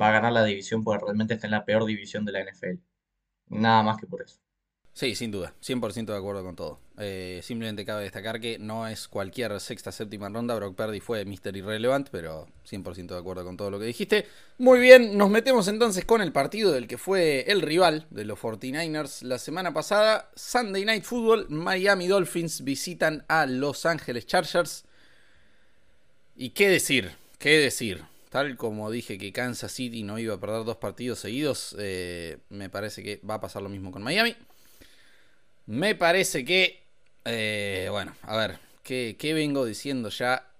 Va 0.00 0.08
a 0.08 0.12
ganar 0.12 0.32
la 0.32 0.44
división 0.44 0.82
porque 0.82 1.04
realmente 1.04 1.34
está 1.34 1.46
en 1.46 1.52
la 1.52 1.64
peor 1.64 1.84
división 1.84 2.24
de 2.24 2.32
la 2.32 2.40
NFL. 2.40 2.80
Nada 3.48 3.82
más 3.84 3.98
que 3.98 4.06
por 4.06 4.22
eso. 4.22 4.40
Sí, 4.92 5.14
sin 5.14 5.30
duda, 5.30 5.54
100% 5.62 6.06
de 6.06 6.16
acuerdo 6.16 6.42
con 6.42 6.56
todo. 6.56 6.78
Eh, 6.98 7.40
simplemente 7.42 7.86
cabe 7.86 8.02
destacar 8.02 8.40
que 8.40 8.58
no 8.58 8.86
es 8.86 9.08
cualquier 9.08 9.58
sexta, 9.60 9.92
séptima 9.92 10.28
ronda. 10.28 10.54
Brock 10.56 10.76
Purdy 10.76 11.00
fue 11.00 11.24
Mr. 11.24 11.56
Irrelevant, 11.56 12.08
pero 12.10 12.48
100% 12.68 13.06
de 13.06 13.18
acuerdo 13.18 13.44
con 13.44 13.56
todo 13.56 13.70
lo 13.70 13.78
que 13.78 13.86
dijiste. 13.86 14.26
Muy 14.58 14.80
bien, 14.80 15.16
nos 15.16 15.30
metemos 15.30 15.68
entonces 15.68 16.04
con 16.04 16.20
el 16.20 16.32
partido 16.32 16.72
del 16.72 16.86
que 16.86 16.98
fue 16.98 17.44
el 17.48 17.62
rival 17.62 18.06
de 18.10 18.24
los 18.24 18.38
49ers 18.38 19.22
la 19.22 19.38
semana 19.38 19.72
pasada. 19.72 20.30
Sunday 20.34 20.84
Night 20.84 21.04
Football, 21.04 21.46
Miami 21.48 22.06
Dolphins 22.06 22.62
visitan 22.62 23.24
a 23.28 23.46
Los 23.46 23.86
Angeles 23.86 24.26
Chargers. 24.26 24.84
¿Y 26.36 26.50
qué 26.50 26.68
decir? 26.68 27.12
¿Qué 27.38 27.58
decir? 27.58 28.04
Tal 28.28 28.56
como 28.56 28.90
dije 28.90 29.18
que 29.18 29.32
Kansas 29.32 29.72
City 29.72 30.02
no 30.02 30.18
iba 30.18 30.34
a 30.34 30.40
perder 30.40 30.64
dos 30.64 30.76
partidos 30.76 31.18
seguidos, 31.18 31.74
eh, 31.78 32.38
me 32.48 32.68
parece 32.68 33.02
que 33.02 33.20
va 33.28 33.34
a 33.34 33.40
pasar 33.40 33.62
lo 33.62 33.68
mismo 33.68 33.90
con 33.90 34.02
Miami. 34.02 34.36
Me 35.70 35.94
parece 35.94 36.44
que, 36.44 36.82
eh, 37.24 37.86
bueno, 37.92 38.12
a 38.22 38.36
ver, 38.36 38.58
¿qué, 38.82 39.32
vengo 39.32 39.64
diciendo 39.64 40.08
ya 40.08 40.50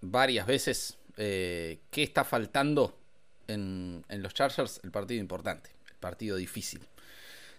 varias 0.00 0.46
veces? 0.46 0.96
Eh, 1.16 1.80
¿Qué 1.90 2.04
está 2.04 2.22
faltando 2.22 2.96
en, 3.48 4.04
en 4.08 4.22
los 4.22 4.32
Chargers? 4.32 4.80
El 4.84 4.92
partido 4.92 5.20
importante, 5.20 5.70
el 5.88 5.96
partido 5.96 6.36
difícil. 6.36 6.82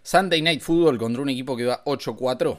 Sunday 0.01 0.41
Night 0.41 0.61
Football 0.61 0.97
contra 0.97 1.21
un 1.21 1.27
equipo 1.27 1.57
que 1.57 1.65
va 1.65 1.83
8-4. 1.83 2.57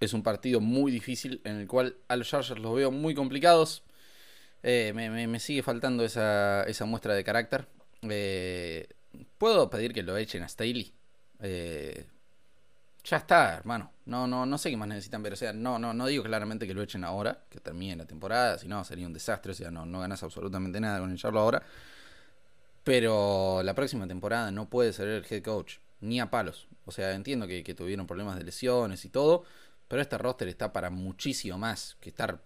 Es 0.00 0.14
un 0.14 0.22
partido 0.22 0.62
muy 0.62 0.90
difícil 0.90 1.42
en 1.44 1.56
el 1.56 1.66
cual 1.66 1.96
a 2.08 2.16
los 2.16 2.30
Chargers 2.30 2.58
los 2.58 2.74
veo 2.74 2.90
muy 2.90 3.14
complicados. 3.14 3.82
Eh, 4.62 4.94
me, 4.94 5.38
sigue 5.38 5.62
faltando 5.62 6.02
esa, 6.02 6.64
muestra 6.86 7.12
de 7.12 7.22
carácter. 7.22 7.66
Eh, 8.08 8.88
¿Puedo 9.36 9.68
pedir 9.68 9.92
que 9.92 10.02
lo 10.02 10.16
echen 10.16 10.42
a 10.44 10.48
Staley? 10.48 10.94
Eh, 11.40 12.06
ya 13.06 13.18
está, 13.18 13.54
hermano. 13.56 13.92
No, 14.06 14.26
no, 14.26 14.44
no 14.44 14.58
sé 14.58 14.70
qué 14.70 14.76
más 14.76 14.88
necesitan 14.88 15.22
ver. 15.22 15.34
O 15.34 15.36
sea, 15.36 15.52
no, 15.52 15.78
no, 15.78 15.94
no 15.94 16.06
digo 16.06 16.24
claramente 16.24 16.66
que 16.66 16.74
lo 16.74 16.82
echen 16.82 17.04
ahora, 17.04 17.44
que 17.48 17.60
termine 17.60 17.96
la 17.96 18.04
temporada, 18.04 18.58
si 18.58 18.68
no 18.68 18.84
sería 18.84 19.06
un 19.06 19.12
desastre. 19.12 19.52
O 19.52 19.54
sea, 19.54 19.70
no, 19.70 19.86
no 19.86 20.00
ganas 20.00 20.22
absolutamente 20.22 20.80
nada 20.80 20.98
con 20.98 21.12
echarlo 21.12 21.40
ahora. 21.40 21.62
Pero 22.84 23.62
la 23.62 23.74
próxima 23.74 24.06
temporada 24.06 24.50
no 24.50 24.68
puede 24.68 24.92
ser 24.92 25.08
el 25.08 25.26
head 25.28 25.42
coach, 25.42 25.78
ni 26.00 26.20
a 26.20 26.30
palos. 26.30 26.68
O 26.84 26.92
sea, 26.92 27.12
entiendo 27.14 27.46
que, 27.46 27.62
tuvieron 27.74 28.06
problemas 28.06 28.36
de 28.36 28.44
lesiones 28.44 29.04
y 29.04 29.08
todo, 29.08 29.44
pero 29.88 30.02
este 30.02 30.18
roster 30.18 30.48
está 30.48 30.72
para 30.72 30.90
muchísimo 30.90 31.58
más 31.58 31.96
que 32.00 32.10
estar 32.10 32.40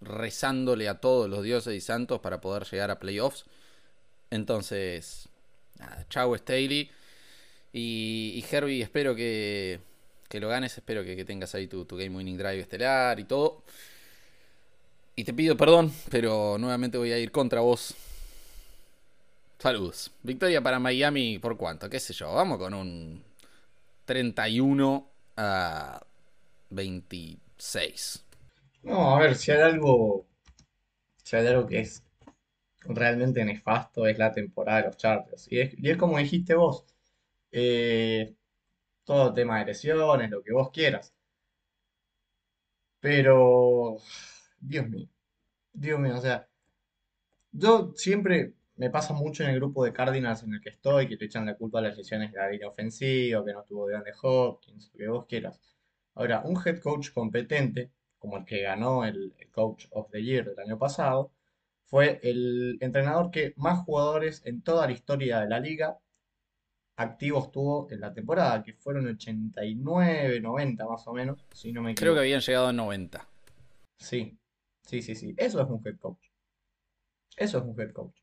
rezándole 0.00 0.88
a 0.88 1.00
todos 1.00 1.28
los 1.28 1.42
dioses 1.42 1.74
y 1.74 1.80
santos 1.80 2.20
para 2.20 2.40
poder 2.40 2.64
llegar 2.64 2.90
a 2.90 2.98
playoffs. 2.98 3.44
Entonces, 4.30 5.28
nada, 5.78 6.06
chau 6.08 6.34
Staley. 6.36 6.90
Y, 7.72 8.32
y 8.34 8.54
Herbie, 8.54 8.82
espero 8.82 9.14
que, 9.14 9.80
que 10.28 10.40
lo 10.40 10.48
ganes, 10.48 10.76
espero 10.76 11.04
que, 11.04 11.24
tengas 11.24 11.54
ahí 11.54 11.66
tu, 11.66 11.86
Game 11.86 12.16
Winning 12.16 12.36
Drive 12.36 12.60
estelar 12.60 13.18
y 13.20 13.24
todo. 13.24 13.62
Y 15.14 15.24
te 15.24 15.32
pido 15.32 15.56
perdón, 15.56 15.92
pero 16.10 16.58
nuevamente 16.58 16.98
voy 16.98 17.12
a 17.12 17.18
ir 17.18 17.30
contra 17.30 17.60
vos. 17.60 17.94
Saludos. 19.58 20.10
Victoria 20.22 20.60
para 20.60 20.78
Miami, 20.78 21.38
¿por 21.38 21.56
cuánto? 21.56 21.88
¿Qué 21.88 21.98
sé 21.98 22.12
yo? 22.12 22.32
Vamos 22.34 22.58
con 22.58 22.74
un 22.74 23.22
31 24.04 25.08
a 25.38 26.00
26. 26.70 28.24
No, 28.82 29.16
a 29.16 29.20
ver, 29.20 29.34
si 29.36 29.52
hay 29.52 29.62
algo. 29.62 30.26
Si 31.22 31.34
hay 31.34 31.46
algo 31.46 31.66
que 31.66 31.80
es 31.80 32.02
realmente 32.84 33.44
nefasto, 33.44 34.06
es 34.06 34.18
la 34.18 34.32
temporada 34.32 34.82
de 34.82 34.86
los 34.88 34.96
Chargers. 34.96 35.48
Y 35.50 35.60
es 35.60 35.96
como 35.96 36.18
dijiste 36.18 36.54
vos. 36.54 36.84
Eh, 37.58 38.36
todo 39.04 39.32
tema 39.34 39.58
de 39.60 39.66
lesiones, 39.66 40.30
lo 40.30 40.42
que 40.42 40.52
vos 40.52 40.70
quieras. 40.70 41.14
Pero. 43.00 43.96
Dios 44.60 44.88
mío. 44.88 45.08
Dios 45.72 45.98
mío, 46.00 46.16
o 46.16 46.20
sea. 46.20 46.48
Yo 47.52 47.92
siempre 47.96 48.54
me 48.76 48.90
pasa 48.90 49.14
mucho 49.14 49.42
en 49.42 49.50
el 49.50 49.56
grupo 49.56 49.84
de 49.84 49.92
Cardinals 49.92 50.42
en 50.42 50.54
el 50.54 50.60
que 50.60 50.70
estoy, 50.70 51.08
que 51.08 51.16
te 51.16 51.26
echan 51.26 51.46
la 51.46 51.56
culpa 51.56 51.78
a 51.78 51.82
las 51.82 51.96
lesiones 51.96 52.32
de 52.32 52.38
la 52.38 52.50
línea 52.50 52.68
ofensiva, 52.68 53.44
que 53.44 53.52
no 53.52 53.64
tuvo 53.64 53.86
de 53.86 53.96
Hopkins, 54.22 54.90
lo 54.92 54.98
que 54.98 55.08
vos 55.08 55.26
quieras. 55.26 55.60
Ahora, 56.14 56.42
un 56.44 56.56
head 56.64 56.80
coach 56.80 57.10
competente, 57.12 57.90
como 58.18 58.36
el 58.38 58.44
que 58.44 58.62
ganó 58.62 59.04
el, 59.04 59.34
Coach 59.52 59.86
of 59.92 60.10
the 60.10 60.22
Year 60.22 60.44
del 60.44 60.58
año 60.58 60.78
pasado, 60.78 61.32
fue 61.84 62.20
el 62.22 62.78
entrenador 62.80 63.30
que 63.30 63.54
más 63.56 63.84
jugadores 63.84 64.42
en 64.44 64.62
toda 64.62 64.86
la 64.86 64.92
historia 64.92 65.40
de 65.40 65.48
la 65.48 65.60
liga 65.60 65.98
activos 66.96 67.52
tuvo 67.52 67.88
en 67.90 68.00
la 68.00 68.12
temporada, 68.12 68.62
que 68.62 68.72
fueron 68.74 69.06
89, 69.06 70.40
90 70.40 70.86
más 70.86 71.06
o 71.06 71.12
menos, 71.12 71.46
si 71.52 71.72
no 71.72 71.82
me 71.82 71.92
equivoco. 71.92 72.02
Creo 72.02 72.14
que 72.14 72.20
habían 72.20 72.40
llegado 72.40 72.66
a 72.68 72.72
90. 72.72 73.26
Sí, 73.98 74.38
sí, 74.82 75.02
sí, 75.02 75.14
sí. 75.14 75.34
Eso 75.36 75.60
es 75.60 75.68
un 75.68 75.82
head 75.84 75.96
coach. 75.98 76.26
Eso 77.36 77.58
es 77.58 77.64
un 77.64 77.80
head 77.80 77.92
coach. 77.92 78.16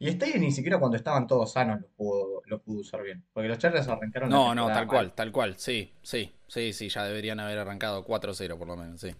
Y 0.00 0.08
Staley 0.12 0.38
ni 0.38 0.52
siquiera 0.52 0.78
cuando 0.78 0.96
estaban 0.96 1.26
todos 1.26 1.52
sanos 1.52 1.80
lo 1.80 1.88
pudo, 1.88 2.42
lo 2.46 2.62
pudo 2.62 2.80
usar 2.80 3.02
bien. 3.02 3.24
Porque 3.32 3.48
los 3.48 3.58
Chargers 3.58 3.88
arrancaron. 3.88 4.30
No, 4.30 4.54
no, 4.54 4.68
tal 4.68 4.86
cual, 4.86 5.12
tal 5.12 5.32
cual. 5.32 5.58
Sí, 5.58 5.92
sí, 6.02 6.32
sí, 6.46 6.72
sí. 6.72 6.88
Ya 6.88 7.04
deberían 7.04 7.40
haber 7.40 7.58
arrancado 7.58 8.04
4-0 8.04 8.56
por 8.56 8.68
lo 8.68 8.76
menos, 8.76 9.00
sí. 9.00 9.14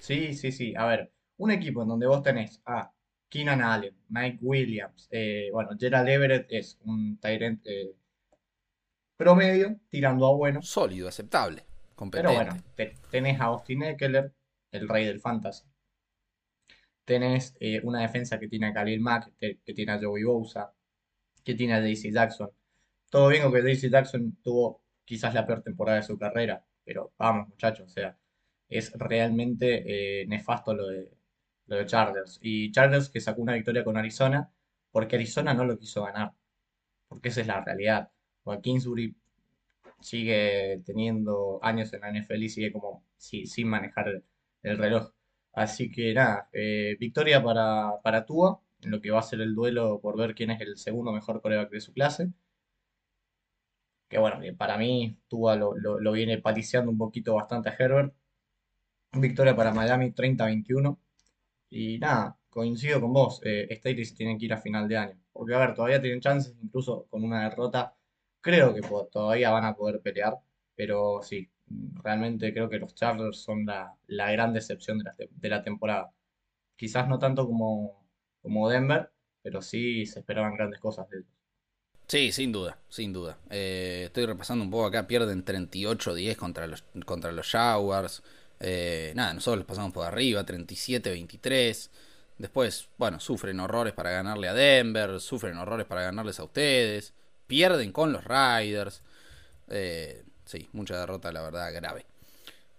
Sí, 0.00 0.34
sí, 0.34 0.50
sí. 0.50 0.74
A 0.76 0.86
ver, 0.86 1.12
un 1.36 1.52
equipo 1.52 1.82
en 1.82 1.88
donde 1.88 2.06
vos 2.08 2.22
tenés 2.22 2.60
a 2.66 2.92
Keenan 3.28 3.62
Allen, 3.62 3.94
Mike 4.08 4.38
Williams, 4.40 5.08
eh, 5.10 5.50
bueno, 5.52 5.70
Gerald 5.78 6.08
Everett 6.08 6.46
es 6.50 6.78
un 6.84 7.18
Tyrant 7.20 7.60
eh, 7.66 7.94
promedio, 9.16 9.78
tirando 9.88 10.26
a 10.26 10.34
bueno. 10.34 10.62
Sólido, 10.62 11.08
aceptable, 11.08 11.64
competente. 11.94 12.34
Pero 12.34 12.50
bueno, 12.50 13.00
tenés 13.10 13.40
a 13.40 13.44
Austin 13.44 13.82
Eckler, 13.82 14.32
el 14.72 14.88
rey 14.88 15.06
del 15.06 15.20
fantasy 15.20 15.64
tenés 17.04 17.56
eh, 17.58 17.80
una 17.84 18.02
defensa 18.02 18.38
que 18.38 18.48
tiene 18.48 18.66
a 18.66 18.74
Khalil 18.74 19.00
Mack, 19.00 19.32
que, 19.38 19.58
tiene 19.74 19.92
a 19.92 19.98
Joey 19.98 20.24
Bosa, 20.24 20.74
que 21.42 21.54
tiene 21.54 21.72
a 21.72 21.80
Daisy 21.80 22.12
Jackson. 22.12 22.50
Todo 23.10 23.28
bien 23.28 23.44
con 23.44 23.52
que 23.52 23.62
Daisy 23.62 23.88
Jackson 23.88 24.36
tuvo 24.42 24.82
quizás 25.06 25.32
la 25.32 25.46
peor 25.46 25.62
temporada 25.62 25.96
de 25.98 26.02
su 26.02 26.18
carrera, 26.18 26.62
pero 26.84 27.14
vamos 27.16 27.48
muchachos, 27.48 27.86
o 27.86 27.88
sea, 27.88 28.18
es 28.68 28.92
realmente 28.92 30.26
nefasto 30.28 30.74
lo 30.74 30.88
de, 30.88 31.17
lo 31.68 31.76
de 31.76 31.86
Chargers. 31.86 32.38
Y 32.42 32.72
Chargers 32.72 33.10
que 33.10 33.20
sacó 33.20 33.42
una 33.42 33.54
victoria 33.54 33.84
con 33.84 33.96
Arizona, 33.96 34.50
porque 34.90 35.16
Arizona 35.16 35.54
no 35.54 35.64
lo 35.64 35.78
quiso 35.78 36.04
ganar, 36.04 36.34
porque 37.08 37.28
esa 37.30 37.42
es 37.42 37.46
la 37.46 37.62
realidad. 37.64 38.10
Porque 38.42 38.62
Kingsbury 38.62 39.16
sigue 40.00 40.82
teniendo 40.86 41.60
años 41.62 41.92
en 41.92 42.00
la 42.00 42.12
NFL 42.12 42.42
y 42.42 42.48
sigue 42.50 42.72
como 42.72 43.04
sin 43.16 43.68
manejar 43.68 44.22
el 44.62 44.78
reloj. 44.78 45.12
Así 45.52 45.90
que 45.90 46.14
nada, 46.14 46.48
eh, 46.52 46.96
victoria 47.00 47.42
para, 47.42 48.00
para 48.02 48.24
Tua, 48.26 48.60
en 48.82 48.90
lo 48.92 49.00
que 49.00 49.10
va 49.10 49.18
a 49.20 49.22
ser 49.22 49.40
el 49.40 49.54
duelo 49.54 50.00
por 50.00 50.16
ver 50.16 50.34
quién 50.34 50.50
es 50.50 50.60
el 50.60 50.76
segundo 50.78 51.12
mejor 51.12 51.40
coreback 51.42 51.70
de 51.70 51.80
su 51.80 51.92
clase. 51.92 52.32
Que 54.08 54.18
bueno, 54.18 54.40
para 54.56 54.76
mí 54.78 55.18
Tua 55.28 55.56
lo, 55.56 56.12
viene 56.12 56.38
paliciando 56.38 56.90
un 56.90 56.98
poquito 56.98 57.34
bastante 57.34 57.68
a 57.68 57.76
Herbert. 57.78 58.14
Victoria 59.12 59.54
para 59.56 59.72
Miami 59.72 60.12
30-21. 60.12 60.98
Y 61.70 61.98
nada, 61.98 62.38
coincido 62.48 63.00
con 63.00 63.12
vos, 63.12 63.40
eh, 63.44 63.80
tienen 64.16 64.38
que 64.38 64.46
ir 64.46 64.52
a 64.52 64.60
final 64.60 64.88
de 64.88 64.96
año. 64.96 65.18
Porque 65.32 65.54
a 65.54 65.58
ver, 65.58 65.74
todavía 65.74 66.00
tienen 66.00 66.20
chances, 66.20 66.56
incluso 66.62 67.06
con 67.10 67.24
una 67.24 67.48
derrota, 67.48 67.94
creo 68.40 68.74
que 68.74 68.82
todavía 69.12 69.50
van 69.50 69.64
a 69.64 69.74
poder 69.74 70.00
pelear. 70.00 70.34
Pero 70.74 71.20
sí, 71.22 71.50
realmente 72.02 72.52
creo 72.52 72.68
que 72.68 72.78
los 72.78 72.94
Chargers 72.94 73.38
son 73.42 73.66
la, 73.66 73.96
gran 74.06 74.52
decepción 74.52 74.98
de 74.98 75.48
la, 75.48 75.62
temporada. 75.62 76.12
Quizás 76.76 77.08
no 77.08 77.18
tanto 77.18 77.46
como, 77.46 78.08
como 78.42 78.68
Denver, 78.68 79.10
pero 79.42 79.62
sí 79.62 80.06
se 80.06 80.20
esperaban 80.20 80.54
grandes 80.56 80.80
cosas 80.80 81.08
de 81.10 81.18
ellos. 81.18 81.32
Sí, 82.06 82.32
sin 82.32 82.52
duda, 82.52 82.78
sin 82.88 83.12
duda. 83.12 83.38
Eh, 83.50 84.04
estoy 84.06 84.24
repasando 84.24 84.64
un 84.64 84.70
poco 84.70 84.86
acá, 84.86 85.06
pierden 85.06 85.44
38-10 85.44 86.36
contra 86.36 86.66
los, 86.66 86.82
contra 87.04 87.32
los 87.32 87.50
Jaguars. 87.50 88.22
Eh, 88.60 89.12
nada, 89.14 89.34
nosotros 89.34 89.58
los 89.58 89.66
pasamos 89.66 89.92
por 89.92 90.06
arriba, 90.06 90.44
37-23. 90.44 91.90
Después, 92.38 92.88
bueno, 92.98 93.20
sufren 93.20 93.58
horrores 93.60 93.92
para 93.92 94.10
ganarle 94.10 94.48
a 94.48 94.54
Denver, 94.54 95.20
sufren 95.20 95.56
horrores 95.56 95.86
para 95.86 96.02
ganarles 96.02 96.38
a 96.40 96.44
ustedes. 96.44 97.12
Pierden 97.46 97.92
con 97.92 98.12
los 98.12 98.24
Riders. 98.24 99.02
Eh, 99.68 100.22
Sí, 100.48 100.66
mucha 100.72 100.98
derrota, 100.98 101.30
la 101.30 101.42
verdad, 101.42 101.70
grave. 101.74 102.06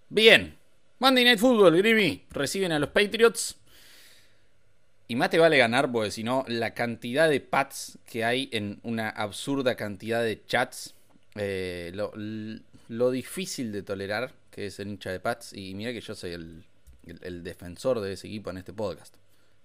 Bien. 0.10 0.58
Monday 0.98 1.24
Night 1.24 1.38
Football, 1.38 1.78
Grimmy. 1.78 2.26
Reciben 2.32 2.72
a 2.72 2.80
los 2.80 2.90
Patriots. 2.90 3.58
Y 5.08 5.16
más 5.16 5.30
te 5.30 5.38
vale 5.38 5.56
ganar, 5.60 5.92
porque 5.92 6.10
si 6.10 6.24
no, 6.24 6.46
la 6.48 6.74
cantidad 6.74 7.30
de 7.30 7.42
pats 7.42 8.00
que 8.08 8.26
hay 8.26 8.50
en 8.52 8.80
una 8.82 9.08
absurda 9.10 9.76
cantidad 9.76 10.24
de 10.24 10.44
chats. 10.48 10.96
Eh, 11.36 11.92
lo, 11.94 13.12
difícil 13.12 13.72
de 13.72 13.84
tolerar 13.84 14.34
que 14.60 14.66
es 14.66 14.80
el 14.82 14.90
hincha 14.90 15.10
de 15.10 15.22
pats. 15.22 15.54
Y 15.54 15.74
mira 15.74 15.94
que 15.94 16.02
yo 16.02 16.14
soy 16.14 16.34
el, 16.34 17.44
defensor 17.44 18.02
de 18.02 18.12
ese 18.12 18.28
equipo 18.28 18.50
en 18.50 18.58
este 18.58 18.74
podcast. 18.74 19.16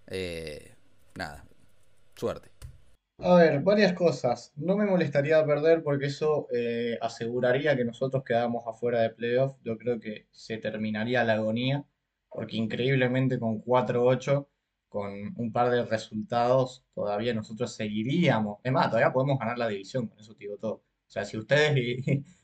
Eh, 0.07 0.73
nada, 1.17 1.45
suerte. 2.15 2.51
A 3.19 3.35
ver, 3.35 3.61
varias 3.61 3.93
cosas. 3.95 4.53
No 4.55 4.77
me 4.77 4.87
molestaría 4.87 5.45
perder 5.45 5.83
porque 5.83 6.07
eso 6.07 6.47
eh, 6.55 6.97
aseguraría 7.01 7.77
que 7.77 7.85
nosotros 7.85 8.23
quedamos 8.23 8.63
afuera 8.69 9.01
de 9.01 9.11
playoff. 9.11 9.57
Yo 9.65 9.77
creo 9.77 9.99
que 9.99 10.29
se 10.31 10.59
terminaría 10.59 11.25
la 11.25 11.33
agonía, 11.35 11.85
porque 12.29 12.57
increíblemente 12.57 13.41
con 13.41 13.65
4-8, 13.65 14.47
con 14.89 15.35
un 15.37 15.53
par 15.53 15.71
de 15.71 15.85
resultados, 15.85 16.85
todavía 16.95 17.35
nosotros 17.35 17.75
seguiríamos. 17.75 18.61
Es 18.63 18.71
más, 18.71 18.91
todavía 18.91 19.13
podemos 19.13 19.41
ganar 19.41 19.59
la 19.59 19.67
división, 19.67 20.07
con 20.07 20.21
eso 20.21 20.35
te 20.35 20.45
digo 20.45 20.57
todo. 20.57 20.75
O 20.75 21.11
sea, 21.11 21.25
si 21.25 21.37
ustedes 21.37 21.77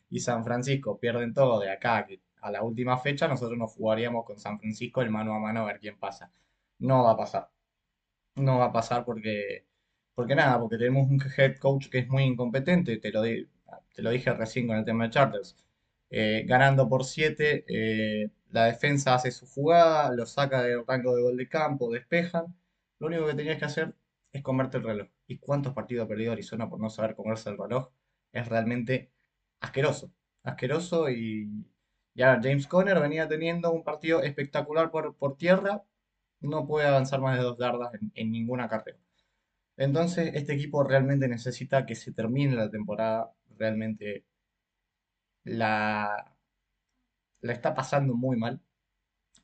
y, 0.09 0.19
San 0.19 0.45
Francisco 0.45 0.99
pierden 0.99 1.33
todo 1.33 1.61
de 1.61 1.71
acá 1.71 2.09
a 2.43 2.51
la 2.51 2.63
última 2.63 2.99
fecha, 2.99 3.29
nosotros 3.29 3.59
nos 3.59 3.73
jugaríamos 3.73 4.25
con 4.25 4.39
San 4.39 4.59
Francisco 4.59 5.03
el 5.03 5.11
mano 5.11 5.35
a 5.35 5.41
mano 5.41 5.61
a 5.63 5.65
ver 5.67 5.81
quién 5.81 5.99
pasa. 5.99 6.33
No 6.79 7.05
va 7.05 7.13
a 7.13 7.17
pasar. 7.17 7.51
No 8.37 8.59
va 8.59 8.67
a 8.67 8.73
pasar 8.73 9.05
porque 9.05 9.67
porque 10.15 10.35
nada, 10.35 10.61
porque 10.61 10.77
tenemos 10.79 11.09
un 11.09 11.19
head 11.37 11.57
coach 11.59 11.89
que 11.89 11.99
es 12.01 12.09
muy 12.09 12.25
incompetente, 12.25 12.99
te 12.99 13.11
lo, 13.11 13.23
te 13.23 14.03
lo 14.03 14.11
dije 14.11 14.33
recién 14.35 14.67
con 14.67 14.77
el 14.77 14.85
tema 14.85 15.05
de 15.05 15.11
Charters. 15.11 15.57
Eh, 16.11 16.45
ganando 16.47 16.89
por 16.89 17.05
7, 17.05 17.65
eh, 17.69 18.31
la 18.51 18.67
defensa 18.67 19.15
hace 19.15 19.31
su 19.31 19.47
jugada, 19.47 20.13
lo 20.15 20.27
saca 20.27 20.63
del 20.63 20.87
rango 20.87 21.15
de 21.17 21.23
gol 21.23 21.37
de 21.37 21.49
campo, 21.49 21.91
despejan. 21.91 22.55
Lo 22.99 23.07
único 23.07 23.27
que 23.27 23.35
tenías 23.35 23.59
que 23.59 23.65
hacer 23.65 23.95
es 24.33 24.43
comerte 24.43 24.77
el 24.79 24.85
reloj. 24.85 25.09
¿Y 25.27 25.39
cuántos 25.39 25.73
partidos 25.73 26.05
ha 26.05 26.09
perdido 26.09 26.33
Arizona 26.33 26.69
por 26.69 26.81
no 26.81 26.91
saber 26.91 27.15
comerse 27.17 27.51
el 27.51 27.59
reloj? 27.59 27.91
Es 28.33 28.49
realmente 28.49 29.13
asqueroso. 29.61 30.13
Asqueroso 30.43 31.09
y 31.11 31.49
ya 32.15 32.41
James 32.43 32.67
Conner 32.67 33.01
venía 33.01 33.29
teniendo 33.29 33.73
un 33.73 33.85
partido 33.85 34.23
espectacular 34.23 34.91
por, 34.91 35.17
por 35.17 35.37
tierra. 35.37 35.85
No 36.41 36.67
puede 36.67 36.89
avanzar 36.89 37.21
más 37.21 37.37
de 37.39 37.45
dos 37.45 37.59
yardas 37.59 37.93
en, 38.15 38.33
ninguna 38.33 38.69
carrera. 38.69 38.99
Entonces, 39.77 40.33
este 40.35 40.55
equipo 40.55 40.85
realmente 40.85 41.29
necesita 41.29 41.87
que 41.87 41.95
se 41.97 42.13
termine 42.13 42.57
la 42.57 42.71
temporada. 42.71 43.33
Realmente 43.59 44.25
la, 45.45 46.35
la 47.41 47.53
está 47.53 47.75
pasando 47.75 48.15
muy 48.15 48.37
mal. 48.37 48.61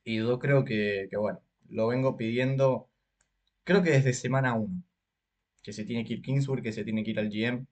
Y 0.04 0.18
yo 0.18 0.38
creo 0.38 0.64
que, 0.64 1.08
bueno, 1.18 1.42
lo 1.68 1.88
vengo 1.88 2.16
pidiendo, 2.16 2.90
creo 3.64 3.82
que 3.82 3.90
desde 3.92 4.12
semana 4.14 4.54
1. 4.54 4.82
Que 5.62 5.72
se 5.72 5.84
tiene 5.84 6.04
que 6.04 6.14
ir 6.14 6.22
Kingsburg, 6.22 6.62
que 6.62 6.72
se 6.72 6.84
tiene 6.84 7.04
que 7.04 7.12
ir 7.12 7.20
al 7.20 7.30
GM. 7.30 7.66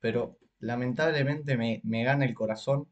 Pero 0.00 0.38
lamentablemente 0.58 1.56
me, 1.56 1.80
me 1.84 2.04
gana 2.04 2.24
el 2.24 2.34
corazón. 2.34 2.88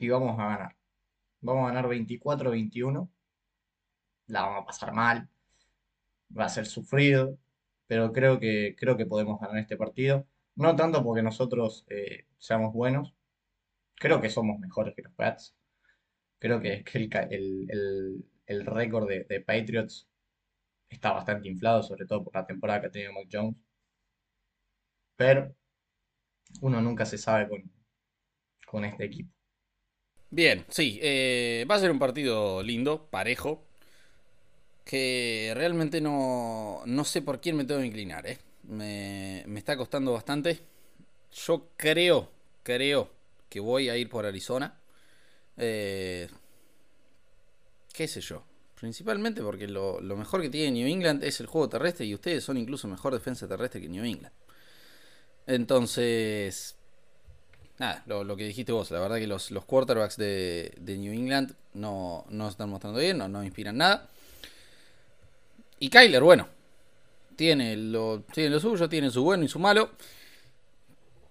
Y 0.00 0.08
vamos 0.08 0.38
a 0.40 0.48
ganar. 0.48 0.76
Vamos 1.42 1.64
a 1.64 1.74
ganar 1.74 1.86
24-21. 1.90 3.10
La 4.28 4.42
vamos 4.42 4.62
a 4.62 4.66
pasar 4.66 4.92
mal. 4.94 5.28
Va 6.36 6.46
a 6.46 6.48
ser 6.48 6.66
sufrido. 6.66 7.38
Pero 7.86 8.12
creo 8.12 8.40
que, 8.40 8.74
creo 8.78 8.96
que 8.96 9.06
podemos 9.06 9.40
ganar 9.40 9.58
este 9.58 9.76
partido. 9.76 10.26
No 10.56 10.74
tanto 10.76 11.04
porque 11.04 11.22
nosotros 11.22 11.86
eh, 11.90 12.26
seamos 12.38 12.72
buenos. 12.72 13.14
Creo 13.96 14.20
que 14.22 14.30
somos 14.30 14.58
mejores 14.58 14.94
que 14.94 15.02
los 15.02 15.12
Pats. 15.14 15.54
Creo 16.38 16.60
que, 16.60 16.84
el, 17.30 18.24
el, 18.46 18.66
récord 18.66 19.08
de, 19.08 19.24
de 19.24 19.40
Patriots 19.42 20.08
está 20.88 21.12
bastante 21.12 21.48
inflado, 21.48 21.82
sobre 21.82 22.06
todo 22.06 22.24
por 22.24 22.34
la 22.34 22.46
temporada 22.46 22.80
que 22.82 22.86
ha 22.88 22.90
tenido 22.90 23.12
Mac 23.12 23.28
Jones. 23.30 23.56
Pero 25.16 25.54
uno 26.62 26.80
nunca 26.80 27.04
se 27.06 27.18
sabe 27.18 27.48
con, 27.48 27.70
con 28.66 28.84
este 28.84 29.04
equipo. 29.04 29.39
Bien, 30.30 30.64
sí, 30.68 30.98
eh, 31.02 31.66
va 31.68 31.74
a 31.74 31.80
ser 31.80 31.90
un 31.90 31.98
partido 31.98 32.62
lindo, 32.62 33.08
parejo, 33.10 33.64
que 34.84 35.52
realmente 35.54 36.00
no, 36.00 36.82
no 36.86 37.04
sé 37.04 37.22
por 37.22 37.40
quién 37.40 37.56
me 37.56 37.64
tengo 37.64 37.80
que 37.80 37.86
inclinar, 37.86 38.26
eh. 38.26 38.38
me, 38.64 39.44
me, 39.46 39.58
está 39.58 39.76
costando 39.76 40.12
bastante. 40.12 40.60
Yo 41.32 41.68
creo, 41.76 42.30
creo 42.62 43.10
que 43.48 43.60
voy 43.60 43.88
a 43.88 43.96
ir 43.96 44.08
por 44.08 44.26
Arizona. 44.26 44.78
Eh, 45.56 46.28
¿Qué 47.92 48.08
sé 48.08 48.20
yo? 48.20 48.44
Principalmente 48.80 49.42
porque 49.42 49.68
lo, 49.68 50.00
lo, 50.00 50.16
mejor 50.16 50.42
que 50.42 50.50
tiene 50.50 50.72
New 50.72 50.88
England 50.88 51.24
es 51.24 51.40
el 51.40 51.46
juego 51.46 51.68
terrestre 51.68 52.06
y 52.06 52.14
ustedes 52.14 52.44
son 52.44 52.56
incluso 52.56 52.88
mejor 52.88 53.12
defensa 53.12 53.48
terrestre 53.48 53.80
que 53.80 53.88
New 53.88 54.04
England. 54.04 54.32
Entonces, 55.46 56.76
nada, 57.80 58.02
lo, 58.06 58.36
que 58.36 58.44
dijiste 58.44 58.72
vos, 58.72 58.90
la 58.90 59.00
verdad 59.00 59.16
que 59.16 59.26
los, 59.26 59.50
los 59.50 59.64
quarterbacks 59.64 60.18
de, 60.18 60.72
New 60.86 61.12
England 61.12 61.54
no, 61.72 62.26
no 62.28 62.48
están 62.48 62.68
mostrando 62.68 63.00
bien, 63.00 63.16
no, 63.16 63.26
no 63.26 63.42
inspiran 63.42 63.78
nada. 63.78 64.06
Y 65.78 65.88
Kyler, 65.88 66.22
bueno, 66.22 66.46
tiene 67.36 67.78
lo, 67.78 68.20
tiene 68.32 68.50
lo 68.50 68.60
suyo, 68.60 68.86
tiene 68.88 69.10
su 69.10 69.24
bueno 69.24 69.44
y 69.44 69.48
su 69.48 69.58
malo. 69.58 69.92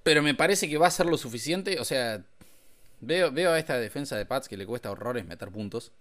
Pero 0.02 0.24
me 0.24 0.34
parece 0.34 0.68
que 0.68 0.80
va 0.80 0.88
a 0.88 0.92
ser 0.92 1.06
lo 1.06 1.18
suficiente. 1.20 1.80
O 1.80 1.86
sea, 1.86 2.24
veo, 3.00 3.32
veo 3.32 3.52
a 3.52 3.60
esta 3.60 3.78
defensa 3.78 4.18
de 4.18 4.26
Pats 4.26 4.48
que 4.50 4.58
le 4.58 4.66
cuesta 4.66 4.90
horrores 4.90 5.28
meter 5.28 5.50
puntos. 5.50 5.92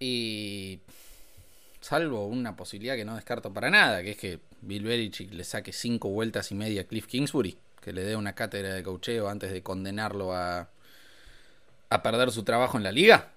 Y 0.00 0.80
salvo 1.80 2.26
una 2.26 2.56
posibilidad 2.56 2.96
que 2.96 3.04
no 3.04 3.14
descarto 3.14 3.52
para 3.54 3.70
nada, 3.70 4.02
que 4.02 4.10
es 4.10 4.16
que 4.16 4.40
Bill 4.62 4.82
Belichick 4.82 5.32
le 5.32 5.44
saque 5.44 5.72
cinco 5.72 6.08
vueltas 6.08 6.50
y 6.50 6.56
media 6.56 6.80
a 6.80 6.84
Cliff 6.84 7.06
Kingsbury, 7.06 7.56
que 7.88 7.94
le 7.94 8.04
dé 8.04 8.16
una 8.16 8.34
cátedra 8.34 8.74
de 8.74 8.82
cocheo 8.82 9.30
antes 9.30 9.50
de 9.50 9.62
condenarlo 9.62 10.34
a, 10.34 10.68
perder 12.02 12.30
su 12.30 12.42
trabajo 12.42 12.76
en 12.76 12.82
la 12.84 12.92
liga. 12.92 13.30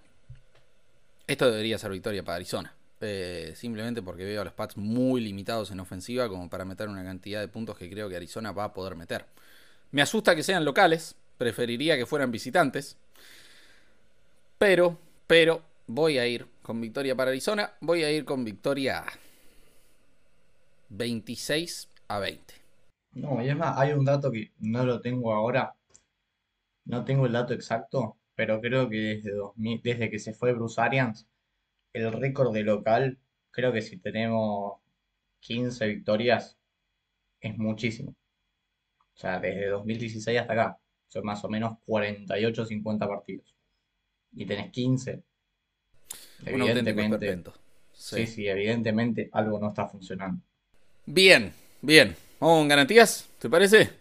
Esto 1.26 1.50
debería 1.50 1.78
ser 1.78 1.92
victoria 1.92 2.22
para 2.22 2.36
Arizona. 2.36 2.76
Eh, 3.00 3.54
simplemente 3.56 4.02
porque 4.02 4.26
veo 4.26 4.42
a 4.42 4.44
los 4.44 4.52
Pats 4.52 4.76
muy 4.76 5.22
limitados 5.22 5.72
en 5.72 5.80
ofensiva 5.80 6.28
como 6.28 6.50
para 6.50 6.66
meter 6.66 6.90
una 6.90 7.02
cantidad 7.02 7.40
de 7.40 7.48
puntos 7.48 7.78
que 7.78 7.90
creo 7.90 8.10
que 8.10 8.18
Arizona 8.18 8.52
va 8.52 8.66
a 8.66 8.74
poder 8.74 8.98
meter. 8.98 9.26
Me 9.92 10.02
asusta 10.02 10.36
que 10.36 10.44
sean 10.44 10.66
locales, 10.66 11.16
preferiría 11.38 11.96
que 11.96 12.06
fueran 12.06 12.30
visitantes. 12.30 12.98
Pero, 14.58 15.00
pero, 15.28 15.62
voy 15.88 16.18
a 16.18 16.28
ir 16.28 16.46
con 16.62 16.82
victoria 16.82 17.16
para 17.16 17.32
Arizona. 17.32 17.72
Voy 17.80 18.04
a 18.04 18.12
ir 18.12 18.26
con 18.26 18.44
victoria 18.44 19.06
26 20.90 21.88
a 22.10 22.20
20. 22.20 22.61
No, 23.14 23.44
y 23.44 23.50
es 23.50 23.58
más, 23.58 23.78
hay 23.78 23.94
un 23.94 24.06
dato 24.06 24.32
que 24.32 24.52
no 24.60 24.86
lo 24.86 25.02
tengo 25.02 25.34
ahora. 25.34 25.76
No 26.86 27.04
tengo 27.06 27.26
el 27.26 27.34
dato 27.34 27.54
exacto, 27.54 28.18
pero 28.36 28.62
creo 28.62 28.90
que 28.90 28.98
desde, 28.98 29.32
2000, 29.32 29.82
desde 29.84 30.10
que 30.10 30.20
se 30.20 30.34
fue 30.34 30.54
Bruce 30.54 30.80
Arians, 30.82 31.28
el 31.94 32.12
récord 32.14 32.54
de 32.54 32.64
local, 32.64 33.20
creo 33.52 33.74
que 33.74 33.82
si 33.82 33.98
tenemos 33.98 34.80
15 35.42 35.88
victorias, 35.88 36.58
es 37.42 37.58
muchísimo. 37.58 38.16
O 39.14 39.18
sea, 39.18 39.40
desde 39.40 39.68
2016 39.68 40.40
hasta 40.40 40.54
acá, 40.54 40.80
son 41.08 41.26
más 41.26 41.44
o 41.44 41.50
menos 41.50 41.78
48 41.86 42.66
50 42.66 43.08
partidos. 43.08 43.56
Y 44.34 44.46
tenés 44.46 44.72
15. 44.72 45.22
Evidentemente. 46.46 47.52
Sí. 47.92 48.26
sí, 48.26 48.48
evidentemente 48.48 49.30
algo 49.34 49.60
no 49.60 49.70
está 49.70 49.88
funcionando. 49.88 50.42
Bien, 51.06 51.54
bien. 51.82 52.16
Vamos 52.42 52.58
con 52.58 52.68
garantías, 52.70 53.30
¿te 53.38 53.52
parece? 53.52 53.92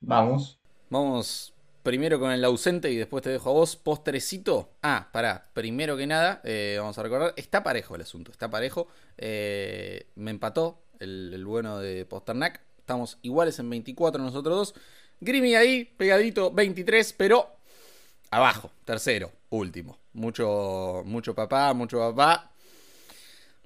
Vamos. 0.00 0.58
Vamos 0.88 1.52
primero 1.82 2.18
con 2.18 2.30
el 2.30 2.42
ausente 2.42 2.90
y 2.90 2.96
después 2.96 3.22
te 3.22 3.28
dejo 3.28 3.50
a 3.50 3.52
vos. 3.52 3.76
Postrecito. 3.76 4.70
Ah, 4.80 5.10
pará. 5.12 5.50
Primero 5.52 5.94
que 5.98 6.06
nada, 6.06 6.40
eh, 6.42 6.76
vamos 6.78 6.96
a 6.96 7.02
recordar. 7.02 7.34
Está 7.36 7.62
parejo 7.62 7.94
el 7.94 8.00
asunto. 8.00 8.32
Está 8.32 8.48
parejo. 8.48 8.88
Eh, 9.18 10.06
me 10.14 10.30
empató 10.30 10.78
el, 11.00 11.44
bueno 11.44 11.80
de 11.80 12.06
Posternak. 12.06 12.62
Estamos 12.78 13.18
iguales 13.20 13.58
en 13.58 13.68
24 13.68 14.22
nosotros 14.22 14.56
dos. 14.56 14.74
Grimy 15.20 15.54
ahí, 15.54 15.84
pegadito, 15.84 16.50
23, 16.50 17.12
pero 17.12 17.56
abajo. 18.30 18.70
Tercero, 18.86 19.32
último. 19.50 19.98
Mucho, 20.14 21.02
mucho 21.04 21.34
papá, 21.34 21.74
mucho 21.74 21.98
papá. 21.98 22.52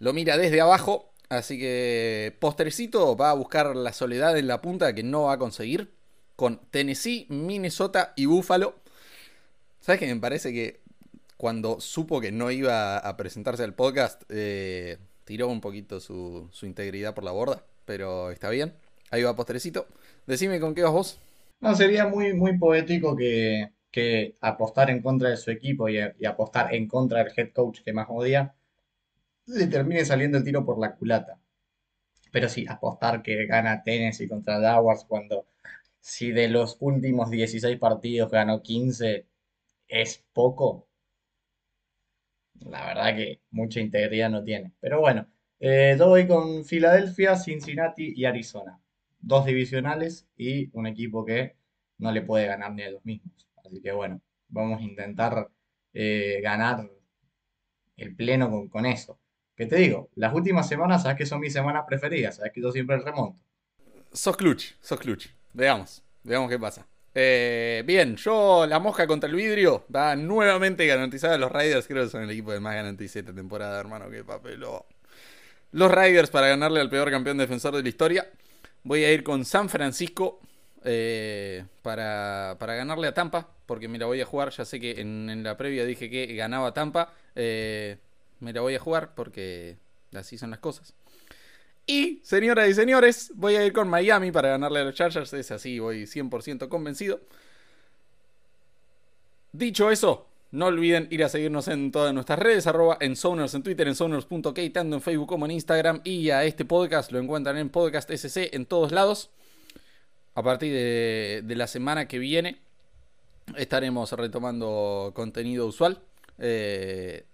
Lo 0.00 0.12
mira 0.12 0.36
desde 0.36 0.60
abajo. 0.60 1.12
Así 1.28 1.58
que 1.58 2.36
Postrecito 2.38 3.16
va 3.16 3.30
a 3.30 3.34
buscar 3.34 3.74
la 3.74 3.92
soledad 3.92 4.38
en 4.38 4.46
la 4.46 4.60
punta 4.60 4.94
que 4.94 5.02
no 5.02 5.24
va 5.24 5.34
a 5.34 5.38
conseguir 5.38 5.92
con 6.36 6.60
Tennessee, 6.70 7.26
Minnesota 7.30 8.12
y 8.14 8.26
Buffalo. 8.26 8.76
¿Sabes 9.80 10.00
qué? 10.00 10.14
Me 10.14 10.20
parece 10.20 10.52
que 10.52 10.80
cuando 11.36 11.80
supo 11.80 12.20
que 12.20 12.30
no 12.30 12.50
iba 12.50 12.98
a 12.98 13.16
presentarse 13.16 13.64
al 13.64 13.74
podcast, 13.74 14.22
eh, 14.28 14.98
tiró 15.24 15.48
un 15.48 15.60
poquito 15.60 15.98
su, 15.98 16.48
integridad 16.62 17.14
por 17.14 17.24
la 17.24 17.32
borda. 17.32 17.64
Pero 17.84 18.30
está 18.30 18.50
bien. 18.50 18.74
Ahí 19.10 19.22
va 19.22 19.36
Postrecito. 19.36 19.86
Decime 20.26 20.60
con 20.60 20.74
qué 20.74 20.82
vas 20.82 20.92
vos. 20.92 21.20
No, 21.60 21.74
sería 21.74 22.06
muy, 22.06 22.34
muy 22.34 22.58
poético 22.58 23.16
que, 23.16 23.72
apostar 24.42 24.90
en 24.90 25.00
contra 25.00 25.30
de 25.30 25.38
su 25.38 25.50
equipo 25.50 25.88
y, 25.88 25.98
y, 26.18 26.26
apostar 26.26 26.74
en 26.74 26.86
contra 26.86 27.24
del 27.24 27.32
head 27.34 27.52
coach 27.52 27.80
que 27.82 27.94
más 27.94 28.06
odia 28.10 28.54
le 29.46 29.66
termine 29.66 30.04
saliendo 30.04 30.38
el 30.38 30.44
tiro 30.44 30.64
por 30.64 30.78
la 30.78 30.94
culata. 30.94 31.40
Pero 32.32 32.48
sí, 32.48 32.66
apostar 32.68 33.22
que 33.22 33.46
gana 33.46 33.82
Tennessee 33.82 34.28
contra 34.28 34.60
Jaguars 34.60 35.04
cuando 35.06 35.46
si 36.00 36.32
de 36.32 36.48
los 36.48 36.76
últimos 36.80 37.30
16 37.30 37.78
partidos 37.78 38.30
ganó 38.30 38.62
15 38.62 39.26
es 39.88 40.24
poco, 40.32 40.88
la 42.60 42.86
verdad 42.86 43.16
que 43.16 43.40
mucha 43.50 43.80
integridad 43.80 44.30
no 44.30 44.42
tiene. 44.44 44.72
Pero 44.80 45.00
bueno, 45.00 45.26
eh, 45.60 45.96
yo 45.98 46.08
voy 46.08 46.26
con 46.26 46.64
Filadelfia, 46.64 47.36
Cincinnati 47.36 48.12
y 48.16 48.24
Arizona. 48.24 48.80
Dos 49.20 49.46
divisionales 49.46 50.28
y 50.36 50.70
un 50.76 50.86
equipo 50.86 51.24
que 51.24 51.56
no 51.98 52.12
le 52.12 52.22
puede 52.22 52.46
ganar 52.46 52.72
ni 52.74 52.82
a 52.82 52.90
los 52.90 53.04
mismos. 53.04 53.48
Así 53.64 53.80
que 53.82 53.92
bueno, 53.92 54.20
vamos 54.48 54.80
a 54.80 54.84
intentar 54.84 55.50
eh, 55.92 56.40
ganar 56.42 56.90
el 57.98 58.16
pleno 58.16 58.50
con, 58.50 58.68
con 58.68 58.86
eso. 58.86 59.18
¿Qué 59.56 59.64
te 59.64 59.76
digo? 59.76 60.10
Las 60.16 60.34
últimas 60.34 60.68
semanas, 60.68 61.02
sabes 61.02 61.16
que 61.16 61.24
son 61.24 61.40
mis 61.40 61.52
semanas 61.52 61.84
preferidas, 61.88 62.36
sabes 62.36 62.52
que 62.52 62.60
yo 62.60 62.70
siempre 62.70 62.98
remonto. 62.98 63.40
Sos 64.12 64.36
clutch, 64.36 64.74
sos 64.80 65.00
clutch. 65.00 65.28
Veamos, 65.54 66.02
veamos 66.22 66.50
qué 66.50 66.58
pasa. 66.58 66.86
Eh, 67.14 67.82
bien, 67.86 68.16
yo 68.16 68.66
la 68.66 68.78
mosca 68.78 69.06
contra 69.06 69.30
el 69.30 69.34
vidrio 69.34 69.86
va 69.94 70.14
nuevamente 70.14 70.86
garantizada. 70.86 71.38
Los 71.38 71.50
Riders 71.50 71.86
creo 71.86 72.04
que 72.04 72.10
son 72.10 72.22
el 72.22 72.30
equipo 72.30 72.52
de 72.52 72.60
más 72.60 72.74
garantizada 72.74 73.20
esta 73.20 73.34
temporada, 73.34 73.80
hermano. 73.80 74.10
Qué 74.10 74.22
papelón. 74.22 74.82
Los 75.72 75.90
Riders 75.90 76.28
para 76.28 76.48
ganarle 76.48 76.80
al 76.80 76.90
peor 76.90 77.10
campeón 77.10 77.38
defensor 77.38 77.74
de 77.74 77.82
la 77.82 77.88
historia. 77.88 78.30
Voy 78.82 79.04
a 79.04 79.12
ir 79.12 79.24
con 79.24 79.46
San 79.46 79.70
Francisco 79.70 80.40
eh, 80.84 81.64
para, 81.80 82.56
para, 82.58 82.74
ganarle 82.74 83.08
a 83.08 83.14
Tampa, 83.14 83.48
porque 83.64 83.88
me 83.88 83.98
la 83.98 84.04
voy 84.04 84.20
a 84.20 84.26
jugar. 84.26 84.50
Ya 84.50 84.66
sé 84.66 84.78
que 84.78 85.00
en, 85.00 85.42
la 85.42 85.56
previa 85.56 85.86
dije 85.86 86.10
que 86.10 86.26
ganaba 86.34 86.74
Tampa. 86.74 87.14
Eh, 87.34 87.96
me 88.40 88.52
la 88.52 88.60
voy 88.60 88.74
a 88.74 88.80
jugar 88.80 89.14
porque 89.14 89.76
así 90.14 90.38
son 90.38 90.50
las 90.50 90.60
cosas. 90.60 90.94
Y, 91.86 92.20
señoras 92.24 92.68
y 92.68 92.74
señores, 92.74 93.32
voy 93.34 93.54
a 93.54 93.64
ir 93.64 93.72
con 93.72 93.88
Miami 93.88 94.32
para 94.32 94.50
ganarle 94.50 94.80
a 94.80 94.84
los 94.84 94.94
Chargers. 94.94 95.32
Es 95.32 95.50
así, 95.52 95.78
voy 95.78 96.02
100% 96.02 96.68
convencido. 96.68 97.20
Dicho 99.52 99.90
eso, 99.90 100.26
no 100.50 100.66
olviden 100.66 101.06
ir 101.10 101.22
a 101.22 101.28
seguirnos 101.28 101.68
en 101.68 101.92
todas 101.92 102.12
nuestras 102.12 102.38
redes, 102.38 102.66
en 103.00 103.16
Soners 103.16 103.54
en 103.54 103.62
Twitter, 103.62 103.86
en 103.86 103.94
Soners.k, 103.94 104.72
tanto 104.72 104.96
en 104.96 105.00
Facebook 105.00 105.28
como 105.28 105.46
en 105.46 105.52
Instagram. 105.52 106.00
Y 106.02 106.30
a 106.30 106.44
este 106.44 106.64
podcast 106.64 107.12
lo 107.12 107.20
encuentran 107.20 107.56
en 107.56 107.70
Podcast 107.70 108.10
SC 108.10 108.54
en 108.54 108.66
todos 108.66 108.90
lados. 108.90 109.30
A 110.34 110.42
partir 110.42 110.72
de, 110.72 111.42
de 111.44 111.54
la 111.54 111.66
semana 111.66 112.08
que 112.08 112.18
viene 112.18 112.58
estaremos 113.56 114.12
retomando 114.12 115.12
contenido 115.14 115.66
usual. 115.66 116.00
Eh, 116.38 117.24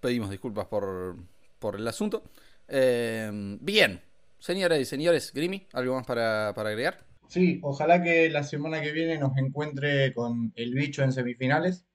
pedimos 0.00 0.30
disculpas 0.30 0.66
por, 0.66 1.16
por 1.58 1.76
el 1.76 1.86
asunto. 1.86 2.22
Eh, 2.68 3.30
bien, 3.60 4.00
señoras 4.38 4.78
y 4.78 4.84
señores, 4.84 5.32
Grimy, 5.32 5.66
¿algo 5.72 5.94
más 5.94 6.06
para, 6.06 6.48
agregar? 6.48 7.06
Sí, 7.28 7.60
ojalá 7.62 8.02
que 8.02 8.30
la 8.30 8.42
semana 8.42 8.80
que 8.80 8.92
viene 8.92 9.18
nos 9.18 9.36
encuentre 9.36 10.14
con 10.14 10.52
el 10.56 10.74
bicho 10.74 11.02
en 11.02 11.12
semifinales. 11.12 11.86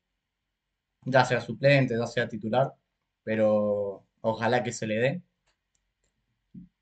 ya 1.06 1.26
sea 1.26 1.42
suplente, 1.42 1.98
ya 1.98 2.08
sea 2.08 2.28
titular, 2.28 2.74
pero 3.24 4.06
ojalá 4.22 4.64
que 4.64 4.72
se 4.72 4.88
le 4.88 4.96
dé. 5.00 5.24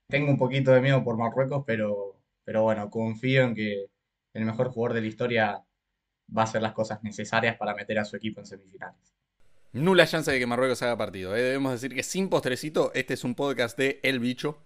Tengo 0.07 0.29
un 0.31 0.37
poquito 0.37 0.71
de 0.71 0.81
miedo 0.81 1.03
por 1.03 1.17
Marruecos, 1.17 1.63
pero, 1.65 2.21
pero 2.43 2.63
bueno, 2.63 2.89
confío 2.89 3.43
en 3.43 3.55
que 3.55 3.85
el 4.33 4.45
mejor 4.45 4.69
jugador 4.69 4.95
de 4.95 5.01
la 5.01 5.07
historia 5.07 5.65
va 6.35 6.41
a 6.43 6.45
hacer 6.45 6.61
las 6.61 6.73
cosas 6.73 7.03
necesarias 7.03 7.57
para 7.57 7.75
meter 7.75 7.99
a 7.99 8.05
su 8.05 8.15
equipo 8.15 8.39
en 8.41 8.45
semifinales. 8.45 9.13
Nula 9.73 10.05
chance 10.05 10.29
de 10.29 10.37
que 10.37 10.45
Marruecos 10.45 10.81
haga 10.81 10.97
partido. 10.97 11.33
¿eh? 11.35 11.41
Debemos 11.41 11.71
decir 11.71 11.95
que 11.95 12.03
sin 12.03 12.27
postrecito, 12.27 12.91
este 12.93 13.13
es 13.13 13.23
un 13.23 13.35
podcast 13.35 13.77
de 13.77 14.01
El 14.03 14.19
Bicho. 14.19 14.57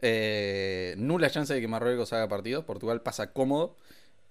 Eh, 0.00 0.94
nula 0.98 1.30
chance 1.30 1.54
de 1.54 1.60
que 1.60 1.68
Marruecos 1.68 2.12
haga 2.12 2.28
partido. 2.28 2.66
Portugal 2.66 3.00
pasa 3.00 3.32
cómodo. 3.32 3.76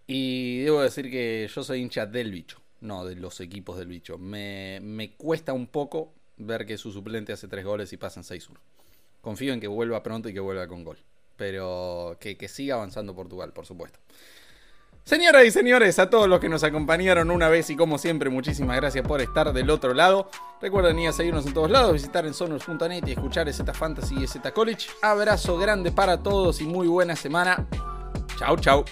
Y 0.06 0.60
debo 0.60 0.82
decir 0.82 1.10
que 1.10 1.50
yo 1.54 1.64
soy 1.64 1.82
hincha 1.82 2.06
del 2.06 2.32
bicho, 2.32 2.62
no 2.82 3.06
de 3.06 3.16
los 3.16 3.40
equipos 3.40 3.78
del 3.78 3.88
bicho. 3.88 4.18
Me, 4.18 4.80
me 4.82 5.12
cuesta 5.14 5.54
un 5.54 5.68
poco 5.68 6.14
ver 6.38 6.66
que 6.66 6.78
su 6.78 6.92
suplente 6.92 7.34
hace 7.34 7.48
tres 7.48 7.66
goles 7.66 7.92
y 7.94 7.98
pasan 7.98 8.24
6-1. 8.24 8.58
Confío 9.22 9.54
en 9.54 9.60
que 9.60 9.68
vuelva 9.68 10.04
pronto 10.04 10.30
y 10.30 10.34
que 10.34 10.40
vuelva 10.40 10.68
con 10.68 10.84
gol. 10.84 10.98
Pero 11.38 12.18
que, 12.20 12.38
que 12.38 12.48
siga 12.48 12.76
avanzando 12.76 13.16
Portugal, 13.16 13.54
por 13.54 13.66
supuesto. 13.66 14.00
Señoras 15.08 15.46
y 15.46 15.52
señores, 15.52 16.00
a 16.00 16.10
todos 16.10 16.28
los 16.28 16.42
que 16.42 16.50
nos 16.50 16.66
acompañaron 16.66 17.32
una 17.32 17.48
vez 17.48 17.70
y 17.70 17.78
como 17.78 17.98
siempre, 17.98 18.30
muchísimas 18.30 18.76
gracias 18.76 19.08
por 19.08 19.22
estar 19.22 19.54
del 19.54 19.70
otro 19.70 19.94
lado. 19.94 20.30
Recuerden 20.60 21.00
ir 21.00 21.08
a 21.08 21.14
seguirnos 21.14 21.46
en 21.46 21.54
todos 21.54 21.72
lados, 21.72 21.94
visitar 21.94 22.26
en 22.26 22.34
sonors.net 22.34 23.08
y 23.08 23.14
escuchar 23.14 23.52
Z 23.54 23.74
Fantasy 23.74 24.24
y 24.24 24.28
Z 24.28 24.52
College. 24.52 24.90
Abrazo 25.02 25.58
grande 25.58 25.94
para 25.94 26.22
todos 26.22 26.60
y 26.60 26.66
muy 26.66 26.88
buena 26.88 27.16
semana. 27.16 27.66
Chau, 28.38 28.58
chau. 28.58 28.84